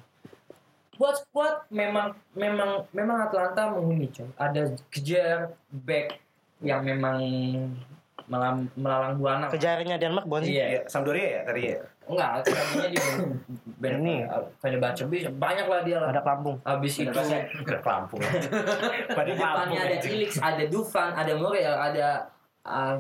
buat 0.95 1.19
squad 1.19 1.66
memang 1.75 2.14
memang 2.38 2.87
memang 2.95 3.19
Atlanta 3.27 3.75
menghuni 3.75 4.14
coy 4.14 4.31
ada 4.38 4.71
kejar 4.95 5.55
back 5.75 6.23
yang 6.62 6.87
memang 6.87 7.19
melam, 8.31 8.57
melalang 8.79 9.19
buana 9.19 9.47
kejarnya 9.51 9.99
Denmark 9.99 10.25
bukan 10.31 10.43
sih 10.47 10.55
iya 10.55 10.66
Iya, 10.79 10.81
Sampdoria 10.87 11.27
ya 11.27 11.40
tadi 11.43 11.61
ya. 11.66 11.79
enggak 12.07 12.31
tadinya 12.47 12.88
di 12.90 12.99
band 13.83 13.99
Ini. 14.03 14.16
pada 14.62 14.77
baca 14.79 15.03
banyak 15.35 15.66
lah 15.66 15.81
dia 15.83 15.97
lah 15.99 16.09
ada 16.14 16.23
Lampung 16.23 16.57
habis 16.62 16.95
itu 17.03 17.11
Ke 17.66 17.77
Lampung. 17.83 18.23
Pada 19.11 19.31
di 19.35 19.38
depannya 19.38 19.79
ada 19.83 19.97
Ilix 19.99 20.31
ada 20.38 20.64
Dufan 20.71 21.11
ada 21.14 21.33
Muriel 21.35 21.75
ada 21.75 22.07
uh. 22.66 22.99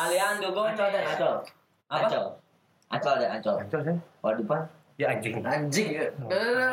Alejandro 0.00 0.48
Gomez 0.56 0.76
Ancol 0.76 0.88
ada 0.88 1.00
Ancol. 1.12 1.34
apa 1.88 2.04
Ancol. 2.08 2.26
Ancol 2.88 3.12
ada 3.20 3.26
Ancol. 3.36 3.56
Oh 4.24 4.32
depan. 4.32 4.60
Ya 4.98 5.14
anjing. 5.14 5.38
Anjing 5.46 5.88
ya. 5.94 6.10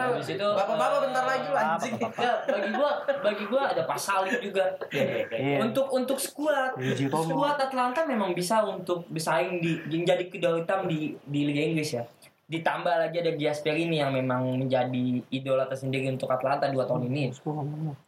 habis 0.10 0.34
itu 0.34 0.42
Bapak-bapak 0.42 0.98
eh, 0.98 1.02
bentar 1.06 1.24
lagi 1.30 1.46
lu 1.46 1.58
anjing. 1.62 1.94
Ya, 2.02 2.34
bagi 2.50 2.72
gua 2.74 2.92
bagi 3.06 3.44
gua 3.46 3.62
ada 3.70 3.84
Pasalik 3.86 4.42
juga. 4.42 4.66
Iya. 4.90 5.62
untuk 5.62 5.94
untuk 5.94 6.18
skuad 6.18 6.74
skuad 7.06 7.58
Atlanta 7.62 8.02
memang 8.10 8.34
bisa 8.34 8.66
untuk 8.66 9.06
bersaing 9.14 9.62
di 9.62 9.78
menjadi 9.86 10.26
kedua 10.26 10.58
hitam 10.58 10.90
di 10.90 11.14
di 11.22 11.40
Liga 11.46 11.62
Inggris 11.70 12.02
ya. 12.02 12.04
Ditambah 12.50 12.98
lagi 12.98 13.22
ada 13.22 13.34
Gasperini 13.38 14.02
yang 14.02 14.10
memang 14.10 14.58
menjadi 14.58 15.22
idola 15.30 15.70
tersendiri 15.70 16.10
untuk 16.10 16.30
Atlanta 16.34 16.66
dua 16.74 16.90
tahun 16.90 17.14
ini. 17.14 17.30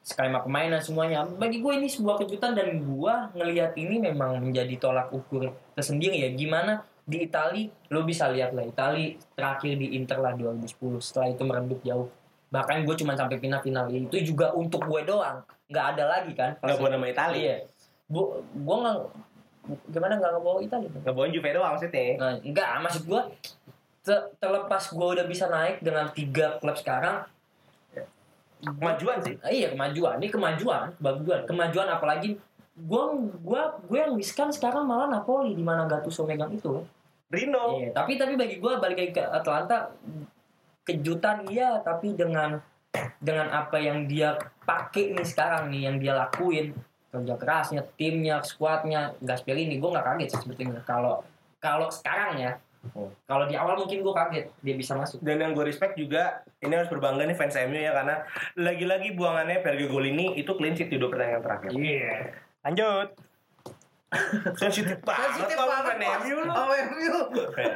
Skema 0.02 0.42
permainan 0.42 0.82
semuanya. 0.82 1.30
Bagi 1.30 1.62
gue 1.62 1.74
ini 1.78 1.86
sebuah 1.86 2.26
kejutan 2.26 2.58
dan 2.58 2.82
gue 2.82 3.14
ngelihat 3.38 3.78
ini 3.78 4.02
memang 4.02 4.42
menjadi 4.42 4.78
tolak 4.82 5.14
ukur 5.14 5.54
tersendiri 5.78 6.26
ya. 6.26 6.30
Gimana 6.34 6.82
di 7.08 7.24
Itali 7.24 7.72
lo 7.88 8.04
bisa 8.04 8.28
lihat 8.28 8.52
lah 8.52 8.68
Itali 8.68 9.16
terakhir 9.32 9.80
di 9.80 9.96
Inter 9.96 10.20
lah 10.20 10.36
2010 10.36 11.00
setelah 11.00 11.28
itu 11.32 11.44
meredup 11.48 11.80
jauh. 11.82 12.08
Bahkan 12.52 12.84
gue 12.84 12.96
cuma 13.00 13.16
sampai 13.16 13.40
final 13.40 13.64
final 13.64 13.88
itu 13.88 14.20
juga 14.28 14.52
untuk 14.52 14.84
gue 14.84 15.08
doang. 15.08 15.40
Nggak 15.72 15.86
ada 15.96 16.04
lagi 16.04 16.32
kan? 16.36 16.60
Nggak 16.60 16.78
bawa 16.78 16.90
nama 17.00 17.08
Italia. 17.08 17.40
iya. 17.40 17.56
Bu 18.12 18.44
gue 18.44 18.76
nggak 18.84 18.98
gimana 19.92 20.14
nggak 20.20 20.32
ngebawa 20.36 20.60
Itali? 20.60 20.88
Nggak 20.92 21.14
bawain 21.16 21.32
Juve 21.32 21.50
doang 21.56 21.72
maksudnya. 21.76 22.04
Nah, 22.20 22.34
enggak, 22.44 22.68
maksud 22.84 23.04
gue 23.08 23.22
terlepas 24.40 24.84
gue 24.92 25.08
udah 25.20 25.26
bisa 25.28 25.52
naik 25.52 25.84
dengan 25.84 26.08
tiga 26.16 26.56
klub 26.64 26.80
sekarang, 26.80 27.28
Kemajuan 28.58 29.22
sih. 29.22 29.38
ah, 29.46 29.54
iya 29.54 29.70
kemajuan, 29.70 30.18
ini 30.18 30.34
kemajuan, 30.34 30.90
baguan, 30.98 31.46
kemajuan 31.46 31.94
apalagi 31.94 32.42
gue 32.78 33.04
gua 33.42 33.78
gue 33.86 33.98
yang 33.98 34.14
riskan 34.18 34.50
sekarang 34.50 34.86
malah 34.86 35.10
Napoli 35.10 35.54
di 35.54 35.62
mana 35.62 35.86
Gattuso 35.86 36.26
megang 36.26 36.50
itu. 36.50 36.82
Rino. 37.28 37.84
Iya, 37.84 37.92
tapi 37.92 38.16
tapi 38.16 38.40
bagi 38.40 38.56
gue 38.58 38.74
balik 38.80 38.98
lagi 38.98 39.14
ke 39.16 39.24
Atlanta 39.24 39.92
kejutan 40.88 41.44
iya, 41.52 41.84
tapi 41.84 42.16
dengan 42.16 42.56
dengan 43.20 43.52
apa 43.52 43.76
yang 43.78 44.08
dia 44.08 44.40
pakai 44.64 45.12
nih 45.12 45.28
sekarang 45.28 45.68
nih 45.68 45.92
yang 45.92 45.96
dia 46.00 46.14
lakuin 46.16 46.72
kerja 47.12 47.36
kerasnya, 47.40 47.82
timnya, 48.00 48.40
skuadnya, 48.44 49.16
Gasperini, 49.20 49.80
gue 49.80 49.90
nggak 49.90 50.06
kaget 50.06 50.28
sih 50.32 50.40
sebetulnya 50.48 50.84
kalau 50.88 51.24
kalau 51.60 51.92
sekarang 51.92 52.40
ya. 52.40 52.54
Kalau 53.28 53.44
di 53.52 53.60
awal 53.60 53.76
mungkin 53.76 54.00
gue 54.00 54.16
kaget 54.16 54.46
dia 54.64 54.76
bisa 54.80 54.96
masuk. 54.96 55.20
Dan 55.20 55.44
yang 55.44 55.52
gue 55.52 55.68
respect 55.68 56.00
juga, 56.00 56.40
ini 56.64 56.72
harus 56.72 56.88
berbangga 56.88 57.28
nih 57.28 57.36
fans 57.36 57.60
MU 57.68 57.76
ya 57.76 57.92
karena 57.92 58.24
lagi-lagi 58.56 59.12
buangannya 59.12 59.60
Perge 59.60 59.92
Golini 59.92 60.40
itu 60.40 60.56
clean 60.56 60.72
sheet 60.80 60.88
di 60.88 60.96
dua 60.96 61.12
pertandingan 61.12 61.44
terakhir. 61.44 61.70
Iya. 61.76 62.16
lanjut 62.68 63.16
Sensitif 64.56 64.98
banget 65.02 65.30
Sensitif 65.36 65.58
banget. 65.58 65.96
MU 66.22 66.38
lu. 66.40 66.52
Oh, 66.52 66.68
MU. 66.70 67.16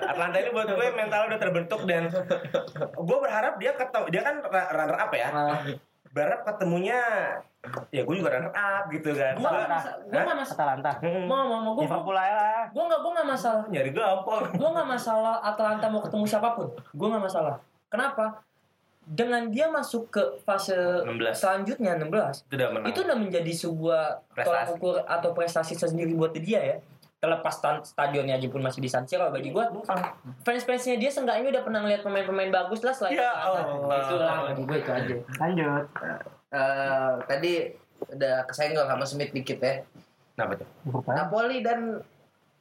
Atlanta 0.02 0.38
ini 0.38 0.50
buat 0.50 0.64
gue 0.66 0.88
mental 0.92 1.28
udah 1.28 1.40
terbentuk 1.40 1.82
dan 1.84 2.08
gue 2.94 3.18
berharap 3.20 3.54
dia 3.58 3.72
ketemu 3.74 4.06
dia 4.08 4.22
kan 4.22 4.36
runner 4.48 4.98
up 4.98 5.12
ya. 5.12 5.28
Berharap 6.08 6.44
ketemunya 6.44 7.00
ya 7.88 8.02
gue 8.02 8.16
juga 8.16 8.32
runner 8.32 8.50
up 8.50 8.88
gitu 8.90 9.12
kan. 9.12 9.34
Gue 9.34 9.44
Gua- 9.44 9.68
masalah. 9.68 9.98
Gue 10.02 10.22
masalah. 10.26 10.56
Atalanta. 10.56 10.92
Mau 11.04 11.44
mau 11.46 11.60
mau 11.62 11.72
gue. 11.74 11.84
Liverpool 11.84 12.16
aja 12.16 12.34
lah 12.34 12.64
Gue 12.70 12.84
gue 12.84 13.12
nggak 13.12 13.28
masalah. 13.28 13.64
nyari 13.68 13.92
gampang. 13.92 14.42
Gue 14.52 14.70
nggak 14.72 14.88
masalah 14.90 15.36
Atlanta 15.42 15.86
mau 15.88 16.00
ketemu 16.00 16.24
siapa 16.26 16.50
pun. 16.54 16.68
Gue 16.90 17.08
nggak 17.08 17.24
masalah. 17.24 17.56
Kenapa? 17.92 18.40
Dengan 19.04 19.50
dia 19.50 19.66
masuk 19.68 20.08
ke 20.08 20.22
fase 20.42 20.74
16. 20.74 21.34
selanjutnya 21.34 21.98
16 21.98 22.46
Itu 22.46 22.54
udah 22.54 22.70
menang. 22.70 22.88
itu 22.88 23.00
udah 23.02 23.18
menjadi 23.18 23.52
sebuah 23.52 24.04
tolak 24.36 24.46
Prestasi. 24.68 24.72
ukur 24.74 24.96
atau 25.04 25.30
prestasi 25.32 25.74
sendiri 25.76 26.14
buat 26.14 26.32
dia 26.34 26.62
ya 26.62 26.78
terlepas 27.18 27.54
stadionnya 27.84 28.34
aja 28.34 28.48
pun 28.48 28.60
masih 28.60 28.78
di 28.78 28.88
San 28.88 29.06
Siro 29.06 29.30
bagi 29.30 29.50
gua 29.50 29.70
fans-fansnya 30.42 30.98
dia 30.98 31.06
seenggaknya 31.08 31.50
udah 31.52 31.62
pernah 31.62 31.80
ngeliat 31.80 32.02
pemain-pemain 32.02 32.50
bagus 32.50 32.82
lah 32.82 32.90
selain 32.92 33.14
Ya 33.16 33.30
Atlanta. 33.32 33.62
Allah. 33.68 33.98
itulah 34.00 34.36
bagi 34.44 34.64
gue 34.64 34.78
itu 34.80 34.92
aja 34.92 35.16
lanjut 35.38 35.86
Eh, 36.52 37.12
tadi 37.26 37.54
udah 38.08 38.36
kesenggol 38.44 38.84
sama 38.84 39.06
Smith 39.06 39.32
dikit 39.32 39.56
ya. 39.58 39.86
Kenapa 40.34 40.58
tuh? 40.58 40.68
Napoli 41.06 41.62
dan 41.62 42.02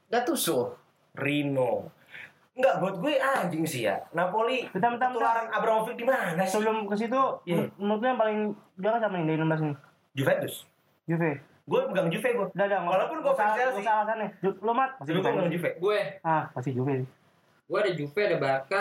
Gattuso. 0.07 0.77
Rino. 1.13 1.91
Enggak, 2.61 2.75
buat 2.77 2.95
gue 2.95 3.13
anjing 3.17 3.65
sih 3.65 3.83
ya. 3.83 3.97
Napoli 4.13 4.69
bentar 4.69 4.93
bentar 4.93 5.09
bentar 5.09 5.09
ketularan 5.11 5.47
Abramovich 5.51 5.97
di 5.97 6.05
mana 6.05 6.37
sih? 6.39 6.53
sebelum 6.53 6.85
ke 6.85 6.95
situ 6.95 7.21
Iya. 7.47 7.73
menurut 7.75 8.05
yang 8.05 8.15
paling 8.15 8.39
jangan 8.77 9.01
sama 9.01 9.15
yang 9.17 9.27
dari 9.27 9.39
16 9.39 9.61
nih 9.63 9.77
Juventus. 10.13 10.55
Juve 11.07 11.31
Gue 11.63 11.81
pegang 11.87 12.09
Juve 12.09 12.29
gue. 12.29 12.47
Udah, 12.51 12.67
udah. 12.67 12.81
Walaupun 12.83 13.17
usah- 13.23 13.33
fans 13.33 13.55
Chelsea. 13.55 13.81
usah 13.81 13.95
alasannya. 13.97 14.29
Lu 14.43 14.73
mat. 14.73 14.91
Gue 14.99 15.15
Juve. 15.15 15.25
pegang 15.25 15.49
Juve. 15.49 15.71
Gue, 15.79 15.99
Ah, 16.21 16.43
pasti 16.51 16.71
Juve. 16.71 16.95
gue 17.65 17.79
ada 17.79 17.91
Juve, 17.91 18.21
ada 18.21 18.37
Barca. 18.37 18.81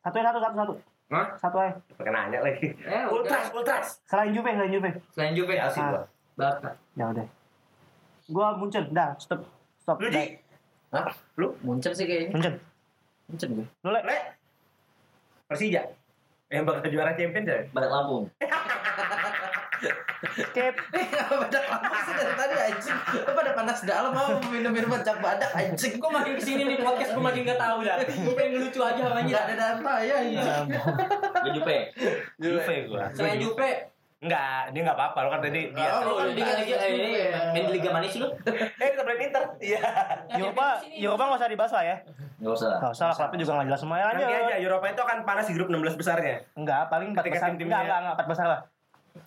Satu 0.00 0.16
satu, 0.18 0.38
satu, 0.40 0.56
satu. 0.56 0.74
Hah? 1.08 1.26
Satu 1.36 1.56
aja. 1.60 1.76
Pakai 1.92 2.08
nanya 2.10 2.38
lagi. 2.40 2.72
Eh, 2.74 3.04
Ultras, 3.06 3.52
ultras. 3.52 4.00
Selain 4.02 4.32
Juve, 4.32 4.48
selain 4.50 4.72
Juve. 4.72 4.90
Selain 5.12 5.32
Juve, 5.32 5.54
Chelsea 5.54 5.78
Ah. 5.78 5.88
gue. 5.92 6.02
Barca. 6.34 6.70
Ya 6.92 7.04
udah. 7.06 7.26
Gua 8.26 8.46
Munchen. 8.56 8.84
Dah, 8.90 9.12
stop. 9.14 9.44
Stop. 9.78 10.00
Lu 10.00 10.08
Ji? 10.08 10.40
Hah? 10.90 11.12
Lu? 11.36 11.52
Munchen 11.60 11.92
sih 11.92 12.04
kayaknya. 12.04 12.32
Munchen. 12.32 12.54
Munchen 13.32 13.50
gue. 13.56 13.64
Lu 13.64 13.88
Le. 13.88 14.00
Le? 14.04 14.18
Persija? 15.48 15.82
Yang 16.52 16.64
bakal 16.68 16.88
juara 16.92 17.16
champion 17.16 17.48
coy. 17.48 17.60
Badak 17.72 17.90
Lampung. 17.90 18.24
Kep. 20.52 20.74
Kenapa 20.94 21.34
badak 21.48 21.64
apa 21.66 21.96
sih 22.06 22.14
dari 22.14 22.34
tadi 22.38 22.54
anjing? 22.54 22.98
Lu 23.26 23.32
pada 23.34 23.50
panas 23.56 23.78
dalam 23.82 24.12
mau 24.14 24.30
minum-minum 24.52 24.94
cap 25.02 25.18
badak 25.18 25.50
anjing. 25.56 25.96
Gue 25.98 26.10
makin 26.12 26.38
ke 26.38 26.42
sini 26.44 26.62
nih 26.68 26.76
podcast 26.78 27.16
gue 27.16 27.24
makin 27.24 27.40
gak 27.48 27.58
tahu 27.58 27.78
dah. 27.82 27.96
Gue 28.04 28.34
pengen 28.36 28.50
ngelucu 28.60 28.78
aja 28.84 29.00
Enggak 29.00 29.10
namanya. 29.10 29.42
ada 29.42 29.54
dalam 29.56 29.80
ya 30.04 30.14
anjing. 30.22 30.44
Gue 31.42 31.50
Jupe. 31.56 31.76
Juve 32.38 32.76
gue. 32.86 33.02
Selain 33.16 33.40
Juve, 33.40 33.70
Enggak, 34.22 34.70
dia 34.70 34.80
enggak 34.86 34.98
apa-apa. 35.02 35.18
Lo 35.26 35.28
kan 35.34 35.40
tadi 35.42 35.74
dia. 35.74 35.90
Oh, 35.98 36.14
oh, 36.14 36.22
lu 36.30 36.38
liga 36.38 36.54
liga 36.62 36.78
eh, 36.78 37.34
main 37.50 37.66
di 37.66 37.72
liga 37.74 37.90
mana 37.90 38.06
sih 38.06 38.22
lu? 38.22 38.30
Eh, 38.46 38.88
kita 38.94 39.02
Inter. 39.02 39.44
Iya. 39.58 39.82
Eropa, 40.30 40.78
Eropa 40.94 41.22
nggak 41.26 41.40
usah 41.42 41.50
dibahas 41.50 41.72
lah 41.74 41.82
ya. 41.82 41.96
Gak 42.42 42.52
usah. 42.52 42.72
Nggak 42.82 42.92
usah 42.92 43.04
lah, 43.06 43.14
klubnya 43.14 43.38
juga 43.38 43.52
nggak 43.54 43.68
jelas 43.70 43.80
semua 43.80 43.96
ya 43.96 44.06
Nanti 44.10 44.24
aja. 44.26 44.54
Eropa 44.58 44.86
itu 44.90 45.02
akan 45.02 45.18
panas 45.22 45.44
di 45.46 45.54
grup 45.54 45.68
16 45.70 45.94
besarnya. 45.94 46.36
Enggak, 46.52 46.82
paling 46.90 47.08
empat 47.14 47.22
Ketika 47.22 47.36
besar. 47.38 47.48
tim-timnya- 47.48 47.70
Enggak, 47.70 47.82
enggak, 47.86 47.98
enggak, 48.02 48.14
empat 48.18 48.26
besar 48.26 48.46
lah. 48.50 48.60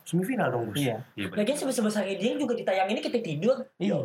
Semifinal 0.03 0.47
dong, 0.51 0.63
Bos. 0.67 0.75
Iya. 0.75 0.97
Iya. 1.15 1.27
Lagian 1.31 1.57
sebesar-besar 1.57 2.03
dia 2.03 2.31
juga 2.35 2.53
ditayangin 2.53 2.99
kita 2.99 3.19
tidur. 3.23 3.57
Iya. 3.79 3.95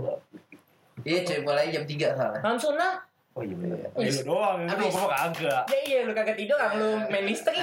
Iya 1.02 1.18
cuy, 1.24 1.38
mulai 1.42 1.72
jam 1.72 1.82
3 1.82 2.14
salah. 2.14 2.38
Langsung 2.38 2.76
lah. 2.76 3.02
Oh 3.30 3.46
iya 3.46 3.54
bener. 3.54 3.78
Oh, 3.94 4.02
iya, 4.02 4.10
lu 4.10 4.22
doang, 4.26 4.58
Habis. 4.66 4.90
gua 4.90 5.06
kagak. 5.14 5.62
Ya 5.70 5.78
iya 5.86 5.98
lu 6.02 6.12
kagak 6.18 6.34
tidur 6.34 6.58
kan 6.58 6.74
lu 6.74 6.98
main 7.06 7.24
listrik. 7.30 7.62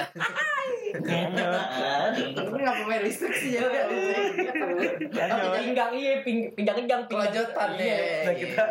Tapi 2.32 2.58
ngapa 2.64 2.82
main 2.88 3.02
listrik 3.04 3.36
sih 3.36 3.60
ya? 3.60 3.68
Tapi 3.68 5.46
pinggang 5.60 5.92
iya 5.92 6.24
ping, 6.24 6.56
pinggang 6.56 6.76
pinggang 6.80 7.02
Kelanjutan 7.04 7.68
nih. 7.76 7.92
Nah, 8.24 8.34
kita 8.34 8.62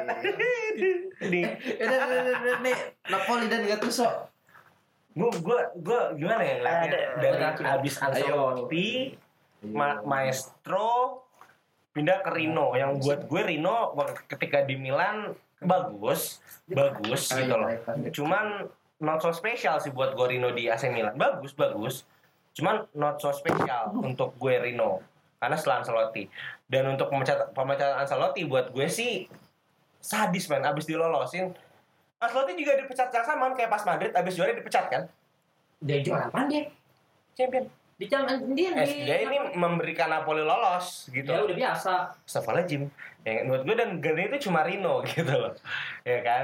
nih, 1.22 1.44
Udah, 1.86 1.98
udah, 2.02 2.18
udah, 2.18 2.34
udah, 2.42 2.56
nih. 2.66 2.78
Napoli 3.14 3.46
dan 3.46 3.62
Gattuso. 3.70 4.10
gua 5.18 5.34
gua 5.42 5.60
gua 5.78 6.02
gimana 6.14 6.42
ya 6.46 6.56
dari 7.18 7.42
abis 7.46 7.98
Ancelotti, 7.98 9.18
Ma- 9.70 10.02
Maestro 10.02 11.26
pindah 11.90 12.22
ke 12.22 12.30
Rino 12.30 12.78
yang 12.78 13.02
buat 13.02 13.26
gue 13.26 13.42
Rino 13.42 13.98
ketika 14.30 14.62
di 14.62 14.78
Milan 14.78 15.34
bagus. 15.62 16.42
Bagus 16.68 17.32
gitu 17.32 17.56
loh. 17.56 17.70
cuman 18.12 18.68
not 19.00 19.22
so 19.22 19.30
special 19.32 19.78
sih 19.80 19.94
buat 19.94 20.18
gue 20.18 20.38
Rino 20.38 20.52
di 20.52 20.68
AC 20.68 20.90
Milan. 20.90 21.16
Bagus 21.16 21.54
bagus. 21.54 22.04
Cuman 22.58 22.90
not 22.98 23.22
so 23.22 23.30
special 23.32 23.94
untuk 23.98 24.34
gue 24.38 24.56
Rino. 24.58 25.02
Karena 25.38 25.56
setelah 25.56 25.86
Ancelotti. 25.86 26.26
Dan 26.66 26.98
untuk 26.98 27.14
pemecat 27.14 27.54
pemecatan 27.54 28.04
Ancelotti 28.04 28.44
buat 28.50 28.74
gue 28.74 28.88
sih 28.90 29.30
sadis 30.02 30.50
man 30.50 30.66
abis 30.66 30.90
dilolosin. 30.90 31.54
Ancelotti 32.18 32.58
juga 32.58 32.74
dipecat 32.82 33.14
yang 33.14 33.26
sama 33.26 33.54
kayak 33.54 33.70
pas 33.70 33.86
Madrid 33.86 34.12
abis 34.18 34.34
juara 34.34 34.58
dipecat 34.58 34.86
kan? 34.90 35.04
Dia 35.78 36.02
juara 36.02 36.34
apaan 36.34 36.50
dia? 36.50 36.74
champion 37.38 37.70
Di 37.98 38.06
jam 38.06 38.30
dia 38.54 38.78
di 38.78 39.10
dia 39.10 39.26
ini 39.26 39.58
memberikan 39.58 40.14
Napoli 40.14 40.46
lolos 40.46 41.10
gitu 41.10 41.34
Ya 41.34 41.42
udah 41.42 41.58
biasa. 41.58 41.94
Astagfirullahaladzim 42.30 42.94
yang 43.28 43.52
menurut 43.52 43.64
gue 43.68 43.76
dan 43.76 43.90
Gani 44.00 44.24
itu 44.32 44.48
cuma 44.48 44.64
Rino 44.64 45.04
gitu 45.12 45.34
loh 45.36 45.54
ya 46.08 46.20
kan 46.24 46.44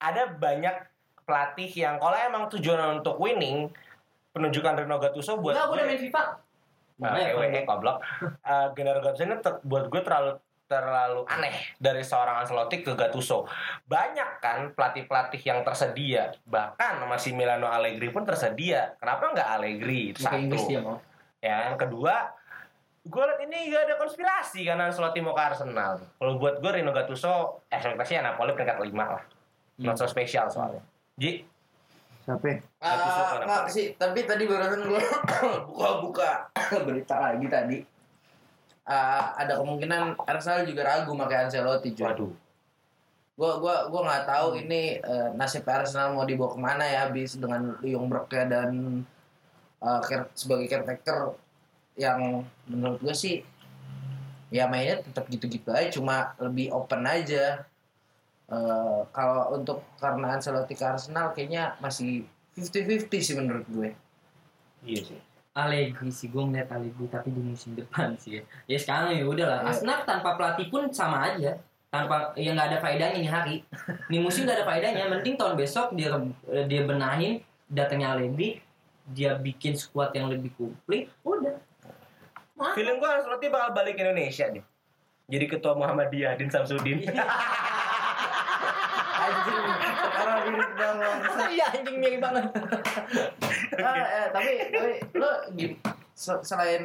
ada 0.00 0.32
banyak 0.32 0.76
pelatih 1.24 1.68
yang 1.68 1.96
kalau 2.00 2.16
emang 2.16 2.48
tujuan 2.52 3.00
untuk 3.00 3.16
winning 3.20 3.68
penunjukan 4.32 4.84
Rino 4.84 4.96
Gattuso 5.00 5.36
buat 5.40 5.56
Enggak, 5.56 5.66
gue 5.68 5.76
udah 5.76 5.86
main 5.86 6.00
FIFA. 6.00 6.24
Nah, 6.94 7.10
Makanya, 7.10 7.26
EWE 7.34 7.60
goblok. 7.66 7.96
Uh, 8.42 8.66
Gennaro 8.74 9.00
Gattuso 9.00 9.24
ini 9.24 9.36
buat 9.62 9.84
gue 9.88 10.00
terlalu 10.02 10.30
terlalu 10.64 11.28
aneh 11.28 11.76
dari 11.76 12.00
seorang 12.00 12.40
Ancelotti 12.40 12.80
ke 12.80 12.96
Gattuso. 12.96 13.44
Banyak 13.84 14.40
kan 14.40 14.72
pelatih-pelatih 14.72 15.40
yang 15.40 15.60
tersedia. 15.60 16.32
Bahkan 16.44 17.04
masih 17.04 17.36
Milano 17.36 17.68
Allegri 17.68 18.08
pun 18.08 18.24
tersedia. 18.24 18.96
Kenapa 18.96 19.30
nggak 19.30 19.48
Allegri? 19.50 20.12
Itu 20.12 20.24
satu. 20.24 20.56
dia 20.64 20.80
mau. 20.80 20.96
Ya, 21.38 21.68
yang 21.68 21.76
kedua, 21.76 22.32
gue 23.04 23.20
liat 23.20 23.40
ini 23.44 23.68
gak 23.68 23.84
ada 23.84 23.94
konspirasi 24.00 24.64
karena 24.64 24.88
Ancelotti 24.88 25.20
mau 25.20 25.36
ke 25.36 25.42
Arsenal. 25.44 26.00
Kalau 26.16 26.40
buat 26.40 26.56
gue 26.58 26.70
Rino 26.72 26.88
Gattuso, 26.90 27.60
ekspektasi 27.68 28.16
ya 28.16 28.24
Napoli 28.24 28.56
peringkat 28.56 28.80
5 28.80 28.88
lah. 28.96 29.20
Not 29.76 30.00
so 30.00 30.08
special 30.08 30.48
soalnya. 30.48 30.80
Ji, 31.14 31.44
Siapa? 32.24 32.40
Gattuso 32.80 33.20
Ah, 33.20 33.28
kenapa? 33.36 33.44
enggak 33.44 33.64
sih, 33.68 33.92
tapi 33.94 34.24
tadi 34.24 34.48
barusan 34.48 34.88
gue 34.88 35.00
buka-buka 35.68 36.48
berita 36.88 37.20
lagi 37.20 37.44
tadi. 37.44 37.78
Ah, 38.84 39.32
ada 39.40 39.56
kemungkinan 39.56 40.20
Arsenal 40.28 40.68
juga 40.68 40.84
ragu 40.84 41.16
pakai 41.16 41.48
Ancelotti 41.48 41.96
cuy. 41.96 42.04
waduh. 42.04 42.32
Gua 43.34 43.58
gua 43.58 43.76
gua 43.88 44.00
nggak 44.04 44.24
tahu 44.28 44.46
ini 44.60 45.00
eh, 45.00 45.28
nasib 45.34 45.64
Arsenal 45.66 46.12
mau 46.12 46.28
dibawa 46.28 46.52
ke 46.52 46.60
mana 46.60 46.84
ya 46.84 47.08
habis 47.08 47.34
dengan 47.40 47.74
Ljungberg 47.80 48.28
ya 48.30 48.44
dan 48.44 49.02
care- 49.80 50.32
sebagai 50.32 50.64
caretaker 50.64 51.36
yang 51.94 52.40
menurut 52.66 52.98
gue 53.00 53.14
sih 53.14 53.44
ya 54.48 54.64
mainnya 54.64 54.98
tetap 54.98 55.28
gitu-gitu 55.28 55.68
aja 55.70 55.92
cuma 55.92 56.32
lebih 56.40 56.72
open 56.72 57.04
aja 57.04 57.64
Eh, 58.44 59.00
kalau 59.08 59.56
untuk 59.56 59.80
karena 59.96 60.36
Ancelotti 60.36 60.76
ke 60.76 60.84
Arsenal 60.84 61.32
kayaknya 61.32 61.80
masih 61.80 62.28
50-50 62.52 63.24
sih 63.24 63.34
menurut 63.40 63.64
gue 63.72 63.88
Iya 64.84 65.00
sih. 65.00 65.20
Allegri 65.54 66.10
sih 66.10 66.26
gue 66.26 66.42
ngeliat 66.42 66.66
Allegri 66.74 67.06
tapi 67.06 67.30
di 67.30 67.38
musim 67.38 67.78
depan 67.78 68.18
sih 68.18 68.38
ya. 68.38 68.42
Ya 68.66 68.78
sekarang 68.82 69.14
ya 69.14 69.22
udah 69.22 69.46
lah. 69.46 69.60
Iya. 69.70 70.02
Tanpa 70.02 70.34
pelatih 70.34 70.66
pun 70.66 70.90
sama 70.90 71.30
aja. 71.30 71.62
Tanpa 71.94 72.34
ya 72.34 72.50
nggak 72.50 72.68
ada 72.74 72.78
faedahnya 72.82 73.18
nih 73.22 73.30
hari. 73.30 73.56
Nih 74.10 74.18
musim 74.18 74.44
nggak 74.44 74.58
ada 74.58 74.66
faedahnya. 74.66 75.06
Mending 75.06 75.38
tahun 75.38 75.54
besok 75.54 75.94
dia 75.94 76.10
eh, 76.50 76.66
dia 76.66 76.82
benahin 76.82 77.38
datangnya 77.70 78.18
Allegri, 78.18 78.58
dia 79.14 79.38
bikin 79.38 79.78
skuad 79.78 80.10
yang 80.10 80.26
lebih 80.26 80.50
komplit. 80.58 81.06
Udah. 81.22 81.54
Mantap. 82.58 82.74
Feeling 82.74 82.98
gue 82.98 83.08
Ancelotti 83.08 83.46
bakal 83.46 83.70
balik 83.78 83.94
ke 83.94 84.02
Indonesia 84.02 84.50
deh. 84.50 84.64
Jadi 85.30 85.44
ketua 85.46 85.78
Muhammadiyah 85.78 86.34
Din 86.34 86.50
Samsudin. 86.50 86.98
anjing 89.24 89.93
sekarang 90.24 90.44
mirip 90.48 90.70
banget 90.74 91.18
Iya 91.54 91.66
anjing 91.70 91.96
mirip 91.98 92.20
banget. 92.20 92.44
ah, 93.86 93.94
eh, 93.94 94.26
tapi 94.30 94.50
tapi 94.66 94.90
lo 95.14 95.30
gim- 95.52 95.78
selain 96.16 96.82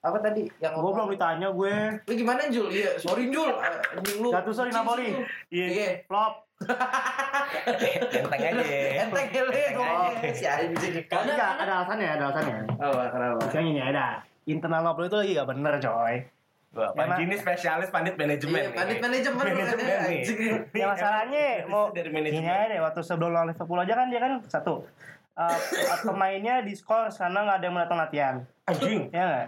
apa 0.00 0.18
tadi 0.18 0.50
yang 0.58 0.74
Gue 0.74 0.92
belum 0.92 1.08
ditanya 1.08 1.48
gue. 1.48 1.74
lu 2.02 2.12
gimana 2.12 2.46
Jul 2.46 2.68
iya 2.68 2.90
sorry 2.96 3.26
Jul 3.28 3.48
Eh, 3.48 3.96
anjing 3.96 4.18
lu 4.18 4.28
Gattuso 4.28 4.62
di 4.62 4.70
Napoli. 4.70 5.14
Iya. 5.48 5.66
iya 5.68 5.88
Flop. 6.04 6.42
Enteng 7.62 8.40
aja. 8.40 8.62
enteng 9.00 9.26
ya 9.28 9.40
lu 9.40 9.50
ngomong 9.74 10.14
si 10.30 10.44
anjing 10.44 10.94
Karena 11.04 11.32
Enggak, 11.32 11.52
ada 11.56 11.72
alasannya, 11.80 12.08
ada 12.10 12.24
alasannya. 12.28 12.56
oh 12.76 12.92
kenapa 13.04 13.42
Yang 13.50 13.66
ini 13.68 13.80
ada. 13.80 14.06
Internal 14.44 14.82
Napoli 14.82 15.06
itu 15.06 15.16
lagi 15.16 15.32
gak 15.32 15.48
bener 15.48 15.74
coy. 15.78 16.14
Wah, 16.72 16.88
Panji 16.96 17.28
ini 17.28 17.36
spesialis 17.36 17.92
pandit 17.92 18.16
manajemen. 18.16 18.56
iya 18.56 18.72
pandit 18.72 18.96
manajemen 18.96 19.44
Manajemen 19.44 19.84
kan, 19.84 20.08
nih. 20.08 20.24
anjing. 20.24 20.40
Ya 20.80 20.86
masalahnya 20.88 21.44
mau 21.68 21.92
dari 21.92 22.08
manajemen. 22.08 22.48
aja 22.48 22.64
deh 22.72 22.80
waktu 22.80 23.00
sebelum 23.04 23.28
lawan 23.28 23.52
Liverpool 23.52 23.76
aja 23.76 23.92
kan 23.92 24.06
dia 24.08 24.20
kan 24.24 24.32
satu 24.48 24.88
uh, 25.36 25.56
pemainnya 26.00 26.64
di 26.64 26.72
skor 26.72 27.12
karena 27.12 27.38
nggak 27.44 27.56
ada 27.60 27.66
yang 27.68 27.76
datang 27.76 27.98
latihan. 28.00 28.34
Anjing. 28.64 29.12
ya 29.12 29.22
nggak? 29.28 29.46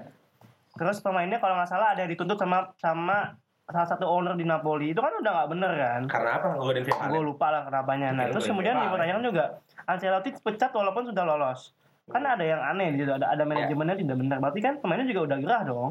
Terus 0.77 0.97
pemainnya 1.01 1.41
kalau 1.41 1.57
nggak 1.57 1.71
salah 1.73 1.97
ada 1.97 2.05
yang 2.05 2.13
dituntut 2.13 2.37
sama 2.37 2.69
sama 2.77 3.19
salah 3.65 3.89
satu 3.89 4.05
owner 4.05 4.37
di 4.37 4.45
Napoli. 4.45 4.93
Itu 4.93 5.01
kan 5.01 5.17
udah 5.17 5.33
nggak 5.33 5.49
bener 5.49 5.73
kan? 5.81 6.01
Karena 6.05 6.31
apa? 6.37 6.61
Gue 6.61 6.77
gue 6.85 7.23
lupa 7.25 7.47
lah 7.49 7.65
kenapanya 7.65 8.13
nah 8.13 8.29
terus 8.29 8.45
kemudian 8.45 8.77
dipertanyakan 8.77 9.25
juga 9.25 9.45
Ancelotti 9.89 10.37
pecat 10.45 10.77
walaupun 10.77 11.09
sudah 11.09 11.25
lolos. 11.25 11.73
Kan 12.05 12.21
ada 12.21 12.45
yang 12.45 12.61
aneh 12.61 13.01
gitu 13.01 13.17
ada 13.17 13.33
ada 13.33 13.49
manajemennya 13.49 13.97
tidak 13.97 14.17
benar 14.21 14.37
berarti 14.45 14.61
kan 14.61 14.77
pemainnya 14.77 15.09
juga 15.09 15.33
udah 15.33 15.39
gerah 15.41 15.63
dong 15.65 15.89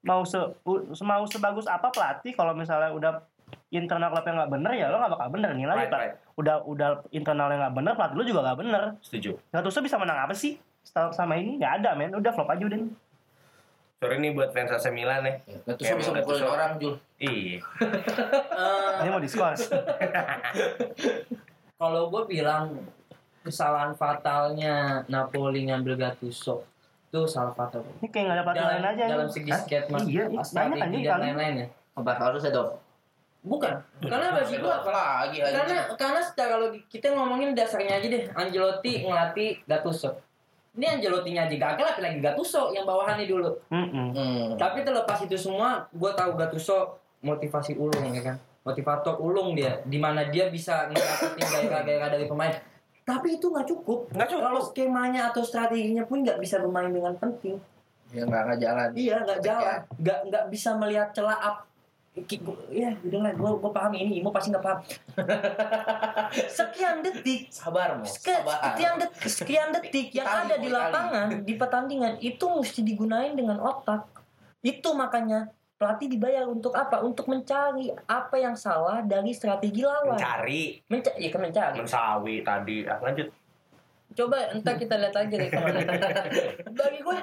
mau 0.00 0.22
se 0.22 0.38
mau 1.00 1.24
sebagus 1.24 1.66
apa 1.66 1.88
pelatih 1.88 2.32
kalau 2.32 2.52
misalnya 2.52 2.90
udah 2.90 3.12
internal 3.68 4.08
klubnya 4.08 4.32
nggak 4.38 4.52
bener 4.52 4.72
ya 4.72 4.86
lo 4.86 4.96
nggak 4.96 5.12
bakal 5.12 5.28
bener 5.30 5.50
nih 5.52 5.64
lagi 5.64 5.80
Right, 5.80 5.90
Pak. 5.90 6.00
right. 6.00 6.14
udah 6.34 6.56
udah 6.64 6.88
internalnya 7.10 7.56
nggak 7.58 7.74
bener 7.74 7.92
pelatih 7.94 8.14
lo 8.14 8.24
juga 8.24 8.40
nggak 8.42 8.58
bener 8.58 8.82
Setuju. 9.00 9.30
Gattuso 9.48 9.80
bisa 9.80 9.96
menang 9.96 10.18
apa 10.18 10.32
sih 10.32 10.56
Setelah- 10.80 11.10
sama 11.10 11.34
ini 11.34 11.56
nggak 11.56 11.72
ada 11.78 11.90
men 11.92 12.12
udah 12.12 12.30
flop 12.30 12.48
aja 12.48 12.62
udah 12.62 12.78
nih. 12.78 12.92
Sorry 13.98 14.16
nih 14.16 14.30
buat 14.30 14.54
fans 14.54 14.70
AC 14.70 14.88
Milan 14.88 15.20
ya. 15.20 15.34
Gattuso 15.66 15.82
Kayak 15.82 15.96
bisa 15.98 16.08
mau 16.08 16.18
mukulin 16.18 16.44
orang 16.46 16.72
Jul 16.78 16.94
Iya. 17.18 17.58
eh, 17.58 18.96
Ini 19.02 19.08
mau 19.08 19.18
diskors. 19.18 19.60
kalau 21.76 22.02
gue 22.08 22.22
bilang 22.28 22.78
kesalahan 23.40 23.92
fatalnya 23.92 25.02
Napoli 25.06 25.66
ngambil 25.66 25.94
Gattuso 25.96 26.62
itu 27.08 27.20
Salvatore. 27.24 27.88
Ini 27.98 28.08
kayak 28.08 28.24
nggak 28.24 28.36
ada 28.36 28.44
pelatih 28.44 28.60
lain 28.60 28.76
Dalam, 28.78 28.92
aja. 28.92 29.04
dalam 29.08 29.28
segi 29.28 29.50
sketma, 29.50 29.96
Iya, 30.00 30.24
banyak 30.28 30.44
strategi 30.44 30.80
anjing 30.80 31.02
dan 31.02 31.10
kali. 31.10 31.22
lain-lainnya. 31.24 31.66
Obat 31.94 32.16
harus 32.18 32.42
ya 32.42 32.52
dok. 32.52 32.68
Bukan, 33.38 33.70
karena 34.02 34.34
bagi 34.34 34.58
gua 34.58 34.82
Apa 34.82 34.90
lagi 34.90 35.38
karena 35.40 35.86
karena 35.94 36.20
secara 36.20 36.58
logik 36.58 36.84
kita 36.90 37.14
ngomongin 37.14 37.54
dasarnya 37.54 37.96
aja 37.96 38.06
deh 38.06 38.24
Ancelotti 38.34 39.06
ngelatih 39.06 39.62
Gattuso 39.62 40.10
ini 40.74 40.84
Ancelotti-nya 40.84 41.46
aja 41.46 41.56
gagal 41.56 41.86
apalagi 41.88 42.18
Gattuso 42.18 42.74
yang 42.74 42.82
bawahannya 42.82 43.24
dulu 43.24 43.54
Mm-mm. 43.70 44.10
Hmm. 44.10 44.46
tapi 44.58 44.82
terlepas 44.82 45.22
itu 45.22 45.38
semua 45.38 45.86
gue 45.88 46.10
tahu 46.12 46.34
Gattuso 46.34 46.98
motivasi 47.22 47.78
ulung 47.78 48.10
ya 48.10 48.26
kan 48.26 48.36
motivator 48.66 49.16
ulung 49.16 49.54
dia 49.54 49.80
di 49.86 49.96
mana 49.96 50.26
dia 50.26 50.50
bisa 50.50 50.90
ngedapetin 50.90 51.46
gairah-gairah 51.46 52.08
dari 52.10 52.26
pemain 52.26 52.52
tapi 53.08 53.40
itu 53.40 53.46
nggak 53.48 53.64
cukup. 53.72 54.12
Nggak 54.12 54.28
cukup. 54.28 54.44
kalau 54.44 54.60
skemanya 54.60 55.32
atau 55.32 55.40
strateginya 55.40 56.04
pun 56.04 56.20
nggak 56.20 56.36
bisa 56.36 56.60
bermain 56.60 56.92
dengan 56.92 57.16
penting. 57.16 57.56
Ya 58.12 58.28
nggak 58.28 58.42
nggak 58.44 58.60
jalan. 58.60 58.88
iya 58.92 59.16
nggak 59.24 59.40
jalan. 59.40 59.78
Nggak 59.96 60.18
nggak 60.28 60.44
bisa 60.52 60.70
melihat 60.76 61.08
celah 61.16 61.40
up. 61.40 61.56
Ya 62.74 62.98
udah 63.00 63.20
lah 63.24 63.32
gue 63.32 63.50
gue 63.62 63.72
paham 63.72 63.92
ini 63.94 64.20
Imo 64.20 64.28
pasti 64.28 64.52
nggak 64.52 64.64
paham. 64.64 64.80
Sekian 66.58 67.00
detik. 67.00 67.48
Sabar. 67.48 67.96
Sek- 68.04 68.44
Sabar. 68.44 68.58
sekian 68.74 68.94
detik, 69.00 69.24
sekian 69.24 69.68
detik 69.72 70.08
yang 70.12 70.28
ada 70.28 70.60
di 70.60 70.68
lapangan 70.68 71.28
di 71.46 71.54
pertandingan 71.56 72.20
itu 72.20 72.44
mesti 72.44 72.84
digunain 72.84 73.32
dengan 73.32 73.56
otak. 73.64 74.04
Itu 74.60 74.92
makanya 74.92 75.48
pelatih 75.78 76.10
dibayar 76.10 76.44
untuk 76.44 76.74
apa? 76.74 76.98
Untuk 77.00 77.30
mencari 77.30 77.88
apa 78.04 78.34
yang 78.34 78.58
salah 78.58 79.00
dari 79.00 79.30
strategi 79.30 79.80
lawan. 79.80 80.18
Mencari. 80.18 80.82
Menca 80.90 81.10
iya 81.14 81.30
kan 81.30 81.40
mencari. 81.40 81.76
Mensawi 81.78 82.34
tadi. 82.42 82.76
Ah, 82.84 82.98
lanjut. 82.98 83.30
coba 84.08 84.50
entar 84.50 84.74
kita 84.74 84.98
lihat 84.98 85.14
aja 85.14 85.30
deh 85.30 85.46
ke 85.46 85.60
mana 85.60 85.78
bagi 86.80 86.98
gue 86.98 87.18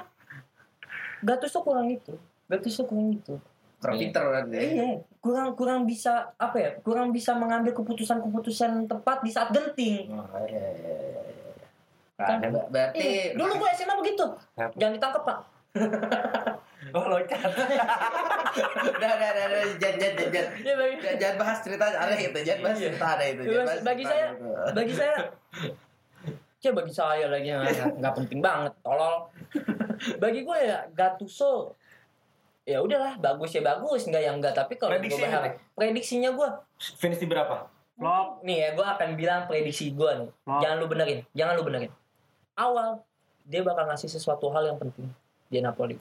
Gattuso 1.20 1.60
kurang 1.60 1.90
itu. 1.90 2.14
Gattuso 2.46 2.88
kurang 2.88 3.12
itu. 3.12 3.36
Kurang 3.76 3.96
pinter 4.00 4.22
berarti. 4.24 4.56
iya. 4.56 4.90
Kurang 5.20 5.52
kurang 5.52 5.84
bisa 5.84 6.32
apa 6.38 6.56
ya 6.56 6.70
kurang 6.80 7.10
bisa 7.10 7.36
mengambil 7.36 7.74
keputusan-keputusan 7.74 8.88
tepat 8.88 9.18
di 9.20 9.28
saat 9.28 9.52
genting. 9.52 10.08
Oh, 10.08 10.24
iya, 10.46 10.56
iya, 10.72 10.94
iya, 10.96 11.20
iya. 11.20 11.66
Kan? 12.16 12.38
Ber- 12.40 12.70
Berarti 12.70 12.96
Iya, 12.96 13.24
dulu 13.36 13.52
gue 13.60 13.70
SMA 13.76 13.94
begitu. 14.00 14.24
Jangan 14.56 14.94
ditangkap 14.96 15.22
pak. 15.22 15.38
Oh 16.94 17.02
loncat. 17.02 17.42
udah 17.50 19.10
udah 19.10 19.30
udah 19.34 19.50
udah 19.74 20.25
jangan 20.38 20.52
jangan 20.52 20.66
jangan 20.66 20.76
jangan. 20.76 20.86
Iya, 20.86 20.96
Jangan, 20.96 21.16
jangan 21.16 21.36
bahas 21.36 21.58
cerita 21.60 21.84
aneh 21.88 22.18
itu, 22.22 22.38
jangan 22.40 22.60
bahas 22.62 22.76
Iya. 22.76 22.86
cerita 22.86 23.06
aneh 23.08 23.26
itu. 23.26 23.40
Bagi- 23.40 23.48
Jangan 23.48 23.66
bahas 23.66 23.80
bagi 23.80 24.02
cerita 24.02 24.12
saya- 24.12 24.30
itu. 24.30 24.72
bagi 24.72 24.94
saya 24.94 25.16
ya 26.56 26.70
bagi 26.72 26.90
saya 26.90 27.26
lagi 27.28 27.48
nggak 27.48 27.94
nggak 27.94 28.14
penting 28.16 28.40
banget 28.42 28.72
tolol 28.80 29.30
bagi 30.18 30.42
gue 30.42 30.58
ya 30.58 30.82
Gattuso 30.90 31.78
ya 32.64 32.82
udahlah 32.82 33.14
bagus 33.16 33.54
ya 33.54 33.62
bagus 33.62 34.02
nggak 34.02 34.18
yang 34.20 34.36
enggak 34.36 34.50
tapi 34.50 34.74
kalau 34.74 34.98
gue 34.98 35.06
berharap 35.06 35.62
prediksinya 35.72 36.32
gue 36.32 36.48
Finish 36.98 37.22
di 37.22 37.28
berapa? 37.28 37.70
Flop. 37.94 38.42
nih 38.42 38.56
ya 38.58 38.68
gue 38.72 38.82
akan 38.84 39.08
bilang 39.14 39.46
prediksi 39.46 39.94
gue 39.94 40.10
nih 40.16 40.30
Oh. 40.42 40.58
jangan 40.58 40.76
lu 40.76 40.86
benerin 40.86 41.22
jangan 41.32 41.54
lu 41.54 41.62
benerin 41.62 41.92
awal 42.54 42.98
dia 43.44 43.62
bakal 43.62 43.86
ngasih 43.86 44.10
sesuatu 44.10 44.50
hal 44.50 44.66
yang 44.66 44.76
penting 44.76 45.06
di 45.46 45.62
Napoli 45.62 45.94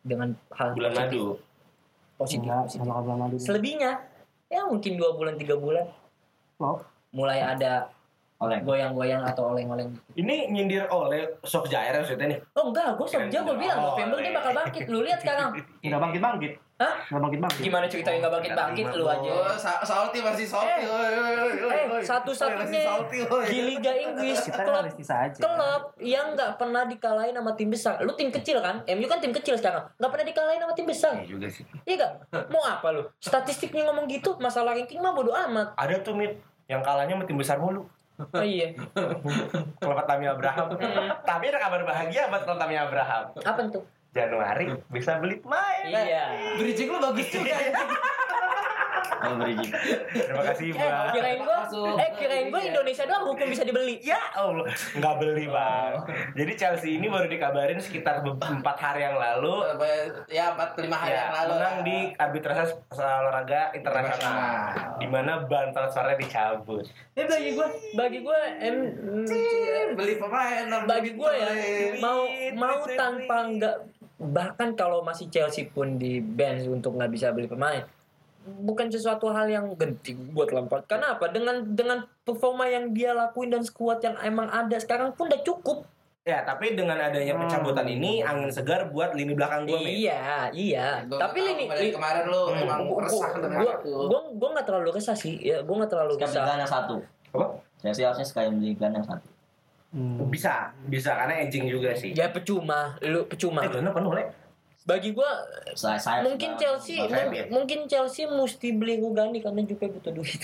dengan 0.00 0.38
hal 0.50 0.70
Bulan 0.72 0.94
madu. 0.94 1.34
Positif, 2.22 2.46
Enggak, 2.46 2.62
positif. 2.66 2.80
sama 2.82 2.92
kabar 2.98 3.16
madu. 3.18 3.36
selebihnya 3.36 3.92
ya 4.46 4.62
mungkin 4.64 4.92
dua 4.94 5.10
bulan 5.16 5.34
tiga 5.34 5.56
bulan 5.56 5.86
Flop. 6.56 6.84
mulai 7.10 7.40
ada 7.40 7.88
goyang-goyang 8.42 9.22
atau 9.22 9.54
oleng-oleng 9.54 9.94
Ini 10.18 10.50
nyindir 10.50 10.90
oleh 10.90 11.38
sok 11.46 11.70
Jair 11.70 11.94
maksudnya 11.94 12.26
nih. 12.26 12.38
Oh 12.58 12.74
enggak, 12.74 12.98
gue 12.98 13.06
Sogja 13.06 13.38
gue 13.38 13.54
bilang 13.54 13.78
Oh, 13.78 13.94
November 13.94 14.18
dia 14.18 14.26
iya. 14.26 14.34
bakal 14.34 14.52
bangkit. 14.58 14.82
Lu 14.90 14.98
lihat 15.06 15.22
sekarang. 15.22 15.50
Nggak 15.86 16.00
bangkit-bangkit. 16.02 16.52
Hah? 16.82 16.92
Nggak 17.06 17.22
bangkit-bangkit. 17.22 17.62
Gimana 17.62 17.86
ceritanya 17.86 18.18
nggak 18.18 18.34
bangkit-bangkit 18.34 18.86
lu 18.92 19.04
Oh, 19.04 19.14
aja. 19.14 19.30
sa- 19.54 19.82
salty 19.82 20.18
masih 20.18 20.42
salty. 20.42 20.82
Eh, 20.82 21.86
Eh, 21.86 22.02
salty, 22.82 23.18
oi. 23.22 23.44
di 23.46 23.58
Liga 23.62 23.92
Inggris 24.04 24.38
Kita 24.42 24.66
klub 24.66 24.86
klub 25.38 25.82
yang 25.96 26.34
nggak 26.34 26.58
pernah 26.58 26.82
dikalahin 26.84 27.34
sama 27.34 27.54
tim 27.54 27.70
besar. 27.70 28.02
Lu 28.02 28.12
tim 28.12 28.28
kecil 28.28 28.58
kan? 28.58 28.82
MU 28.84 29.06
kan 29.06 29.22
tim 29.22 29.30
kecil 29.30 29.54
sekarang. 29.54 29.86
Nggak 29.96 30.10
pernah 30.10 30.26
dikalahin 30.26 30.60
sama 30.60 30.74
tim 30.74 30.86
besar. 30.86 31.14
Iya 31.14 31.26
juga 31.28 31.46
sih. 31.46 31.62
Iya 31.84 31.94
gak? 32.00 32.12
Mau 32.50 32.60
apa 32.60 32.88
lu? 32.90 33.02
Statistiknya 33.16 33.86
ngomong 33.86 34.10
gitu, 34.10 34.34
masalah 34.36 34.74
ranking 34.74 34.98
mah 34.98 35.12
bodo 35.12 35.30
amat. 35.30 35.78
Ada 35.78 36.02
tuh 36.02 36.18
mit 36.18 36.34
yang 36.66 36.82
kalahnya 36.82 37.14
sama 37.14 37.24
tim 37.24 37.38
besar 37.38 37.62
mulu. 37.62 37.86
Oh 38.18 38.44
iya. 38.44 38.70
Kalau 39.82 39.94
Tami 39.98 40.24
Abraham. 40.26 40.66
Tapi 41.22 41.44
ada 41.46 41.58
kabar 41.58 41.82
bahagia 41.82 42.26
buat 42.26 42.42
Tami 42.44 42.74
Abraham. 42.74 43.24
Apa 43.36 43.60
tuh? 43.68 43.82
Januari 44.12 44.68
bisa 44.92 45.16
beli 45.16 45.40
pemain. 45.40 45.88
Iya. 45.88 46.56
Bridging 46.60 46.88
lu 46.92 47.00
bagus 47.00 47.26
juga 47.32 47.56
ya. 49.14 49.30
Berizin. 49.34 49.70
Terima 50.12 50.42
kasih, 50.44 50.66
Eh, 50.68 50.78
Bang. 50.78 51.12
kirain 51.12 51.38
gua, 51.38 51.58
eh 51.96 52.10
kirain 52.14 52.46
gua 52.48 52.60
Indonesia 52.60 53.04
doang 53.04 53.24
hukum 53.26 53.46
bisa 53.46 53.62
dibeli. 53.62 53.96
Ya 54.00 54.18
Allah, 54.32 54.66
nggak 54.92 55.14
beli 55.16 55.46
bang. 55.46 55.92
Jadi 56.32 56.52
Chelsea 56.54 56.90
ini 56.96 57.06
baru 57.06 57.26
dikabarin 57.26 57.78
sekitar 57.78 58.20
empat 58.22 58.76
hari 58.76 59.02
yang 59.02 59.16
lalu. 59.16 59.62
Ya, 60.26 60.52
45 60.52 60.96
hari 60.96 61.12
Ya, 61.12 61.20
yang 61.20 61.32
lalu. 61.34 61.52
menang 61.54 61.76
di 61.82 61.96
arbitrase 62.14 62.72
olahraga 62.92 63.70
internasional, 63.72 64.42
di 64.96 65.06
mana 65.06 65.42
ban 65.42 65.70
transfernya 65.70 66.16
dicabut. 66.16 66.84
Eh 67.12 67.24
bagi 67.24 67.50
gua, 67.52 67.66
bagi 67.94 68.18
gua 68.20 68.38
em 68.58 68.76
beli 69.92 70.16
pemain 70.16 70.64
bagi 70.84 71.12
gue 71.12 71.32
ya 71.32 71.50
mau 71.98 72.24
mau 72.54 72.80
tanpa 72.86 73.36
nggak 73.46 73.76
bahkan 74.22 74.72
kalau 74.72 75.02
masih 75.02 75.28
Chelsea 75.28 75.66
pun 75.66 75.96
di 75.96 76.18
bench 76.18 76.64
untuk 76.64 76.94
nggak 76.94 77.10
bisa 77.10 77.28
beli 77.30 77.44
pemain 77.44 77.84
bukan 78.44 78.86
sesuatu 78.86 79.28
hal 79.28 79.46
yang 79.46 79.66
genting 79.72 80.30
buat 80.30 80.50
Lampard 80.50 80.84
karena 80.84 81.14
apa 81.14 81.28
dengan 81.28 81.62
dengan 81.64 81.98
performa 82.20 82.64
yang 82.64 82.90
dia 82.90 83.12
lakuin 83.12 83.48
dan 83.48 83.60
skuad 83.60 83.98
yang 83.98 84.18
emang 84.20 84.46
ada 84.46 84.74
sekarang 84.76 85.10
pun 85.12 85.26
udah 85.26 85.40
cukup 85.40 85.86
Ya, 86.22 86.38
tapi 86.40 86.78
dengan 86.78 86.94
adanya 86.94 87.34
pencabutan 87.34 87.82
ini 87.84 88.22
angin 88.22 88.46
segar 88.46 88.86
buat 88.86 89.10
lini 89.10 89.34
belakang 89.34 89.66
gue. 89.66 89.74
iya 89.74 90.46
iya 90.48 91.02
Gua 91.02 91.18
tapi 91.18 91.42
tahu 91.42 91.50
lini 91.50 91.64
dari 91.66 91.90
kemarin 91.90 92.24
lu 92.24 92.42
Hmm. 92.46 92.62
emang 92.62 92.80
resah 92.96 93.30
dengan 93.34 93.58
gua 93.58 93.72
itu. 93.74 93.90
gua 94.06 94.20
gua 94.30 94.48
nggak 94.54 94.66
terlalu 94.70 94.88
resah 94.94 95.16
sih 95.16 95.34
ya 95.36 95.58
gua 95.60 95.82
nggak 95.82 95.90
terlalu 95.90 96.14
resah 96.16 96.46
yang 96.56 96.62
satu. 96.64 97.02
Apa? 97.34 97.46
Saya 97.76 97.90
sih 97.92 98.04
harusnya 98.06 98.22
sekali 98.22 98.54
beli 98.54 98.70
gan 98.72 98.94
yang 98.94 99.02
satu. 99.02 99.26
Hmm. 99.90 100.30
Bisa, 100.30 100.70
bisa 100.86 101.10
karena 101.12 101.42
edging 101.42 101.66
juga 101.66 101.90
sih. 101.92 102.14
ya 102.14 102.30
percuma 102.30 102.94
lu 103.02 103.26
percuma 103.26 103.60
Eh, 103.60 103.70
bener 103.72 103.90
penuh. 103.90 104.12
Bagi 104.84 105.10
gua 105.10 105.30
Saya, 105.72 105.94
saya 105.96 106.20
mungkin 106.22 106.54
Chelsea 106.54 106.98
Saya 107.00 107.26
mung- 107.26 107.50
mungkin 107.54 107.86
Chelsea 107.86 108.24
mesti 108.24 108.68
beli 108.72 108.98
Rugani 108.98 109.38
karena 109.38 109.62
juga 109.62 109.86
butuh 109.88 110.12
duit 110.12 110.42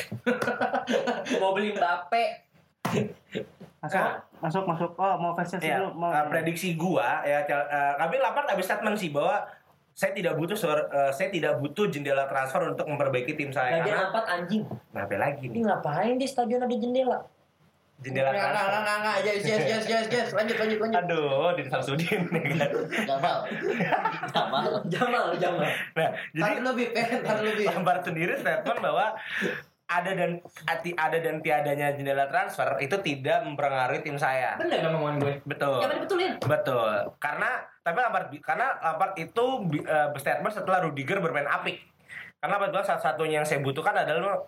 mau 1.41 1.51
beli 1.51 1.73
Mbappe 1.73 2.25
Masuk, 3.79 4.03
masuk, 4.39 4.65
masuk. 4.65 4.91
Oh, 4.97 5.15
mau 5.17 5.33
Chelsea 5.37 5.63
Ya, 5.65 5.79
dulu. 5.79 5.95
Mau. 5.97 6.11
eh, 6.11 6.25
prediksi 6.27 6.75
gua 6.75 7.23
ya 7.23 7.45
Chel- 7.45 7.69
eh, 7.69 7.93
tapi 7.95 8.15
Lampard 8.17 8.49
habis 8.49 8.65
statement 8.65 8.95
sih 8.95 9.09
bahwa 9.09 9.47
saya 9.93 10.11
tidak 10.13 10.35
butuh 10.35 10.55
suara- 10.55 10.87
eh, 10.89 11.11
saya 11.11 11.29
tidak 11.29 11.59
butuh 11.59 11.87
jendela 11.87 12.27
transfer 12.27 12.63
untuk 12.65 12.85
memperbaiki 12.85 13.35
tim 13.35 13.51
saya 13.51 13.79
Lagi 13.79 13.87
karena 13.89 14.07
empat 14.09 14.25
anjing 14.29 14.63
Kenapa 14.89 15.15
lagi 15.17 15.45
ini 15.45 15.53
nih 15.53 15.63
ngapain 15.65 16.15
di 16.17 16.27
stadion 16.27 16.61
ada 16.61 16.73
jendela 16.73 17.19
jendela 17.99 18.31
transfer 18.31 18.63
enggak, 18.63 18.79
enggak, 18.79 18.97
enggak. 18.97 19.17
Yes, 19.21 19.43
yes, 19.43 19.63
yes, 19.65 19.85
yes, 19.85 20.07
yes. 20.09 20.29
Lanjut, 20.31 20.57
lanjut, 20.57 20.79
lanjut. 20.79 20.99
aduh 21.01 21.51
di 21.53 21.63
Samsudin 21.65 22.21
ya 22.31 22.43
kan 22.55 22.71
Jamal. 23.05 23.37
Jamal. 24.29 24.65
Jamal 24.87 25.25
Jamal 25.35 25.67
nah 25.93 26.09
jadi 26.31 26.63
Bib. 26.71 26.91
Eh, 26.93 27.07
lu, 27.43 27.51
Bib. 27.53 27.67
Lampard 27.67 28.03
sendiri 28.03 28.33
statement 28.35 28.79
bahwa 28.79 29.19
ada 29.89 30.13
dan 30.13 30.37
ati- 30.65 30.93
ada 30.93 31.17
dan 31.17 31.41
tiadanya 31.41 31.91
jendela 31.91 32.29
transfer 32.29 32.77
itu 32.79 32.93
tidak 33.01 33.41
mempengaruhi 33.41 34.05
tim 34.05 34.15
saya 34.15 34.53
bener 34.55 34.79
gak 34.79 34.93
omongan 34.93 35.17
gue 35.19 35.35
betul 35.43 35.81
Jangan 35.81 35.97
dibetulin 35.97 36.33
Betul. 36.39 36.93
Karena 37.17 37.51
tapi 37.81 37.99
Lampard 37.99 38.29
karena 38.39 38.69
Lampard 38.79 39.17
itu 39.17 39.45
bi- 39.65 39.81
eh, 39.81 40.09
berstatement 40.13 40.53
setelah 40.53 40.85
Rudiger 40.85 41.19
bermain 41.19 41.49
apik. 41.49 41.81
Karena 42.39 42.55
bilang 42.61 42.83
salah 42.83 43.03
satunya 43.03 43.43
yang 43.43 43.47
saya 43.47 43.59
butuhkan 43.59 43.95
adalah 43.97 44.39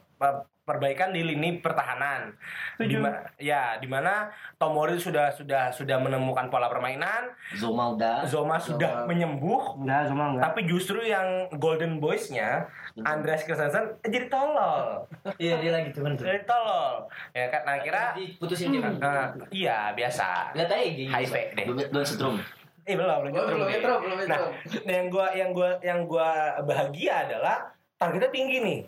perbaikan 0.62 1.10
di 1.10 1.26
lini 1.26 1.58
pertahanan. 1.58 2.30
Di 2.78 2.94
ya, 3.36 3.74
di 3.76 3.90
mana 3.90 4.30
Tomori 4.54 4.94
sudah 4.94 5.26
sudah 5.28 5.68
sudah 5.68 5.98
menemukan 5.98 6.46
pola 6.46 6.70
permainan, 6.70 7.34
Zoma 7.52 7.90
udah. 7.90 8.22
Zoma 8.22 8.54
sudah 8.56 9.02
Zoma. 9.02 9.10
menyembuh, 9.10 9.74
Enggak, 9.76 10.06
cuma 10.06 10.24
enggak. 10.30 10.42
tapi 10.46 10.60
justru 10.64 11.02
yang 11.02 11.26
Golden 11.52 11.98
Boys-nya 11.98 12.70
Andreas 13.02 13.42
Christensen 13.42 13.98
eh, 13.98 14.08
jadi 14.08 14.30
tolol. 14.30 15.10
iya 15.42 15.58
dia 15.58 15.70
lagi 15.72 15.90
tuh 15.90 16.06
bener 16.06 16.20
Jadi 16.20 16.46
tolol. 16.46 17.10
Ya 17.32 17.50
kan 17.50 17.62
nah 17.66 17.76
kira 17.82 18.14
diputusin 18.14 18.70
dia 18.70 18.80
kan 18.80 18.94
eh, 18.96 19.26
iya 19.50 19.90
biasa. 19.90 20.54
lihat 20.54 20.70
aja 20.70 20.86
gini 20.86 21.10
HIV 21.10 21.34
deh. 21.52 21.64
Belum 21.66 21.78
belum 21.90 22.04
setrum. 22.04 22.36
Eh 22.80 22.94
belum, 22.94 23.10
belum, 23.20 23.32
Oh, 23.34 23.44
belum 23.44 23.66
belum. 23.66 23.98
belum 24.00 24.18
Nah, 24.24 24.38
intro. 24.38 24.46
yang 24.86 25.06
gua 25.08 25.26
yang 25.32 25.50
gua 25.50 25.70
yang 25.80 26.00
gua 26.04 26.28
bahagia 26.62 27.26
adalah 27.26 27.58
targetnya 28.00 28.30
tinggi 28.32 28.58
nih. 28.64 28.80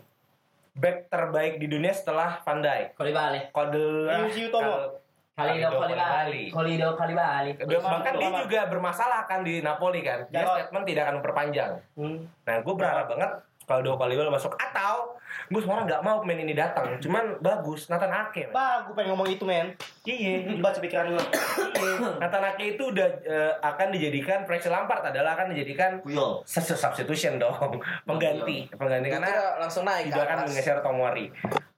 Back 0.72 1.12
terbaik 1.12 1.60
di 1.60 1.68
dunia 1.68 1.92
setelah 1.92 2.40
Van 2.48 2.64
Dijk. 2.64 2.96
kalau 2.96 3.08
dibalik 3.12 3.44
Kode 3.52 3.84
Yuji 4.08 4.48
Utomo. 4.48 5.04
Kali 5.32 5.60
Kalido 5.60 5.68
kali 5.68 5.76
Koulibaly. 5.80 6.12
balik. 6.12 6.48
Kali. 6.52 7.50
Dan 7.68 7.80
bahkan 7.80 8.12
dia 8.20 8.30
juga 8.36 8.60
bermasalah 8.68 9.20
kan 9.24 9.40
di 9.44 9.64
Napoli 9.64 10.00
kan. 10.04 10.28
Dia 10.28 10.44
statement 10.44 10.84
tidak 10.84 11.02
akan 11.08 11.14
memperpanjang. 11.20 11.72
Hmm. 11.96 12.16
Nah, 12.44 12.56
gue 12.60 12.74
berharap 12.76 13.06
banget 13.08 13.30
kalau 13.62 13.80
dua 13.82 13.96
kali 13.96 14.14
gol 14.14 14.28
masuk 14.28 14.52
atau 14.54 15.14
gue 15.48 15.60
sekarang 15.60 15.84
nggak 15.84 16.02
mau 16.02 16.20
pemain 16.20 16.38
ini 16.38 16.52
datang. 16.52 16.96
Cuman 16.98 17.38
bagus 17.38 17.88
Nathan 17.88 18.08
Ake. 18.08 18.48
Bah, 18.50 18.84
gue 18.84 18.92
pengen 18.92 19.12
ngomong 19.12 19.28
itu 19.28 19.44
men. 19.44 19.72
Iya. 20.02 20.58
Baca 20.58 20.78
pikiran 20.78 21.12
gue. 21.12 21.24
Nathan 22.22 22.44
Ake 22.44 22.76
itu 22.76 22.82
udah 22.88 23.08
eh, 23.22 23.52
akan 23.58 23.88
dijadikan 23.90 24.44
Frank 24.44 24.64
Lampard 24.64 25.02
adalah 25.04 25.34
akan 25.34 25.52
dijadikan 25.52 26.00
Puyol. 26.00 26.44
sub- 26.44 26.64
substitution 26.68 27.36
dong, 27.36 27.80
pengganti, 28.04 28.68
pengganti 28.70 29.08
karena 29.08 29.30
langsung 29.58 29.82
naik 29.82 30.08
juga 30.08 30.24
akan 30.24 30.36
menggeser 30.46 30.78
Tomori. 30.80 31.26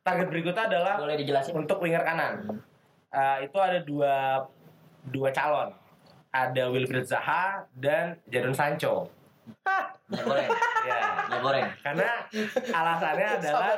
Target 0.05 0.29
berikutnya 0.29 0.65
adalah 0.69 0.95
Boleh 1.01 1.17
dijelasin? 1.17 1.53
untuk 1.55 1.81
winger 1.81 2.05
kanan. 2.05 2.61
Eh, 3.09 3.39
itu 3.47 3.57
ada 3.57 3.79
dua 3.81 4.45
dua 5.09 5.29
calon. 5.31 5.73
Ada 6.35 6.67
Wilfried 6.67 7.07
Zaha 7.07 7.63
dan 7.73 8.19
Jadon 8.27 8.51
Sancho. 8.53 9.07
Minyak 10.07 10.25
goreng. 10.25 10.49
Ya. 10.85 10.99
Minyak 11.25 11.41
goreng. 11.41 11.67
Karena 11.81 12.09
alasannya 12.69 13.27
adalah. 13.41 13.77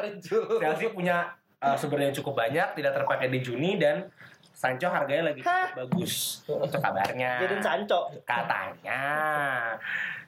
Chelsea 0.58 0.88
punya 0.90 1.16
uh, 1.58 1.74
sumber 1.74 2.00
yang 2.00 2.12
cukup 2.12 2.34
banyak, 2.36 2.74
tidak 2.74 2.92
terpakai 2.92 3.30
di 3.30 3.38
Juni 3.38 3.76
dan 3.76 4.10
Sancho 4.50 4.88
harganya 4.88 5.30
lagi 5.30 5.40
cukup 5.40 5.86
bagus. 5.86 6.42
Itu 6.42 6.76
kabarnya. 6.76 7.38
Jadi 7.40 7.54
Sancho. 7.60 8.08
Katanya. 8.24 9.02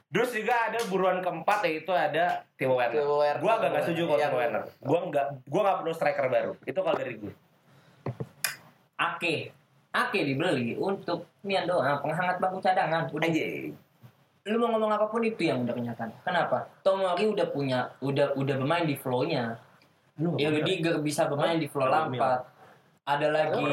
Terus 0.09 0.33
juga 0.33 0.55
ada 0.65 0.79
buruan 0.85 1.17
keempat 1.19 1.59
yaitu 1.63 1.91
ada 1.91 2.41
Timo 2.55 2.73
Werner. 2.73 2.97
Timo 2.97 3.17
Werner. 3.19 3.39
Gua 3.39 3.53
agak 3.55 3.69
gak 3.71 3.83
setuju 3.83 4.01
kalau 4.05 4.15
Iya, 4.15 4.23
Timo 4.23 4.31
gua- 4.31 4.41
Werner. 4.41 4.63
Gua 4.79 4.99
nggak 5.05 5.27
gua 5.45 5.61
nggak 5.61 5.77
perlu 5.77 5.93
striker 5.93 6.25
baru. 6.27 6.51
Itu 6.63 6.79
kalau 6.79 6.97
dari 6.97 7.13
gue. 7.15 7.33
Ake. 8.95 9.35
Ake 9.89 10.19
dibeli 10.23 10.73
untuk 10.75 11.25
Mian 11.41 11.65
doang, 11.65 11.97
penghangat 11.99 12.37
bangku 12.37 12.59
cadangan. 12.59 13.09
Udah 13.09 13.25
Anjing. 13.25 13.73
Lu 14.47 14.55
mau 14.55 14.71
ngomong 14.71 14.91
apa 14.95 15.05
pun 15.11 15.19
itu 15.25 15.51
yang 15.51 15.67
udah 15.67 15.75
kenyataan. 15.75 16.09
Kenapa? 16.23 16.71
Tomori 16.79 17.27
udah 17.27 17.47
punya, 17.51 17.91
udah 17.99 18.39
udah 18.39 18.55
bermain 18.55 18.87
di 18.87 18.95
flow-nya. 18.95 19.59
Ya 20.39 20.51
Rudiger 20.51 20.99
bisa 21.03 21.27
bermain 21.27 21.59
di 21.59 21.67
flow 21.67 21.87
Lampard. 21.87 22.47
Ada 23.09 23.27
lagi 23.33 23.63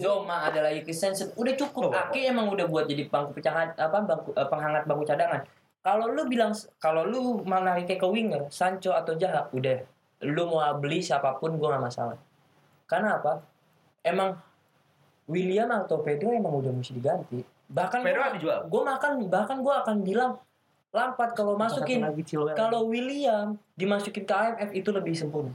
Zoma, 0.00 0.48
ada 0.48 0.64
lagi 0.64 0.80
Christensen. 0.86 1.36
Udah 1.36 1.52
cukup. 1.52 1.92
Oh. 1.92 2.00
Ake 2.08 2.24
emang 2.24 2.48
udah 2.48 2.64
buat 2.64 2.88
jadi 2.88 3.12
bangku 3.12 3.36
pecahan 3.36 3.76
apa 3.76 3.98
bangku 4.02 4.32
eh, 4.32 4.48
penghangat 4.48 4.82
bangku 4.88 5.04
cadangan. 5.04 5.44
Kalau 5.80 6.12
lu 6.12 6.24
bilang 6.28 6.52
kalau 6.80 7.04
lu 7.04 7.44
menarik 7.44 7.88
ke 7.88 8.06
winger, 8.08 8.48
Sancho 8.48 8.96
atau 8.96 9.16
Jaha, 9.16 9.52
udah 9.52 9.84
lu 10.24 10.42
mau 10.48 10.64
beli 10.76 11.00
siapa 11.04 11.36
pun 11.36 11.60
gua 11.60 11.76
nggak 11.76 11.84
masalah. 11.92 12.18
Karena 12.88 13.20
apa? 13.20 13.44
Emang 14.00 14.36
William 15.28 15.68
atau 15.70 16.00
Pedro 16.00 16.32
emang 16.32 16.56
udah 16.58 16.72
mesti 16.72 16.96
diganti. 16.96 17.59
Bahkan 17.70 18.02
dijual. 18.34 18.66
gue 18.66 18.82
makan 18.82 19.10
bahkan 19.30 19.62
gue 19.62 19.74
akan 19.74 19.96
bilang 20.02 20.32
Lampard 20.90 21.38
kalau 21.38 21.54
masukin 21.54 22.02
kalau 22.58 22.90
William 22.90 23.54
dimasukin 23.78 24.26
ke 24.26 24.34
AMF 24.34 24.70
itu 24.74 24.90
lebih 24.90 25.14
sempurna. 25.14 25.54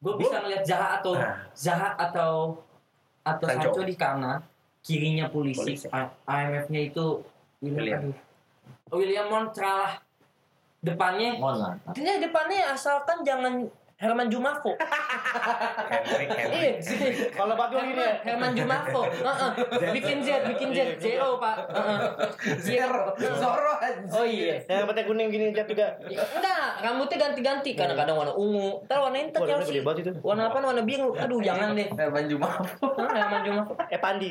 Gue 0.00 0.14
bisa 0.16 0.40
ngeliat 0.40 0.64
Zaha 0.64 0.88
atau 1.02 1.12
Nah. 1.12 1.36
Zaha 1.52 1.90
atau 2.00 2.32
atau 3.20 3.46
Sancho. 3.46 3.68
Sancho, 3.76 3.82
di 3.84 3.96
kanan, 4.00 4.40
kirinya 4.80 5.28
polisi. 5.28 5.76
AMF-nya 6.24 6.80
itu 6.88 7.20
William. 7.60 8.08
William. 8.08 8.26
William 8.88 9.26
Montreal 9.28 10.00
depannya 10.78 11.36
lah. 11.36 11.74
dia 11.90 12.22
depannya 12.22 12.72
asalkan 12.72 13.26
jangan 13.26 13.66
Herman 13.98 14.30
Jumafo. 14.30 14.78
Iya, 16.48 16.78
Kalau 17.34 17.54
Bagio 17.58 17.82
gini 17.82 17.98
ya. 17.98 18.14
Herman 18.22 18.54
Jumafo. 18.54 19.02
Heeh. 19.10 19.50
Bikin 19.90 20.22
Z, 20.22 20.28
bikin 20.54 20.70
Z, 20.70 20.78
zero 21.02 21.42
Pak. 21.42 21.66
Heeh. 21.74 21.98
Zero. 22.62 23.10
Zoro. 23.18 23.74
Oh 24.14 24.22
iya. 24.22 24.62
Yang 24.62 24.86
rambutnya 24.86 25.02
kuning 25.02 25.28
gini 25.34 25.50
jet 25.50 25.66
juga. 25.66 25.98
Ya, 26.06 26.22
Enggak, 26.22 26.70
rambutnya 26.78 27.16
ganti-ganti. 27.26 27.70
Kadang-kadang 27.74 28.14
warna 28.14 28.34
ungu. 28.38 28.86
Ntar 28.86 29.02
warna 29.02 29.18
ini 29.18 29.34
gede 29.34 29.82
banget 29.82 29.98
itu. 30.06 30.12
Warna 30.22 30.46
apa? 30.46 30.58
Warna 30.62 30.82
biru. 30.86 31.18
Aduh, 31.18 31.42
jangan 31.42 31.74
deh. 31.74 31.90
Herman 31.90 32.24
Juma. 32.30 32.48
Hah, 32.54 33.10
Herman 33.10 33.42
Jumafo. 33.42 33.74
Epandi. 33.90 34.30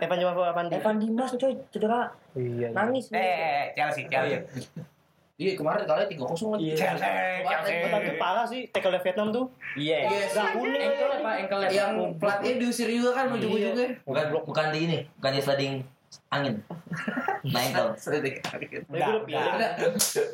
Evan 0.00 0.16
cuma 0.16 0.32
Epandi. 0.52 0.72
Evan 0.80 0.96
Dimas 0.96 1.30
coy, 1.36 1.54
cedera. 1.68 2.12
Iya. 2.32 2.48
iya. 2.48 2.68
Nangis. 2.72 3.12
Eh, 3.12 3.20
eh, 3.20 3.28
eh, 3.28 3.64
Chelsea, 3.76 4.08
Chelsea. 4.08 4.40
Iya 5.42 5.52
kemarin 5.58 5.82
kalian 5.82 6.08
tiga 6.08 6.24
kosong 6.30 6.50
lagi. 6.54 6.66
Oh, 6.78 7.90
tapi 7.90 8.10
parah 8.16 8.44
sih 8.46 8.70
tackle 8.70 8.98
Vietnam 9.02 9.28
tuh. 9.34 9.46
Iya. 9.74 9.98
Yes. 10.06 10.38
Gak 10.38 10.54
kuning. 10.54 10.78
Engkel 10.78 11.10
apa? 11.18 11.30
Engkel 11.42 11.60
Yang 11.74 11.92
pelatnya 12.22 12.50
diusir 12.62 12.88
juga 12.88 13.10
kan 13.18 13.26
ujung-ujungnya. 13.34 13.88
Bukan 14.06 14.24
bukan 14.46 14.66
di 14.70 14.78
ini, 14.86 14.98
bukan 15.18 15.30
di 15.34 15.40
sliding 15.42 15.74
angin. 16.30 16.54
Udah, 18.86 19.06
udah 19.18 19.22
pilih. 19.26 19.52
udah. 19.58 19.70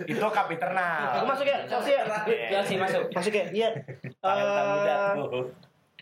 Itu 0.04 0.26
kapiternal. 0.28 1.22
Aku 1.22 1.24
masuk 1.24 1.46
ya, 1.48 1.58
Chelsea 1.64 1.96
ya. 1.96 2.04
Chelsea 2.52 2.76
masuk. 2.76 3.02
Masuk 3.16 3.32
ya. 3.32 3.46
Iya. 3.48 3.68
Talenta 4.20 4.62
muda 4.76 4.96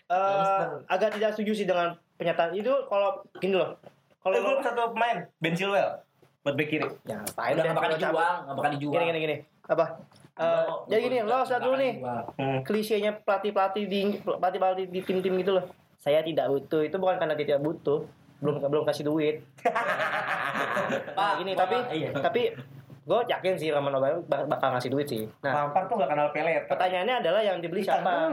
Eh, 0.07 0.15
eh, 0.15 0.63
agak 0.87 1.19
tidak 1.19 1.35
setuju 1.35 1.51
sih 1.51 1.67
dengan 1.67 1.99
pernyataan 2.15 2.55
itu 2.55 2.71
kalau 2.87 3.19
gini 3.43 3.59
loh. 3.59 3.75
Kalau 4.23 4.63
satu 4.63 4.95
pemain, 4.95 5.27
Ben 5.39 5.51
Chilwell 5.55 5.99
buat 6.41 6.55
bek 6.55 6.67
kiri. 6.67 6.87
ya 7.03 7.17
ngapain 7.17 7.53
Udah 7.53 7.63
deh, 7.63 7.67
gak 7.67 7.77
bakal 7.77 7.91
dijual, 7.91 8.13
gak 8.39 8.55
bakal 8.55 8.71
dijual. 8.71 8.93
Gini 8.93 9.05
gini 9.05 9.19
gini. 9.19 9.35
Apa? 9.67 9.85
Eh, 10.37 10.69
jadi 10.87 11.01
gini, 11.01 11.17
lo 11.21 11.35
lihat 11.41 11.61
dulu 11.61 11.75
nih. 11.75 11.93
Hmm. 12.37 12.59
Klisenya 12.61 13.11
pelatih-pelatih 13.19 13.83
di 13.85 14.01
pelatih-pelatih 14.21 14.85
di 14.87 14.99
tim-tim 15.01 15.33
gitu 15.35 15.57
loh. 15.57 15.65
Saya 15.97 16.21
tidak 16.21 16.47
butuh. 16.47 16.85
Itu 16.85 16.97
bukan 16.97 17.17
karena 17.17 17.33
tidak 17.33 17.59
butuh. 17.59 18.05
Belum 18.37 18.61
belum 18.61 18.83
kasih 18.85 19.03
duit. 19.03 19.41
Nah, 21.17 21.35
gini 21.35 21.51
Pak, 21.51 21.67
tapi 21.67 21.77
iya. 21.97 22.09
tapi 22.13 22.41
gue 23.03 23.19
yakin 23.27 23.53
sih 23.57 23.73
Roman 23.73 23.91
Abramovich 23.91 24.29
bak- 24.29 24.47
bakal 24.47 24.69
ngasih 24.71 24.91
duit 24.93 25.07
sih. 25.09 25.23
Nah, 25.41 25.67
Lampard 25.67 25.89
tuh 25.89 25.95
gak 25.99 26.07
kenal 26.07 26.27
pelet. 26.31 26.63
pertanyaannya 26.69 27.15
adalah 27.19 27.41
yang 27.41 27.57
dibeli 27.59 27.83
siapa? 27.83 28.31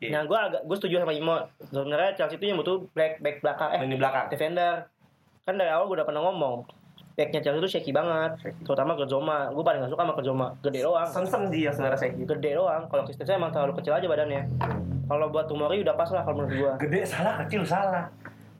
Iya. 0.00 0.10
Nah, 0.16 0.22
gue 0.24 0.38
agak 0.38 0.62
gue 0.64 0.76
setuju 0.80 1.04
sama 1.04 1.12
Imo. 1.12 1.36
Sebenarnya 1.60 2.16
Chelsea 2.16 2.40
itu 2.40 2.48
yang 2.48 2.56
butuh 2.56 2.88
back 2.96 3.20
back 3.20 3.44
belakang 3.44 3.70
eh 3.76 3.80
Ini 3.84 3.96
belakang. 4.00 4.26
defender. 4.32 4.88
Kan 5.44 5.60
dari 5.60 5.68
awal 5.68 5.84
gue 5.84 5.96
udah 6.00 6.06
pernah 6.08 6.22
ngomong. 6.24 6.58
Backnya 7.20 7.44
Chelsea 7.44 7.60
itu 7.60 7.68
shaky 7.68 7.92
banget, 7.92 8.32
terutama 8.64 8.96
ke 8.96 9.04
Zoma. 9.04 9.52
Gue 9.52 9.60
paling 9.60 9.84
gak 9.84 9.92
suka 9.92 10.08
sama 10.08 10.14
ke 10.16 10.22
Zoma. 10.24 10.46
Gede 10.64 10.80
doang. 10.80 11.04
Sensem 11.04 11.52
dia 11.52 11.68
sebenarnya 11.68 12.00
saya 12.00 12.16
gitu. 12.16 12.32
Gede 12.32 12.56
doang. 12.56 12.88
Kalau 12.88 13.04
Christensen 13.04 13.36
emang 13.36 13.52
terlalu 13.52 13.76
kecil 13.76 13.92
aja 13.92 14.08
badannya. 14.08 14.42
Kalau 15.04 15.26
buat 15.28 15.44
Tomori 15.44 15.84
udah 15.84 15.94
pas 16.00 16.08
lah 16.16 16.24
kalau 16.24 16.40
menurut 16.40 16.54
gue. 16.56 16.72
Gede 16.88 17.00
salah, 17.04 17.44
kecil 17.44 17.60
salah. 17.68 18.08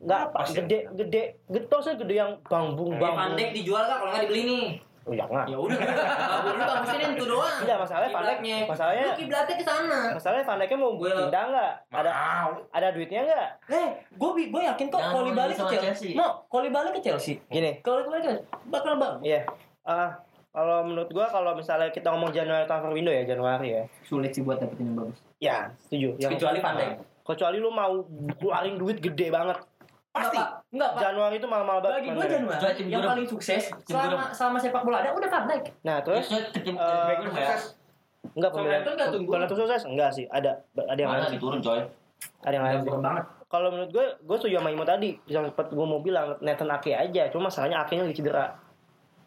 Enggak, 0.01 0.33
Pas 0.33 0.49
ya? 0.49 0.65
gede 0.65 0.79
gede 0.97 1.23
gede 1.45 1.77
sih 1.85 1.95
gede 1.97 2.15
yang 2.21 2.33
bangbung 2.49 2.97
bangbung. 2.97 3.37
Dijk 3.37 3.53
dijual 3.53 3.85
gak 3.85 3.97
kalau 4.01 4.11
nggak 4.13 4.23
dibeli 4.29 4.43
nih? 4.45 4.67
Oh 5.09 5.15
jangan. 5.17 5.49
Ya 5.49 5.57
udah, 5.57 5.79
bagus 5.81 6.53
lu 6.53 6.63
bagusin 6.63 7.01
itu 7.17 7.25
doang. 7.25 7.57
Enggak, 7.65 7.79
masalahnya 7.81 8.11
Van 8.13 8.25
Dijk 8.25 8.41
masalahnya 8.69 9.05
Lu 9.05 9.13
kiblatnya 9.17 9.55
ke 9.57 9.65
sana. 9.65 10.01
masalahnya 10.13 10.45
Van 10.45 10.61
mau 10.77 10.93
Gua- 10.95 11.17
pindah 11.17 11.45
enggak? 11.49 11.73
Ada 11.89 12.11
ada 12.69 12.89
duitnya 12.93 13.21
enggak? 13.25 13.49
Eh, 13.67 13.89
gue 14.13 14.31
gue 14.47 14.63
yakin 14.63 14.87
kok 14.89 15.01
kalau 15.01 15.33
balik 15.33 15.57
ke 15.57 15.65
Chelsea. 15.67 15.81
Chelsea. 15.81 16.11
Mau, 16.13 16.31
kalau 16.47 16.69
balik 16.69 16.93
ke 16.97 17.01
Chelsea. 17.01 17.35
Gini, 17.49 17.81
Kalau 17.81 18.05
balik 18.07 18.23
ke 18.23 18.33
bakal 18.69 19.01
bang. 19.01 19.17
Iya. 19.25 19.41
Ah, 19.81 20.21
kalau 20.51 20.83
menurut 20.85 21.09
gua 21.09 21.31
kalau 21.31 21.55
misalnya 21.55 21.89
kita 21.89 22.11
ngomong 22.11 22.35
Januari 22.35 22.67
transfer 22.67 22.93
window 22.93 23.15
ya 23.15 23.25
Januari 23.25 23.69
ya. 23.73 23.83
Sulit 24.05 24.35
sih 24.35 24.45
buat 24.45 24.61
dapetin 24.61 24.93
yang 24.93 24.97
bagus. 25.01 25.19
Ya, 25.41 25.57
setuju. 25.81 26.19
Kecuali 26.21 26.59
Van 26.61 26.75
Dijk. 26.77 26.93
Kecuali 27.25 27.57
lu 27.57 27.71
mau 27.71 28.03
keluarin 28.37 28.77
duit 28.77 28.99
gede 28.99 29.31
banget. 29.31 29.57
Pasti. 30.11 30.37
Enggak, 30.37 30.49
Pak. 30.51 30.71
Enggak, 30.75 30.91
Pak. 30.91 31.01
Januari 31.07 31.35
itu 31.39 31.47
mahal-mahal 31.47 31.81
banget. 31.81 31.97
Bagi 31.97 32.09
gue. 32.11 32.25
Januari 32.27 32.83
yang 32.91 33.03
paling 33.07 33.29
sukses 33.31 33.63
Tim 33.87 33.95
selama 33.95 34.25
selama 34.35 34.57
sepak 34.59 34.83
bola 34.83 34.97
ada 35.03 35.11
udah 35.15 35.29
Van 35.31 35.45
Dijk. 35.47 35.65
Nah, 35.87 35.97
terus 36.03 36.27
Terus 36.27 36.47
tim 36.51 36.75
eh, 36.75 37.15
ya. 37.39 37.57
enggak 38.37 38.51
nggak 38.53 39.09
tunggu. 39.11 39.31
pemilihan 39.33 39.49
sukses 39.49 39.83
enggak 39.89 40.11
sih, 40.13 40.27
ada 40.29 40.61
ada 40.77 40.99
yang 41.01 41.11
lain 41.15 41.35
diturun 41.39 41.61
coy. 41.63 41.81
Ada 42.45 42.55
yang 42.55 42.65
lain. 42.67 42.77
Bagus 42.85 43.01
banget. 43.01 43.25
Kalau 43.51 43.69
menurut 43.75 43.91
gue, 43.91 44.07
gue 44.23 44.37
setuju 44.39 44.63
sama 44.63 44.71
Imo 44.71 44.85
tadi. 44.87 45.11
Yang 45.27 45.51
sempat 45.51 45.67
gue 45.75 45.87
mau 45.87 45.99
bilang 45.99 46.39
Nathan 46.39 46.71
Ake 46.71 46.95
aja. 46.95 47.27
Cuma 47.35 47.51
masalahnya 47.51 47.83
Ake-nya 47.83 48.07
lagi 48.07 48.15
cedera. 48.15 48.47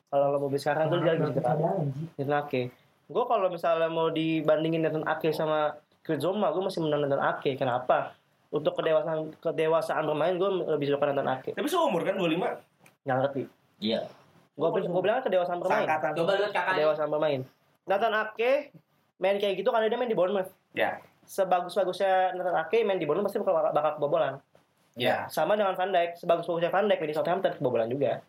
Kalau 0.07 0.25
lo 0.31 0.38
mau 0.39 0.47
beli 0.47 0.61
sekarang 0.63 0.88
tuh 0.88 1.03
dia 1.03 1.19
lagi 1.19 1.36
cedera. 1.36 1.51
Nathan 2.15 2.36
Ake. 2.39 2.61
Gue 3.11 3.23
kalau 3.27 3.47
misalnya 3.51 3.91
mau 3.91 4.07
dibandingin 4.07 4.79
Nathan 4.79 5.03
Ake 5.03 5.36
sama 5.36 5.75
Chris 5.99 6.23
Zoma, 6.23 6.55
gue 6.55 6.63
masih 6.63 6.79
menang 6.88 7.03
Nathan 7.03 7.19
Ake. 7.19 7.59
Kenapa? 7.59 8.15
Untuk 8.53 8.77
kedewasaan 8.77 9.33
kedewasaan 9.41 10.03
bermain 10.05 10.37
gue 10.37 10.49
lebih 10.77 10.93
suka 10.93 11.09
Nathan 11.09 11.41
Ake. 11.41 11.51
Tapi 11.57 11.65
seumur 11.65 12.05
kan 12.05 12.13
25. 12.21 12.37
Nggak 13.01 13.17
ngerti. 13.25 13.43
Iya. 13.81 14.05
Gue 14.53 14.69
gue 14.77 15.01
bilang 15.01 15.25
kedewasaan 15.25 15.57
bermain. 15.57 15.89
Seangkatan. 15.89 16.11
Coba 16.13 16.31
lihat 16.37 16.53
kakaknya. 16.53 16.73
Kedewasaan 16.77 17.09
bermain. 17.09 17.41
Nathan 17.89 18.13
Ake 18.13 18.51
main 19.17 19.37
kayak 19.41 19.57
gitu 19.57 19.73
karena 19.73 19.89
dia 19.89 19.97
main 19.97 20.11
di 20.11 20.17
Bournemouth. 20.17 20.53
Ya. 20.77 21.01
Sebagus-bagusnya 21.25 22.37
Nathan 22.37 22.55
Ake 22.61 22.85
main 22.85 23.01
di 23.01 23.09
Bournemouth 23.09 23.33
pasti 23.33 23.41
bakal, 23.41 23.73
bakal 23.73 23.91
kebobolan. 23.97 24.33
Ya. 24.93 25.25
Sama 25.33 25.57
dengan 25.57 25.73
Van 25.73 25.89
Dijk, 25.89 26.21
sebagus-bagusnya 26.21 26.69
Van 26.69 26.85
Dijk 26.85 27.01
main 27.01 27.09
di 27.09 27.17
Southampton 27.17 27.53
kebobolan 27.57 27.89
juga. 27.89 28.21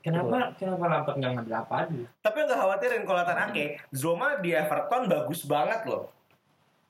Kenapa 0.00 0.56
kenapa 0.56 0.88
Lampard 0.88 1.20
nggak 1.20 1.32
ngambil 1.36 1.54
apa 1.68 1.74
aja? 1.84 2.04
Tapi 2.24 2.36
nggak 2.48 2.58
khawatirin 2.64 3.02
kalau 3.04 3.18
Nathan 3.20 3.40
Ake, 3.50 3.64
Zoma 3.92 4.40
di 4.40 4.56
Everton 4.56 5.04
bagus 5.04 5.44
banget 5.44 5.84
loh. 5.84 6.08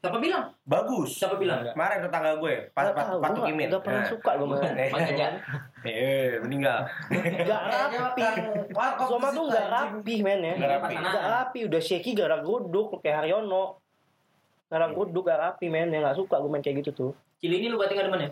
Siapa 0.02 0.18
bilang? 0.18 0.50
Bagus. 0.66 1.14
Siapa 1.14 1.38
bilang? 1.38 1.62
Kemarin 1.62 2.02
tetangga 2.02 2.34
gue, 2.34 2.74
pas 2.74 2.90
pas 2.90 3.06
gue 3.08 3.22
Tukimin. 3.38 3.70
gak 3.70 3.86
pernah 3.86 4.02
Nah. 4.02 4.10
suka 4.10 4.30
gue 4.34 4.46
main. 4.50 4.74
Eh, 4.74 4.90
Makanya. 4.90 5.28
Eh, 5.80 6.30
meninggal. 6.42 6.78
Gak 7.46 7.62
rapi. 7.94 8.20
Zoma 9.06 9.30
tuh 9.30 9.46
gak 9.46 9.66
rapi 9.70 10.14
men 10.18 10.42
ya. 10.42 10.52
Nggak 10.58 10.70
rapi. 10.76 10.94
Gak 10.98 11.26
rapi, 11.30 11.58
udah 11.70 11.78
shaky 11.80 12.12
gara 12.12 12.42
guduk 12.42 12.98
kayak 12.98 13.22
Haryono. 13.22 13.78
Gara 14.66 14.90
guduk 14.90 15.22
gak 15.22 15.38
rapi 15.38 15.70
men, 15.70 15.88
ya 15.88 16.02
gak 16.02 16.18
suka 16.18 16.34
gue 16.36 16.50
main 16.50 16.58
kayak 16.60 16.82
gitu 16.82 16.90
tuh. 16.92 17.12
Cili 17.38 17.62
ini 17.62 17.70
lu 17.70 17.78
berarti 17.78 17.94
gak 17.94 18.10
demen 18.10 18.26
ya? 18.26 18.30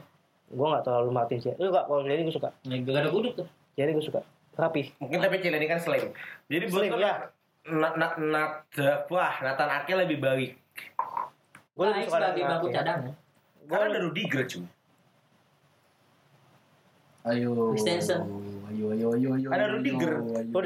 Gue 0.50 0.66
gak 0.68 0.82
terlalu 0.82 1.10
mati 1.12 1.38
sih. 1.38 1.54
Lu 1.54 1.70
gak, 1.70 1.86
kalau 1.86 2.02
jadi 2.02 2.18
gue 2.20 2.34
suka. 2.34 2.50
Ya, 2.66 2.76
gak 2.76 2.98
ada 2.98 3.10
guduk 3.10 3.32
tuh. 3.36 3.46
Jadi 3.74 3.94
gue 3.94 4.02
suka. 4.02 4.26
Rapi. 4.52 4.90
Mungkin 4.98 5.22
tapi 5.22 5.38
Cile 5.38 5.54
ini 5.54 5.70
kan 5.70 5.78
slim. 5.78 6.10
Jadi 6.50 6.64
buat 6.66 6.82
Slim, 6.82 6.98
ya. 6.98 7.30
Nat 7.62 7.94
Nat 7.94 8.12
Nat 8.18 8.52
wah 9.06 9.38
Nathan 9.38 9.70
Ake 9.70 9.94
lebih 9.94 10.18
baik. 10.18 10.58
Gue 11.80 11.88
lebih 11.88 12.12
suka 12.12 12.20
sebagai 12.20 12.44
Nathan 12.44 12.44
bangku 12.44 12.68
cadangan. 12.68 13.12
Karena 13.64 13.84
ada 13.88 14.00
Rudiger 14.04 14.42
cuy. 14.44 14.64
Ayo. 17.24 17.72
Extension. 17.72 18.20
Ayo, 18.68 18.92
ayo, 18.92 19.06
ayo, 19.16 19.28
ayo. 19.40 19.48
Ada 19.48 19.64
ayo, 19.64 19.72
Rudiger. 19.80 20.12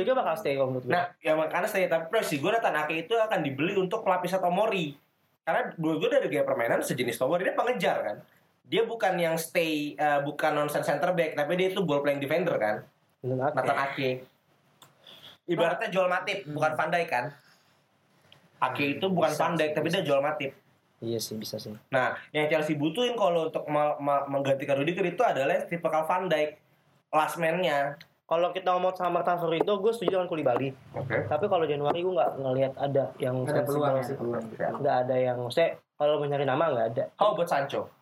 dia 0.03 0.15
bakal 0.19 0.35
stay 0.35 0.59
kalau 0.59 0.75
menurut 0.75 0.91
gue. 0.91 0.91
Nah, 0.91 1.15
ya 1.23 1.39
makanya 1.39 1.71
saya 1.71 1.87
tapi 1.87 2.11
presi 2.11 2.43
gue 2.43 2.51
Ake 2.51 3.07
itu 3.07 3.15
akan 3.15 3.47
dibeli 3.47 3.79
untuk 3.79 4.03
pelapis 4.03 4.35
Tomori. 4.43 4.99
Karena 5.47 5.71
dua 5.79 6.03
gue 6.03 6.09
dari 6.11 6.27
gaya 6.27 6.43
permainan 6.43 6.83
sejenis 6.83 7.15
Tomori 7.15 7.47
dia 7.47 7.55
pengejar 7.55 7.97
kan. 8.03 8.17
Dia 8.67 8.83
bukan 8.83 9.15
yang 9.15 9.39
stay 9.39 9.95
eh, 9.95 10.19
bukan 10.27 10.51
nonsense 10.51 10.91
center 10.91 11.15
back, 11.15 11.39
tapi 11.39 11.55
dia 11.55 11.71
itu 11.71 11.79
ball 11.87 12.03
playing 12.03 12.19
defender 12.19 12.59
kan. 12.59 12.83
Nathan 13.23 13.79
Ake. 13.87 14.27
Ibaratnya 15.47 15.95
Joel 15.95 16.11
Matip, 16.11 16.43
bukan 16.51 16.75
Van 16.75 16.91
Dijk 16.91 17.07
kan. 17.07 17.31
Ake 18.67 18.99
itu 18.99 19.07
bukan 19.07 19.31
Van 19.31 19.55
Dijk, 19.55 19.79
tapi 19.79 19.95
dia 19.95 20.03
Joel 20.03 20.19
Matip. 20.19 20.64
Iya 21.05 21.21
sih, 21.21 21.37
bisa 21.37 21.61
sih. 21.61 21.77
Nah, 21.93 22.17
yang 22.33 22.49
Chelsea 22.49 22.75
butuhin 22.75 23.13
kalau 23.15 23.53
untuk 23.53 23.69
me- 23.69 23.97
me- 24.01 24.27
menggantikan 24.27 24.81
Rudiger 24.81 25.05
itu 25.05 25.21
adalah 25.21 25.69
tipikal 25.69 26.03
Van 26.03 26.27
Dijk 26.27 26.57
last 27.13 27.37
man-nya. 27.37 28.01
Kalau 28.25 28.51
kita 28.51 28.73
ngomong 28.73 28.97
sama 28.97 29.21
Marta 29.21 29.37
itu, 29.37 29.69
gue 29.69 29.93
setuju 29.93 30.17
dengan 30.17 30.27
Koulibaly. 30.27 30.73
Oke. 30.97 31.29
Tapi 31.29 31.45
kalau 31.45 31.69
Januari 31.69 32.01
gue 32.01 32.09
nggak 32.09 32.33
ngelihat 32.41 32.73
ada 32.81 33.13
yang 33.21 33.45
Ada 33.45 33.63
peluang 33.63 34.01
ya. 34.01 34.03
sih. 34.03 34.17
Nggak 34.81 34.97
ada 35.05 35.15
yang, 35.15 35.37
maksudnya 35.45 35.77
kalau 35.95 36.17
mau 36.17 36.27
nyari 36.27 36.49
nama 36.49 36.65
nggak 36.73 36.87
ada. 36.97 37.05
How 37.21 37.37
about 37.37 37.53
Sancho? 37.53 37.93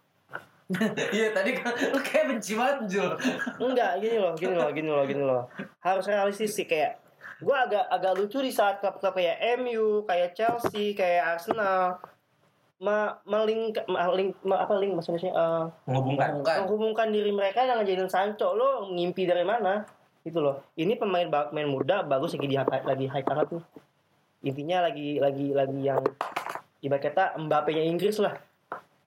Iya, 1.13 1.37
tadi 1.37 1.53
kan 1.53 1.75
lu 1.77 2.01
kayak 2.01 2.33
benci 2.33 2.57
banget, 2.57 2.89
Jul. 2.89 3.13
Enggak, 3.61 4.01
gini 4.01 4.17
loh, 4.17 4.33
gini 4.33 4.55
loh, 4.57 4.71
gini 4.73 4.89
loh, 4.89 5.05
gini 5.05 5.21
loh. 5.21 5.43
Harus 5.83 6.09
realistis 6.09 6.57
sih 6.57 6.65
kayak 6.65 6.97
gue 7.43 7.53
agak 7.53 7.91
agak 7.91 8.15
lucu 8.15 8.39
di 8.39 8.49
saat 8.49 8.79
klub-klub 8.79 9.13
kayak 9.13 9.59
MU, 9.59 10.07
kayak 10.07 10.33
Chelsea, 10.33 10.95
kayak 10.95 11.37
Arsenal 11.37 11.99
ma 12.83 13.15
meling, 13.23 13.71
meling 13.87 14.35
ma- 14.43 14.67
apa 14.67 14.75
link 14.83 14.99
maksudnya 14.99 15.31
eh, 15.31 15.65
Menghubungkan. 15.87 16.43
Menghubungkan. 16.43 17.09
Diri 17.15 17.31
mereka 17.31 17.63
dengan 17.63 17.87
jadiin 17.87 18.11
Sancho. 18.11 18.59
Lo 18.59 18.91
ngimpi 18.91 19.23
dari 19.23 19.47
mana? 19.47 19.87
Gitu 20.27 20.43
loh. 20.43 20.67
Ini 20.75 20.99
pemain 20.99 21.31
pemain 21.31 21.69
muda 21.71 22.03
bagus 22.03 22.35
lagi 22.35 22.51
di 22.51 22.59
lagi 22.59 23.07
high 23.07 23.23
banget 23.23 23.55
nih 23.55 23.65
intinya 24.43 24.91
lagi 24.91 25.23
lagi 25.23 25.55
lagi 25.55 25.79
yang 25.87 26.03
ibarat 26.83 27.03
kata 27.11 27.25
Mbappe 27.39 27.71
nya 27.73 27.87
Inggris 27.87 28.19
lah. 28.19 28.35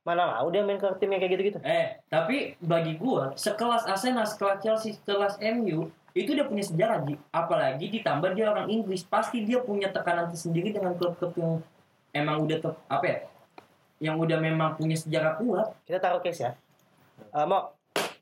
Mana 0.06 0.38
mau 0.38 0.48
dia 0.54 0.62
main 0.64 0.78
ke 0.80 0.88
tim 1.02 1.12
yang 1.12 1.20
kayak 1.20 1.34
gitu-gitu. 1.36 1.60
Eh, 1.66 2.00
tapi 2.08 2.56
bagi 2.62 2.96
gua 2.96 3.34
sekelas 3.36 3.90
Arsenal, 3.90 4.24
sekelas 4.24 4.64
Chelsea, 4.64 4.96
sekelas 4.96 5.42
MU 5.42 5.92
itu 6.16 6.32
dia 6.32 6.48
punya 6.48 6.64
sejarah 6.64 7.04
Ji. 7.04 7.20
apalagi 7.36 7.92
ditambah 7.92 8.32
dia 8.32 8.48
orang 8.48 8.72
Inggris. 8.72 9.04
Pasti 9.04 9.44
dia 9.44 9.60
punya 9.60 9.92
tekanan 9.92 10.32
tersendiri 10.32 10.72
dengan 10.72 10.96
klub-klub 10.96 11.36
yang 11.36 11.60
emang 12.16 12.48
udah 12.48 12.58
ter, 12.64 12.72
apa 12.88 13.04
ya 13.04 13.18
yang 13.98 14.16
udah 14.16 14.38
memang 14.38 14.76
punya 14.76 14.94
sejarah 14.94 15.38
kuat. 15.38 15.72
Kita 15.84 15.98
taruh 15.98 16.20
case 16.20 16.42
ya. 16.42 16.52
Eh, 17.32 17.46
mau 17.46 17.72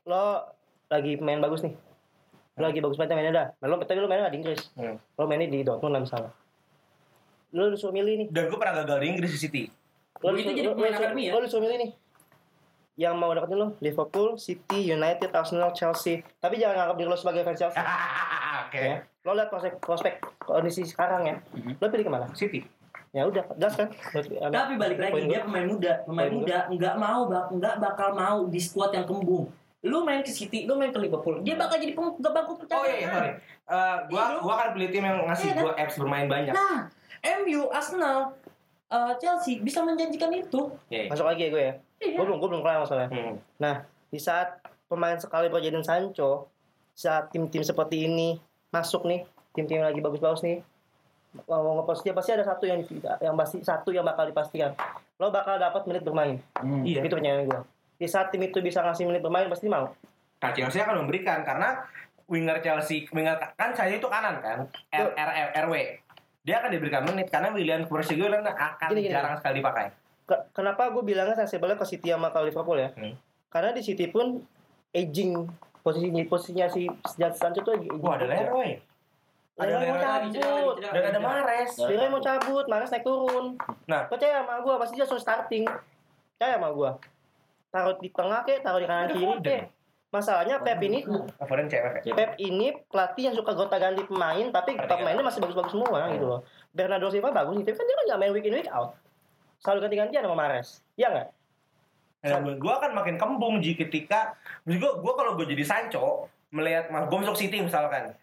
lo 0.04 0.46
lagi 0.86 1.16
main 1.16 1.38
bagus 1.38 1.60
nih. 1.60 1.74
Lo 2.54 2.70
lagi 2.70 2.78
bagus 2.78 2.94
banget 2.94 3.14
mainnya 3.14 3.34
dah 3.34 3.46
Nah, 3.58 3.66
lo 3.66 3.74
tapi 3.78 3.98
lo 3.98 4.06
mainnya 4.06 4.26
nggak 4.26 4.34
di 4.34 4.40
Inggris. 4.40 4.60
Hmm. 4.74 4.96
lo 4.96 5.24
mainnya 5.24 5.48
di 5.48 5.60
Dortmund 5.60 5.92
lah 5.92 6.02
misalnya 6.02 6.30
lo 7.50 7.70
disuruh 7.70 7.90
milih 7.92 8.14
nih. 8.16 8.28
Dan 8.28 8.46
gue 8.46 8.58
pernah 8.58 8.74
gagal 8.76 8.98
di 8.98 9.06
Inggris 9.08 9.30
di 9.30 9.40
City. 9.40 9.62
lo 10.16 10.30
itu 10.32 10.48
jadi 10.48 10.66
lo- 10.66 10.74
pemain 10.74 10.90
akademi 10.92 11.22
ya? 11.26 11.32
lo 11.32 11.42
disuruh 11.42 11.62
milih 11.62 11.78
nih. 11.80 11.90
Yang 12.96 13.14
mau 13.16 13.30
dapetin 13.30 13.56
lo 13.56 13.68
Liverpool, 13.78 14.28
City, 14.36 14.78
United, 14.84 15.30
Arsenal, 15.30 15.70
Chelsea. 15.70 16.22
Tapi 16.36 16.58
jangan 16.58 16.78
anggap 16.80 16.96
diri 16.96 17.08
lo 17.08 17.14
sebagai 17.14 17.42
fans 17.42 17.58
Chelsea. 17.58 17.78
Oke. 18.66 18.78
ya. 18.80 18.98
Lo 19.22 19.34
lihat 19.34 19.48
prospek 19.48 19.78
prospek 19.78 20.14
kondisi 20.40 20.82
sekarang 20.84 21.22
ya. 21.24 21.34
Mhm. 21.52 21.78
lo 21.78 21.86
pilih 21.86 22.04
ke 22.04 22.12
mana? 22.12 22.26
City. 22.32 22.62
Ya 23.14 23.22
udah 23.24 23.44
jelas 23.54 23.74
kan 23.76 23.88
tapi 24.50 24.74
balik 24.74 24.98
lagi 24.98 25.22
dia 25.24 25.38
gua. 25.38 25.46
pemain 25.46 25.66
muda 25.66 25.92
pemain 26.02 26.28
muda 26.28 26.58
nggak 26.68 26.94
mau 26.96 27.20
bak 27.24 27.44
nggak 27.48 27.74
bakal 27.78 28.08
mau 28.12 28.38
di 28.44 28.58
squad 28.58 28.90
yang 28.90 29.06
kembung 29.06 29.46
lu 29.80 30.02
main 30.02 30.18
ke 30.18 30.28
City 30.28 30.64
lu 30.64 30.74
main 30.74 30.90
ke 30.90 30.98
Liverpool 30.98 31.38
dia 31.40 31.54
bakal 31.54 31.76
jadi 31.76 31.92
pem- 31.92 32.16
nggak 32.16 32.32
bangku 32.34 32.52
percaya 32.56 32.74
Oh 32.74 32.84
iya, 32.84 32.96
iya, 32.96 33.08
sorry. 33.08 33.30
Eh, 33.64 33.96
gua 34.08 34.22
Iya, 34.26 34.36
gua 34.40 34.52
akan 34.56 34.68
pilih 34.72 34.88
tim 34.90 35.02
yang 35.02 35.18
ngasih 35.22 35.46
Iya, 35.46 35.54
gua 35.60 35.72
apps 35.74 35.94
bermain 35.94 36.26
banyak. 36.26 36.52
nah 36.52 36.76
MU 37.38 37.60
Arsenal 37.68 38.18
eh, 38.86 39.12
Chelsea 39.16 39.60
bisa 39.60 39.78
menjanjikan 39.80 40.28
itu 40.30 40.60
Iya. 40.88 41.00
iya. 41.00 41.08
masuk 41.08 41.24
lagi 41.24 41.40
ya 41.40 41.48
gue 41.48 41.62
ya 41.62 41.74
Iya. 42.00 42.16
gue 42.16 42.24
belum 42.26 42.36
gue 42.36 42.48
belum 42.50 42.60
kelar 42.60 42.82
masalahnya 42.82 43.08
Hmm. 43.12 43.76
di 44.08 44.18
saat 44.18 44.58
pemain 44.84 45.16
sekali 45.16 45.46
berjadian 45.46 45.80
Sancho 45.80 46.50
saat 46.92 47.30
tim-tim 47.30 47.60
seperti 47.60 48.04
ini 48.04 48.36
masuk 48.68 49.04
nih 49.04 49.22
tim-tim 49.52 49.80
lagi 49.80 49.98
bagus-bagus 49.98 50.42
nih 50.42 50.58
mau 51.44 51.74
ngepost 51.76 52.00
dia 52.00 52.12
pasti 52.12 52.30
ada 52.30 52.42
satu 52.42 52.64
yang 52.64 52.80
yang 53.18 53.34
pasti 53.34 53.58
satu 53.60 53.90
yang 53.90 54.02
bakal 54.02 54.24
dipastikan 54.24 54.70
lo 55.16 55.28
bakal 55.28 55.56
dapat 55.56 55.82
menit 55.84 56.02
bermain 56.02 56.38
Iya. 56.82 57.02
itu 57.02 57.10
pertanyaan 57.10 57.44
gue 57.44 57.60
di 57.94 58.06
saat 58.06 58.30
tim 58.30 58.40
itu 58.40 58.58
bisa 58.58 58.80
ngasih 58.80 59.04
menit 59.04 59.20
bermain 59.20 59.46
pasti 59.46 59.66
mau 59.66 59.90
Nah, 60.34 60.52
Chelsea 60.52 60.76
akan 60.76 61.08
memberikan 61.08 61.40
karena 61.40 61.88
winger 62.28 62.60
Chelsea, 62.60 63.08
winger 63.08 63.32
kan 63.56 63.72
saya 63.72 63.96
itu 63.96 64.04
kanan 64.04 64.44
kan, 64.44 64.68
R, 64.92 65.08
R, 65.08 65.30
R, 65.30 65.48
RW. 65.64 65.74
Dia 66.44 66.60
akan 66.60 66.68
diberikan 66.68 67.00
menit 67.00 67.32
karena 67.32 67.48
William 67.48 67.88
Persigo 67.88 68.28
akan 68.28 68.88
Gini, 68.92 69.08
gini. 69.08 69.08
jarang 69.08 69.40
sekali 69.40 69.64
dipakai. 69.64 69.88
Ke- 70.24 70.44
kenapa 70.52 70.92
gue 70.92 71.00
bilangnya 71.00 71.32
sensible 71.34 71.72
ke 71.72 71.88
City 71.88 72.12
sama 72.12 72.28
ke 72.28 72.44
Liverpool 72.44 72.76
ya 72.76 72.92
Hmm. 72.92 73.16
karena 73.48 73.72
di 73.72 73.80
City 73.80 74.04
pun 74.08 74.44
aging 74.92 75.48
posisinya 75.80 76.20
posisinya 76.28 76.66
si 76.68 76.92
sejak 77.08 77.40
Sancho 77.40 77.64
tuh 77.64 77.80
aging 77.80 77.96
Wah, 77.96 78.20
ada 78.20 78.28
Leroy. 78.28 78.76
Ada 79.54 79.70
Leroy 79.78 79.86
mau 79.86 80.02
cabut. 80.02 80.74
dan 80.82 81.02
ada 81.14 81.20
Mares. 81.22 81.72
Leroy 81.78 82.08
mau 82.10 82.18
cabut 82.18 82.64
Mares 82.66 82.90
naik 82.90 83.06
turun. 83.06 83.54
Nah. 83.86 84.10
percaya 84.10 84.42
sama 84.42 84.58
gue 84.66 84.74
pasti 84.82 84.92
dia 84.98 85.06
langsung 85.06 85.22
starting. 85.22 85.64
Percaya 86.34 86.58
sama 86.58 86.70
gue 86.74 86.90
taruh 87.74 87.98
di 87.98 88.08
tengah 88.14 88.46
kek 88.46 88.62
taruh 88.62 88.78
di 88.78 88.86
kanan 88.86 89.10
kiri 89.10 89.26
kek. 89.42 89.62
Masalahnya 90.14 90.62
Pep 90.62 90.78
ini 90.78 91.02
Foden 91.42 91.66
cewek. 91.66 92.06
Pep 92.06 92.38
ini 92.38 92.70
pelatih 92.86 93.30
yang 93.30 93.34
suka 93.34 93.50
gonta 93.50 93.82
ganti 93.82 94.06
pemain 94.06 94.46
tapi 94.54 94.78
pemainnya 94.78 95.26
masih 95.26 95.42
bagus-bagus 95.42 95.74
semua 95.74 96.06
gitu 96.14 96.26
loh. 96.30 96.40
Bernardo 96.70 97.10
Silva 97.10 97.34
bagus 97.34 97.58
tapi 97.66 97.74
kan 97.74 97.82
dia 97.82 97.96
kan 97.98 98.04
nggak 98.06 98.20
main 98.22 98.30
week 98.30 98.46
in 98.46 98.54
week 98.54 98.70
out. 98.70 98.94
Selalu 99.58 99.90
ganti-gantian 99.90 100.22
sama 100.22 100.38
Mares. 100.38 100.86
Iya 100.94 101.08
nggak? 101.10 101.28
Nah, 102.24 102.40
menurut 102.40 102.58
gue 102.62 102.72
akan 102.72 102.90
makin 102.96 103.16
kembung 103.18 103.58
Ji 103.58 103.74
ketika 103.74 104.38
gue 104.62 104.78
gue 104.78 105.12
kalau 105.18 105.34
gue 105.34 105.46
jadi 105.50 105.64
Sancho 105.66 106.30
melihat 106.54 106.88
mas 106.94 107.10
gue 107.10 107.18
masuk 107.18 107.34
City 107.34 107.58
misalkan 107.58 108.14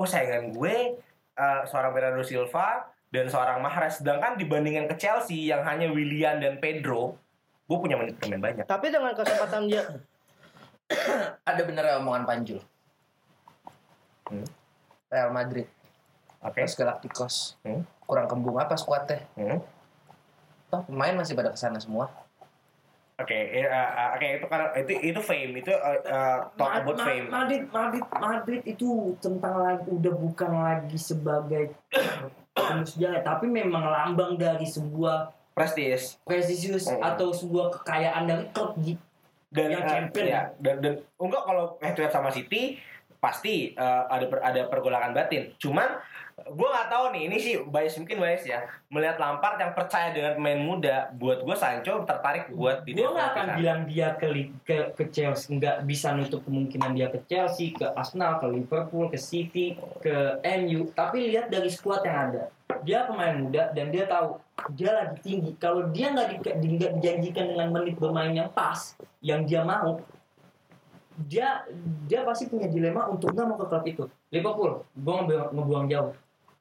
wah 0.00 0.08
saingan 0.08 0.56
gue 0.56 0.96
eh, 1.36 1.60
seorang 1.68 1.92
Bernardo 1.92 2.24
Silva 2.24 2.88
dan 3.12 3.28
seorang 3.28 3.60
Mahrez 3.60 4.00
sedangkan 4.00 4.40
dibandingkan 4.40 4.88
ke 4.88 4.96
Chelsea 4.96 5.52
yang 5.52 5.60
hanya 5.68 5.92
Willian 5.92 6.40
dan 6.40 6.56
Pedro 6.56 7.20
gue 7.68 7.76
punya 7.76 8.00
menit 8.00 8.16
bermain 8.16 8.40
banyak 8.40 8.64
tapi 8.64 8.88
dengan 8.88 9.12
kesempatan 9.12 9.68
dia 9.68 9.84
Ada 11.48 11.62
bener 11.62 11.84
ya 11.86 12.02
omongan 12.02 12.26
Panjul. 12.26 12.60
Hmm. 14.30 14.46
Real 15.10 15.30
Madrid, 15.34 15.66
oke 16.38 16.58
Los 16.62 16.78
Galacticos. 16.78 17.34
Hmm. 17.66 17.82
Kurang 18.06 18.30
kembung 18.30 18.58
apa 18.62 18.78
skuadnya? 18.78 19.26
Hmm. 19.34 19.58
Toh 20.70 20.86
pemain 20.86 21.18
masih 21.18 21.34
pada 21.34 21.50
ke 21.50 21.58
sana 21.58 21.82
semua. 21.82 22.10
Oke, 23.20 23.36
eh, 23.36 23.62
eh, 23.62 23.88
oke 24.10 24.26
itu 24.32 24.46
karena 24.46 24.66
itu 24.74 24.92
itu 25.04 25.20
fame 25.20 25.52
itu 25.54 25.68
eh, 25.68 25.98
eh, 26.00 26.38
talk 26.54 26.66
Ma- 26.66 26.80
about 26.80 26.96
Ma- 26.96 27.04
fame. 27.04 27.26
Madrid 27.28 27.62
Madrid 27.68 28.04
Madrid 28.10 28.62
itu 28.64 28.88
tentang 29.18 29.60
lagi 29.60 29.84
udah 29.86 30.14
bukan 30.14 30.50
lagi 30.50 30.96
sebagai 30.96 31.76
sejarah 32.82 33.20
tapi 33.20 33.46
memang 33.46 33.82
lambang 33.82 34.34
dari 34.34 34.64
sebuah 34.64 35.36
Prestige 35.50 36.16
prestisius 36.22 36.86
Hmm. 36.86 37.02
atau 37.04 37.28
sebuah 37.30 37.76
kekayaan 37.76 38.24
dari 38.24 38.44
klub 38.48 38.72
Ji. 38.78 38.96
dan 39.50 39.66
Yang 39.68 39.82
eh, 39.82 39.90
champion. 39.90 40.26
ya, 40.26 40.42
dan 40.56 40.74
dan 40.78 40.92
enggak 41.16 41.42
kalau 41.42 41.64
head 41.76 41.92
to 41.92 42.00
head 42.00 42.08
sama 42.10 42.30
City 42.30 42.78
pasti 43.20 43.76
eh, 43.76 44.04
ada 44.08 44.26
per- 44.26 44.44
ada 44.44 44.60
pergolakan 44.66 45.12
batin. 45.12 45.52
Cuman 45.60 46.00
gue 46.40 46.68
nggak 46.72 46.88
tahu 46.88 47.04
nih, 47.12 47.22
ini 47.28 47.36
sih 47.36 47.54
bias 47.68 48.00
mungkin 48.00 48.16
bias 48.16 48.48
ya. 48.48 48.64
Melihat 48.88 49.20
Lampard 49.20 49.60
yang 49.60 49.76
percaya 49.76 50.08
dengan 50.16 50.40
pemain 50.40 50.60
muda, 50.60 51.12
buat 51.12 51.44
gue 51.44 51.56
Sancho 51.56 52.02
tertarik 52.08 52.48
buat 52.50 52.82
di 52.82 52.96
gue 52.96 53.04
nggak 53.04 53.28
akan 53.36 53.46
sana. 53.46 53.56
bilang 53.60 53.80
dia 53.84 54.16
ke, 54.16 54.28
ke 54.64 54.76
ke 54.96 55.04
Chelsea 55.12 55.52
nggak 55.60 55.84
bisa 55.84 56.16
nutup 56.16 56.40
kemungkinan 56.48 56.96
dia 56.96 57.12
ke 57.12 57.20
Chelsea 57.28 57.76
ke 57.76 57.92
Arsenal 57.92 58.40
ke 58.40 58.46
Liverpool 58.48 59.12
ke 59.12 59.20
City 59.20 59.76
ke 60.00 60.40
MU 60.64 60.88
tapi 60.96 61.28
lihat 61.28 61.52
dari 61.52 61.68
skuad 61.68 62.02
yang 62.08 62.18
ada 62.32 62.42
dia 62.82 63.04
pemain 63.04 63.36
muda 63.36 63.74
dan 63.74 63.92
dia 63.92 64.08
tahu 64.08 64.40
dia 64.72 64.90
lagi 64.94 65.16
tinggi 65.20 65.52
kalau 65.58 65.88
dia 65.90 66.12
nggak 66.14 66.28
di, 66.30 66.36
dijanjikan 66.62 67.52
dengan 67.52 67.68
menit 67.74 67.96
bermain 67.98 68.32
yang 68.32 68.50
pas 68.52 68.96
yang 69.20 69.44
dia 69.44 69.66
mau 69.66 70.00
dia 71.20 71.66
dia 72.04 72.20
pasti 72.22 72.46
punya 72.46 72.66
dilema 72.66 73.06
untuk 73.06 73.30
nggak 73.30 73.46
mau 73.46 73.56
ke 73.56 73.66
klub 73.66 73.84
itu. 73.84 74.04
Liverpool 74.28 74.72
gue 74.92 75.14
ngebuang, 75.16 75.48
ngebuang 75.52 75.86
jauh. 75.86 76.12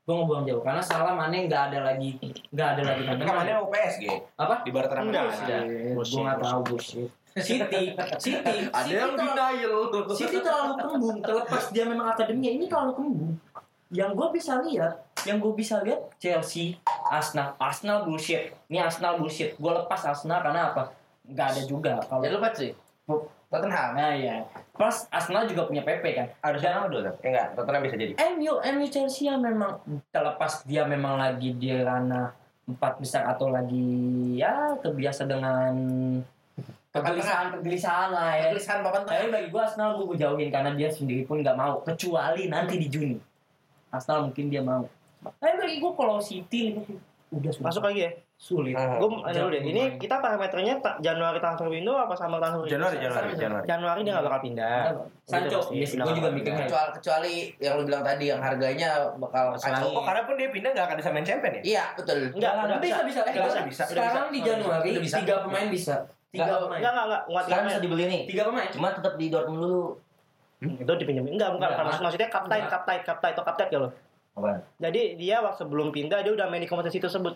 Gue 0.02 0.16
ngebuang 0.16 0.43
jauh 0.43 0.62
karena 0.62 0.82
salah 0.82 1.14
Mane 1.14 1.45
nggak 1.45 1.64
ada 1.70 1.80
lagi 1.86 2.18
nggak 2.50 2.68
ada 2.68 2.82
lagi 2.84 3.02
Kan 3.06 3.18
mana 3.22 3.52
mau 3.58 3.70
PSG 3.70 4.04
apa? 4.36 4.56
Di 4.62 4.72
Barcelona 4.72 4.97
sama 4.97 5.06
Enggak, 5.06 5.26
PSG. 5.28 5.43
enggak. 5.45 5.64
gue 6.04 6.22
nggak 6.22 6.39
tahu 6.41 6.60
bullshit. 6.66 7.10
City 7.30 7.84
City. 8.18 8.58
Ada 8.74 8.89
yang 8.89 9.14
City 9.14 9.22
terlalu- 9.22 9.22
denial. 9.22 9.74
City 10.12 10.38
terlalu 10.41 10.74
kembung. 10.76 11.18
Terlepas 11.22 11.64
dia 11.70 11.86
memang 11.86 12.08
akademinya 12.10 12.52
ini 12.52 12.66
terlalu 12.66 12.91
kembung. 12.95 13.34
Yang 13.89 14.12
gue 14.12 14.28
bisa 14.34 14.54
lihat 14.60 14.93
yang 15.24 15.38
gue 15.38 15.54
bisa 15.54 15.76
lihat 15.80 16.10
Chelsea 16.18 16.82
Arsenal. 17.06 17.54
Arsenal 17.56 18.04
bullshit. 18.04 18.58
Ini 18.66 18.82
Arsenal 18.82 19.16
bullshit. 19.16 19.54
Gue 19.56 19.72
lepas 19.72 20.02
Arsenal 20.04 20.41
karena 20.41 20.74
apa? 20.74 20.89
Nggak 21.24 21.47
ada 21.47 21.62
juga. 21.64 21.93
Kalau 22.02 22.22
Ya 22.22 22.34
lupa 22.34 22.50
sih. 22.52 22.74
Tottenham. 23.50 23.89
nah 23.97 24.14
ya 24.14 24.45
plus 24.78 25.10
Arsenal 25.10 25.50
juga 25.50 25.66
punya 25.66 25.82
PP 25.82 26.06
kan 26.14 26.28
Ada 26.39 26.58
Ronaldo 26.62 26.97
kan? 27.02 27.14
Eh, 27.20 27.30
enggak, 27.34 27.47
Tottenham 27.58 27.82
bisa 27.84 27.95
jadi. 27.97 28.14
MU 28.38 28.54
MU 28.62 28.86
Chelsea 28.88 29.26
yang 29.26 29.41
memang 29.41 29.82
terlepas 30.14 30.62
dia 30.64 30.86
memang 30.86 31.18
lagi 31.18 31.58
di 31.58 31.74
ranah 31.74 32.30
empat 32.70 33.02
besar 33.02 33.26
atau 33.26 33.50
lagi 33.50 33.82
ya 34.38 34.78
terbiasa 34.78 35.26
dengan 35.26 35.74
kegelisahan 36.89 37.58
kegelisahan 37.58 38.10
lah 38.14 38.30
ya 38.38 38.45
Tulisan 38.54 38.82
papan 38.82 39.02
tengah. 39.06 39.18
tapi 39.18 39.28
bagi 39.30 39.47
gue 39.50 39.62
Arsenal 39.62 39.97
gue 39.97 40.18
jauhin 40.18 40.50
karena 40.50 40.74
dia 40.74 40.89
sendiri 40.89 41.26
pun 41.26 41.41
nggak 41.41 41.58
mau 41.58 41.82
kecuali 41.82 42.45
nanti 42.50 42.78
di 42.78 42.86
Juni 42.89 43.18
Arsenal 43.89 44.30
mungkin 44.30 44.54
dia 44.54 44.62
mau 44.62 44.86
tapi 45.41 45.54
bagi 45.58 45.78
gue 45.82 45.91
kalau 45.97 46.22
City 46.22 46.78
udah 47.30 47.52
sulit 47.54 47.66
Masuk 47.66 47.84
lagi 47.86 48.00
ya. 48.06 48.12
Sulit 48.39 48.71
Hmm. 48.71 48.95
Gue 48.97 49.19
ada 49.19 49.35
dulu 49.37 49.51
deh. 49.51 49.61
Ini 49.61 49.83
kita 49.99 50.15
parameternya 50.17 50.79
ta- 50.79 50.95
Januari 50.97 51.37
transfer 51.37 51.67
window 51.67 51.91
apa 51.93 52.15
sama 52.15 52.39
transfer 52.39 52.63
window? 52.63 52.71
Januari, 52.71 52.95
Januari, 52.97 53.27
Januari. 53.35 53.65
Januari 53.67 53.99
dia 53.99 54.11
nggak 54.15 54.25
bakal 54.25 54.41
pindah. 54.41 54.79
Sancho 55.27 55.59
yes, 55.69 55.91
udah 55.91 56.05
gue 56.07 56.13
juga 56.13 56.21
nggak 56.23 56.33
mikirnya 56.33 56.63
Kecuali, 56.63 56.89
kecuali 56.95 57.33
yang 57.59 57.73
lu 57.75 57.83
bilang 57.83 57.99
tadi 58.01 58.25
yang 58.25 58.39
harganya 58.39 58.89
bakal 59.13 59.45
kacau. 59.53 59.91
Oh, 59.91 60.03
karena 60.07 60.21
pun 60.23 60.35
dia 60.39 60.49
pindah 60.49 60.71
nggak 60.71 60.85
akan 60.87 60.97
bisa 60.97 61.09
main 61.11 61.25
champion 61.27 61.51
ya? 61.53 61.61
Iya, 61.61 61.83
betul. 61.93 62.17
Enggak, 62.31 62.39
Jangan, 62.41 62.63
udah 62.65 62.79
bisa 62.79 63.01
bisa 63.03 63.19
Eh, 63.19 63.25
Sekarang- 63.29 63.67
bisa, 63.67 63.83
bisa. 63.83 63.83
sekarang 63.85 64.27
di 64.31 64.39
Januari 64.39 64.89
bisa. 64.97 65.15
tiga 65.19 65.35
pemain 65.43 65.67
bisa 65.67 65.95
tiga 66.29 66.43
Nggak, 66.45 66.59
pemain 66.61 66.79
Enggak, 66.79 66.91
enggak, 66.91 67.05
enggak. 67.05 67.23
Nguat 67.27 67.43
Sekarang 67.43 67.65
bisa 67.67 67.79
dibeli 67.83 68.03
nih. 68.07 68.21
tiga 68.25 68.43
pemain 68.45 68.67
Cuma 68.71 68.87
tetap 68.95 69.13
di 69.15 69.25
Dortmund 69.27 69.59
dulu. 69.59 69.83
Itu 70.79 70.91
dipinjemin. 70.95 71.31
Enggak, 71.35 71.49
bukan. 71.51 71.67
Enggak. 71.67 71.85
Maksud, 71.85 72.01
maksudnya 72.01 72.29
kapten, 72.29 72.55
Enggak. 72.57 72.71
kapten, 72.73 72.97
kapten 73.03 73.29
atau 73.29 73.43
kapten 73.43 73.67
ya 73.67 73.79
lo. 73.81 73.89
Jadi 74.79 75.01
dia 75.17 75.43
waktu 75.43 75.59
sebelum 75.59 75.91
pindah 75.91 76.23
dia 76.23 76.31
udah 76.31 76.47
main 76.47 76.63
di 76.63 76.69
kompetisi 76.69 77.03
tersebut. 77.03 77.35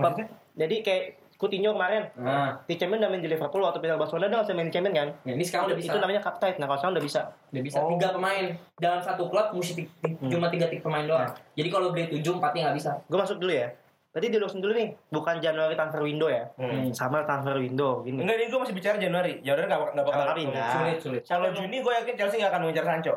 Maksudnya? 0.00 0.26
Jadi 0.56 0.76
kayak 0.80 1.02
Coutinho 1.34 1.70
kemarin 1.70 2.02
nah 2.18 2.58
di 2.60 2.74
Champions 2.74 2.98
udah 2.98 3.10
main 3.10 3.22
di 3.22 3.30
Liverpool 3.30 3.62
waktu 3.62 3.78
pindah 3.78 3.94
ke 3.94 4.02
Barcelona 4.02 4.26
dia 4.26 4.36
nggak 4.36 4.50
main 4.52 4.66
di 4.66 4.74
Champions 4.74 4.96
kan? 4.96 5.08
ya, 5.22 5.32
ini 5.32 5.44
sekarang 5.44 5.64
udah 5.66 5.78
bisa 5.78 5.88
Itu 5.88 5.98
namanya 6.00 6.18
kapten. 6.20 6.52
Nah 6.52 6.66
kalau 6.66 6.78
sekarang 6.78 6.94
udah 6.94 7.04
bisa. 7.04 7.20
udah 7.48 7.62
bisa 7.62 7.76
Oh. 7.78 7.90
tiga 7.92 8.08
pemain 8.10 8.44
dalam 8.74 8.98
satu 8.98 9.22
klub 9.24 9.46
mesti 9.52 9.72
ti- 9.76 9.86
ti- 9.86 10.18
cuma 10.24 10.46
tiga 10.48 10.66
tiga 10.66 10.82
pemain 10.82 11.04
doang 11.04 11.30
jadi 11.52 11.68
kalau 11.68 11.86
beli 11.88 12.10
tujuh 12.10 12.32
empatnya 12.34 12.60
nggak 12.64 12.76
bisa 12.76 12.90
Gue 13.04 13.18
masuk 13.18 13.38
dulu 13.38 13.54
ya. 13.54 13.70
Tadi 14.08 14.26
dilurusin 14.28 14.58
dulu 14.58 14.72
nih, 14.72 14.88
bukan 15.06 15.38
Januari 15.38 15.76
transfer 15.76 16.02
window 16.02 16.26
ya. 16.26 16.42
Hmm. 16.56 16.90
Sama 16.90 17.22
transfer 17.22 17.54
window 17.54 18.02
gini. 18.02 18.18
Enggak, 18.18 18.34
ini 18.36 18.46
gue 18.48 18.58
masih 18.58 18.74
bicara 18.74 18.96
Januari. 18.96 19.32
Januari 19.38 19.66
nggak 19.68 19.80
nggak 19.84 20.02
bakal 20.02 20.16
Nggak 20.16 20.26
bakal 20.26 20.42
pindah. 20.42 20.70
sulit 20.72 20.98
sulit 20.98 21.22
Kalau 21.22 21.48
Juni 21.52 21.76
gue 21.78 21.92
yakin 21.94 22.14
Chelsea 22.16 22.36
nggak 22.36 22.50
akan 22.50 22.60
mengejar 22.64 22.84
Sancho. 22.84 23.14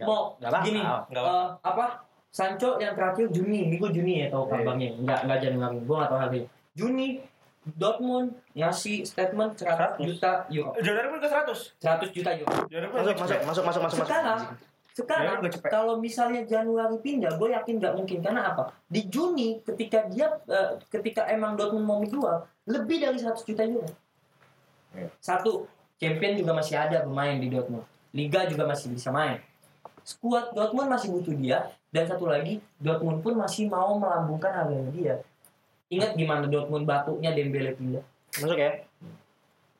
mau 0.00 0.34
bakal. 0.34 0.60
gini 0.64 0.82
Nggak 0.82 1.22
eh, 1.22 1.46
apa 1.60 1.84
Sancho 2.28 2.76
yang 2.78 2.92
terakhir 2.92 3.32
Juni. 3.32 3.72
Ini 3.72 3.76
gue 3.80 3.90
Juni 3.90 4.12
ya 4.24 4.26
tahu 4.28 4.44
kabarnya 4.46 4.94
nggak 5.00 5.20
nggak 5.26 5.38
Januari 5.40 5.78
gue 5.80 5.96
nggak 5.96 6.10
tahu 6.10 6.20
harganya 6.20 6.48
Juni 6.76 7.08
Dortmund 7.68 8.32
ngasih 8.56 9.04
statement 9.04 9.60
100 9.60 10.00
juta 10.00 10.48
euro. 10.48 10.72
Januari 10.80 11.06
pun 11.12 11.18
ke 11.20 11.28
100. 11.28 11.76
100 11.84 12.16
juta 12.16 12.30
euro. 12.32 12.54
Masuk, 12.64 13.16
masuk, 13.18 13.38
masuk, 13.44 13.44
masuk, 13.44 13.64
masuk, 13.64 13.82
masuk. 13.82 14.06
sekarang 14.08 14.40
sekarang 14.98 15.38
Ya, 15.46 15.50
kalau 15.70 15.94
misalnya 16.02 16.42
Januari 16.42 16.98
pindah 16.98 17.38
gue 17.38 17.48
yakin 17.54 17.74
nggak 17.78 17.94
mungkin. 17.94 18.18
Karena 18.24 18.50
apa? 18.54 18.72
Di 18.88 19.06
Juni 19.06 19.60
ketika 19.62 20.08
dia 20.08 20.32
eh, 20.48 20.80
ketika 20.90 21.28
emang 21.28 21.54
Dortmund 21.54 21.86
mau 21.86 21.98
menjual 22.00 22.46
lebih 22.66 23.04
dari 23.04 23.18
100 23.20 23.44
juta 23.44 23.62
euro. 23.66 23.90
Ya. 24.96 25.04
satu 25.20 25.68
champion 26.00 26.32
juga 26.32 26.56
masih 26.56 26.80
ada 26.80 27.04
pemain 27.04 27.36
di 27.36 27.52
Dortmund. 27.52 27.84
Liga 28.16 28.48
juga 28.48 28.64
masih 28.64 28.88
bisa 28.88 29.12
main 29.12 29.36
skuad 30.08 30.56
Dortmund 30.56 30.88
masih 30.88 31.12
butuh 31.12 31.36
dia 31.36 31.68
dan 31.92 32.08
satu 32.08 32.24
lagi 32.24 32.64
Dortmund 32.80 33.20
pun 33.20 33.36
masih 33.36 33.68
mau 33.68 34.00
melambungkan 34.00 34.56
harganya 34.56 34.88
dia 34.96 35.14
ingat 35.92 36.16
gimana 36.16 36.48
Dortmund 36.48 36.88
batuknya 36.88 37.36
Dembele 37.36 37.76
pindah 37.76 38.04
Masuk 38.36 38.58
ya. 38.60 38.70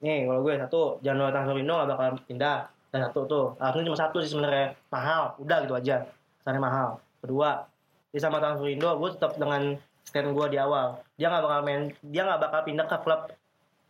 Nih, 0.00 0.24
kalau 0.24 0.40
gue 0.46 0.54
satu 0.56 0.80
Januari 1.04 1.32
transfer 1.34 1.56
window 1.58 1.74
nggak 1.78 1.90
bakal 1.92 2.08
pindah. 2.24 2.58
Dan 2.88 3.04
satu 3.04 3.20
tuh, 3.28 3.44
harusnya 3.60 3.92
cuma 3.92 3.98
satu 4.00 4.16
sih 4.24 4.30
sebenarnya 4.32 4.72
mahal. 4.88 5.36
Udah 5.36 5.60
gitu 5.68 5.74
aja. 5.76 6.08
Kesannya 6.40 6.62
mahal. 6.62 6.88
Kedua, 7.20 7.68
di 8.08 8.18
sama 8.18 8.40
transfer 8.40 8.72
window 8.72 8.96
gue 8.96 9.10
tetap 9.12 9.36
dengan 9.36 9.76
stand 10.08 10.32
gue 10.32 10.46
di 10.48 10.56
awal. 10.58 10.96
Dia 11.20 11.28
nggak 11.28 11.44
bakal 11.44 11.60
main, 11.68 11.82
dia 12.00 12.22
nggak 12.24 12.40
bakal 12.40 12.60
pindah 12.64 12.86
ke 12.88 12.96
klub 13.04 13.22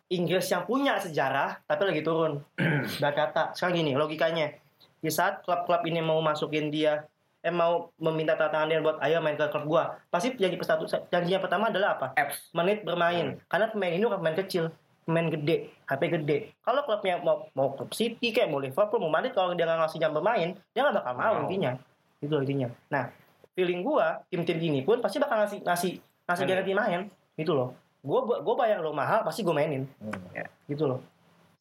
Inggris 0.08 0.48
yang 0.48 0.64
punya 0.64 0.96
sejarah 0.96 1.60
tapi 1.68 1.82
lagi 1.84 2.00
turun. 2.00 2.40
Udah 2.98 3.12
kata. 3.12 3.52
Sekarang 3.54 3.76
gini 3.78 3.92
logikanya. 3.94 4.56
Di 4.98 5.10
saat 5.14 5.46
klub-klub 5.46 5.86
ini 5.86 6.02
mau 6.02 6.18
masukin 6.18 6.70
dia 6.70 7.06
eh 7.38 7.54
mau 7.54 7.94
meminta 8.02 8.34
tantangan 8.34 8.66
dia 8.66 8.82
buat 8.82 8.98
ayo 8.98 9.22
main 9.22 9.38
ke 9.38 9.46
klub 9.46 9.64
gua. 9.70 9.84
Pasti 10.10 10.34
janji 10.34 10.58
persatu 10.58 10.90
janjinya 10.90 11.38
pertama 11.38 11.70
adalah 11.70 11.94
apa? 11.94 12.06
Apps. 12.18 12.50
menit 12.50 12.82
bermain. 12.82 13.38
Karena 13.46 13.70
pemain 13.70 13.94
ini 13.94 14.02
bukan 14.04 14.18
pemain 14.18 14.38
kecil 14.42 14.64
pemain 15.08 15.32
gede 15.32 15.72
HP 15.88 16.02
gede. 16.20 16.38
Kalau 16.60 16.84
klubnya 16.84 17.16
mau 17.24 17.48
mau 17.56 17.72
klub 17.72 17.88
City 17.96 18.28
kayak 18.28 18.52
mau 18.52 18.60
Liverpool 18.60 19.00
mau 19.00 19.08
Madrid 19.08 19.32
kalau 19.32 19.56
dia 19.56 19.64
nggak 19.64 19.80
ngasih 19.86 19.98
jam 20.04 20.12
bermain 20.12 20.52
dia 20.76 20.80
nggak 20.84 21.00
bakal 21.00 21.12
mau 21.16 21.32
Mau. 21.32 21.42
intinya. 21.48 21.72
Itu 22.20 22.34
intinya. 22.44 22.68
Nah 22.92 23.08
feeling 23.56 23.80
gua 23.80 24.20
tim-tim 24.28 24.60
gini 24.60 24.84
pun 24.84 25.00
pasti 25.00 25.16
bakal 25.16 25.40
ngasih 25.46 25.64
ngasih 25.64 25.92
ngasih 26.28 26.44
Main. 26.44 26.52
garansi 26.52 26.72
main. 26.76 27.00
Gitu 27.40 27.56
loh. 27.56 27.72
Gua 28.04 28.20
gua, 28.28 28.44
gua 28.44 28.54
bayar 28.60 28.84
lo 28.84 28.92
mahal 28.92 29.24
pasti 29.24 29.40
gua 29.40 29.56
mainin. 29.56 29.88
Ya. 30.36 30.44
gitu 30.68 30.84
loh 30.84 31.00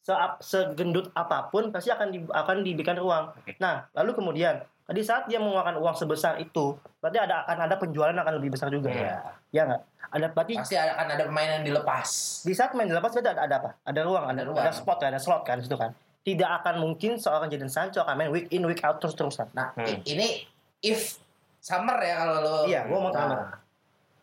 Se 0.00 0.14
segendut 0.40 1.12
apa 1.12 1.46
pun 1.46 1.68
pasti 1.68 1.88
akan 1.88 2.08
di, 2.08 2.18
akan 2.24 2.56
diberikan 2.60 2.96
ruang 2.96 3.28
Oke. 3.34 3.58
nah 3.58 3.84
lalu 3.92 4.14
kemudian 4.14 4.56
di 4.86 5.04
saat 5.04 5.28
dia 5.28 5.36
mengeluarkan 5.36 5.76
uang 5.76 5.92
sebesar 5.92 6.38
itu 6.38 6.72
berarti 6.98 7.20
ada 7.20 7.44
akan 7.44 7.68
ada 7.68 7.76
penjualan 7.76 8.08
yang 8.08 8.24
akan 8.24 8.40
lebih 8.40 8.56
besar 8.56 8.68
juga 8.68 8.88
Iya. 8.88 9.20
ya 9.50 9.62
nggak 9.66 9.82
ada 10.08 10.26
berarti 10.32 10.52
Pasti 10.56 10.74
akan 10.74 11.06
ada 11.12 11.22
pemain 11.22 11.50
yang 11.52 11.64
dilepas. 11.66 12.08
di 12.40 12.52
saat 12.52 12.72
main 12.72 12.88
dilepas 12.88 13.12
berarti 13.12 13.28
ada, 13.28 13.42
ada 13.44 13.54
apa? 13.58 13.70
Ada 13.84 14.00
ruang, 14.00 14.24
ada, 14.24 14.32
Ada 14.32 14.42
ruang. 14.42 14.64
ada 14.64 14.72
spot, 14.72 14.98
ada 15.02 15.20
slot 15.20 15.44
kan 15.44 15.60
situ 15.60 15.76
kan. 15.76 15.92
Tidak 16.18 16.50
akan 16.54 16.74
mungkin 16.78 17.20
seorang 17.20 17.48
Jadon 17.48 17.68
Sancho 17.68 18.00
akan 18.00 18.16
main 18.16 18.30
week 18.30 18.48
in 18.48 18.64
week 18.64 18.80
out 18.80 18.96
terus 18.96 19.12
terusan. 19.12 19.52
Nah, 19.52 19.72
Hmm. 19.74 20.00
ini 20.02 20.48
if 20.80 21.20
summer 21.58 21.96
ya 21.98 22.14
kalau 22.18 22.36
lo 22.38 22.54
Iya, 22.64 22.88
gua 22.88 22.98
mau 22.98 23.10
Nah, 23.10 23.20
summer. 23.20 23.40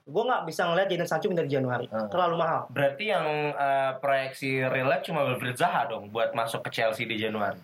Gue 0.06 0.22
nggak 0.22 0.46
bisa 0.46 0.62
ngeliat 0.64 0.86
Jadon 0.86 1.10
Sancho 1.10 1.28
pindah 1.28 1.42
di 1.42 1.50
Januari, 1.52 1.86
Hmm. 1.86 2.06
terlalu 2.08 2.36
mahal. 2.38 2.70
Berarti 2.70 3.04
yang 3.06 3.26
eh, 3.52 3.92
proyeksi 3.98 4.62
real 4.64 4.94
cuma 5.02 5.26
Wilfried 5.26 5.58
Zaha 5.58 5.86
dong 5.88 6.08
buat 6.08 6.30
masuk 6.32 6.62
ke 6.62 6.70
Chelsea 6.72 7.04
di 7.04 7.18
Januari. 7.18 7.58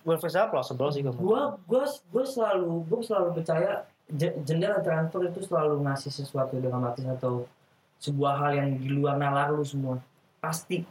Wilfried 0.00 0.32
Zaha 0.32 0.48
plausible 0.48 0.88
sih 0.88 1.04
gue. 1.04 1.12
gua 1.12 1.60
gua 1.62 1.84
gua 2.08 2.24
selalu 2.24 2.88
gua 2.88 3.00
selalu 3.02 3.28
percaya 3.34 3.84
je- 4.08 4.32
jendela 4.42 4.80
transfer 4.80 5.20
itu 5.22 5.40
selalu 5.42 5.84
ngasih 5.84 6.08
sesuatu 6.10 6.56
dramatis 6.56 7.04
atau 7.04 7.44
sebuah 7.98 8.40
hal 8.40 8.52
yang 8.56 8.70
di 8.74 8.88
luar 8.88 9.14
nalar 9.14 9.52
lu 9.52 9.62
semua 9.62 10.00
pasti 10.38 10.82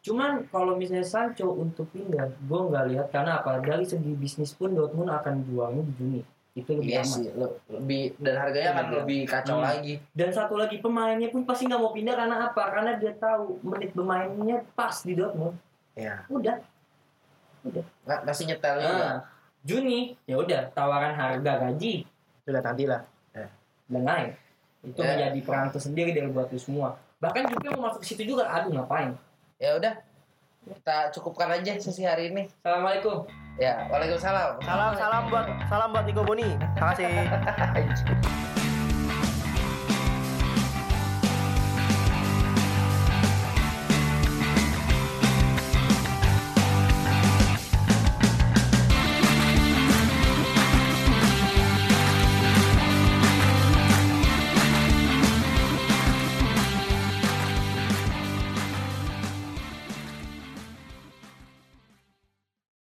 cuman 0.00 0.44
kalau 0.46 0.76
misalnya 0.76 1.02
Sancho 1.02 1.50
untuk 1.50 1.88
pindah 1.88 2.30
gua 2.42 2.68
nggak 2.68 2.84
lihat 2.86 3.06
karena 3.08 3.40
apa 3.40 3.58
dari 3.58 3.82
segi 3.82 4.12
bisnis 4.12 4.52
pun 4.52 4.70
Dortmund 4.70 5.08
akan 5.08 5.40
jualnya 5.42 5.82
di 5.82 5.92
Juni 5.94 6.20
itu 6.52 6.70
lebih 6.72 6.90
Iya 6.90 7.00
aman 7.00 7.14
sih, 7.14 7.26
lebih 7.68 8.02
dan 8.18 8.34
harganya 8.36 8.70
akan 8.72 8.84
Iya. 8.84 8.96
lebih 8.98 9.20
kacau 9.24 9.56
Hmm. 9.56 9.66
lagi. 9.66 9.94
dan 10.12 10.28
satu 10.28 10.54
lagi 10.54 10.76
pemainnya 10.78 11.28
pun 11.28 11.42
pasti 11.42 11.64
nggak 11.64 11.78
mau 11.78 11.90
pindah 11.90 12.12
karena 12.12 12.36
apa 12.44 12.62
karena 12.68 12.92
dia 12.96 13.12
tahu 13.14 13.62
menit 13.62 13.90
bermainnya 13.92 14.66
pas 14.72 14.96
di 14.98 15.14
Dortmund 15.14 15.54
Iya. 15.94 16.26
udah 16.28 16.56
Nggak 18.02 18.20
masih 18.24 18.44
nyetel 18.46 18.76
nah, 18.80 19.20
Juni 19.60 20.16
ya 20.24 20.36
udah 20.36 20.72
tawaran 20.72 21.12
harga 21.12 21.52
gaji 21.60 22.08
Sudah 22.42 22.60
nanti 22.60 22.84
lah. 22.84 23.04
dan 23.86 24.02
lain 24.02 24.30
itu 24.82 24.96
Ya. 24.96 25.06
menjadi 25.12 25.38
perang 25.42 25.68
tersendiri 25.68 26.10
dari 26.10 26.26
buat 26.26 26.46
lu 26.46 26.56
semua 26.56 26.94
bahkan 27.18 27.44
juga 27.44 27.74
mau 27.74 27.86
masuk 27.86 28.00
ke 28.00 28.06
situ 28.08 28.22
juga 28.26 28.48
aduh 28.48 28.72
ngapain 28.72 29.12
Ya 29.56 29.76
udah. 29.76 29.92
kita 30.62 31.10
cukupkan 31.10 31.52
aja 31.52 31.76
sesi 31.76 32.00
hari 32.00 32.28
ini. 32.28 32.48
Assalamualaikum. 32.58 33.28
Ya, 33.58 33.88
waalaikumsalam. 33.90 34.62
Salam 34.62 34.92
salam 34.94 35.22
buat 35.26 35.46
salam 35.66 35.88
buat 35.90 36.04
Niko 36.06 36.22
Boni. 36.22 36.54
Terima 36.78 36.94
kasih. 36.94 37.10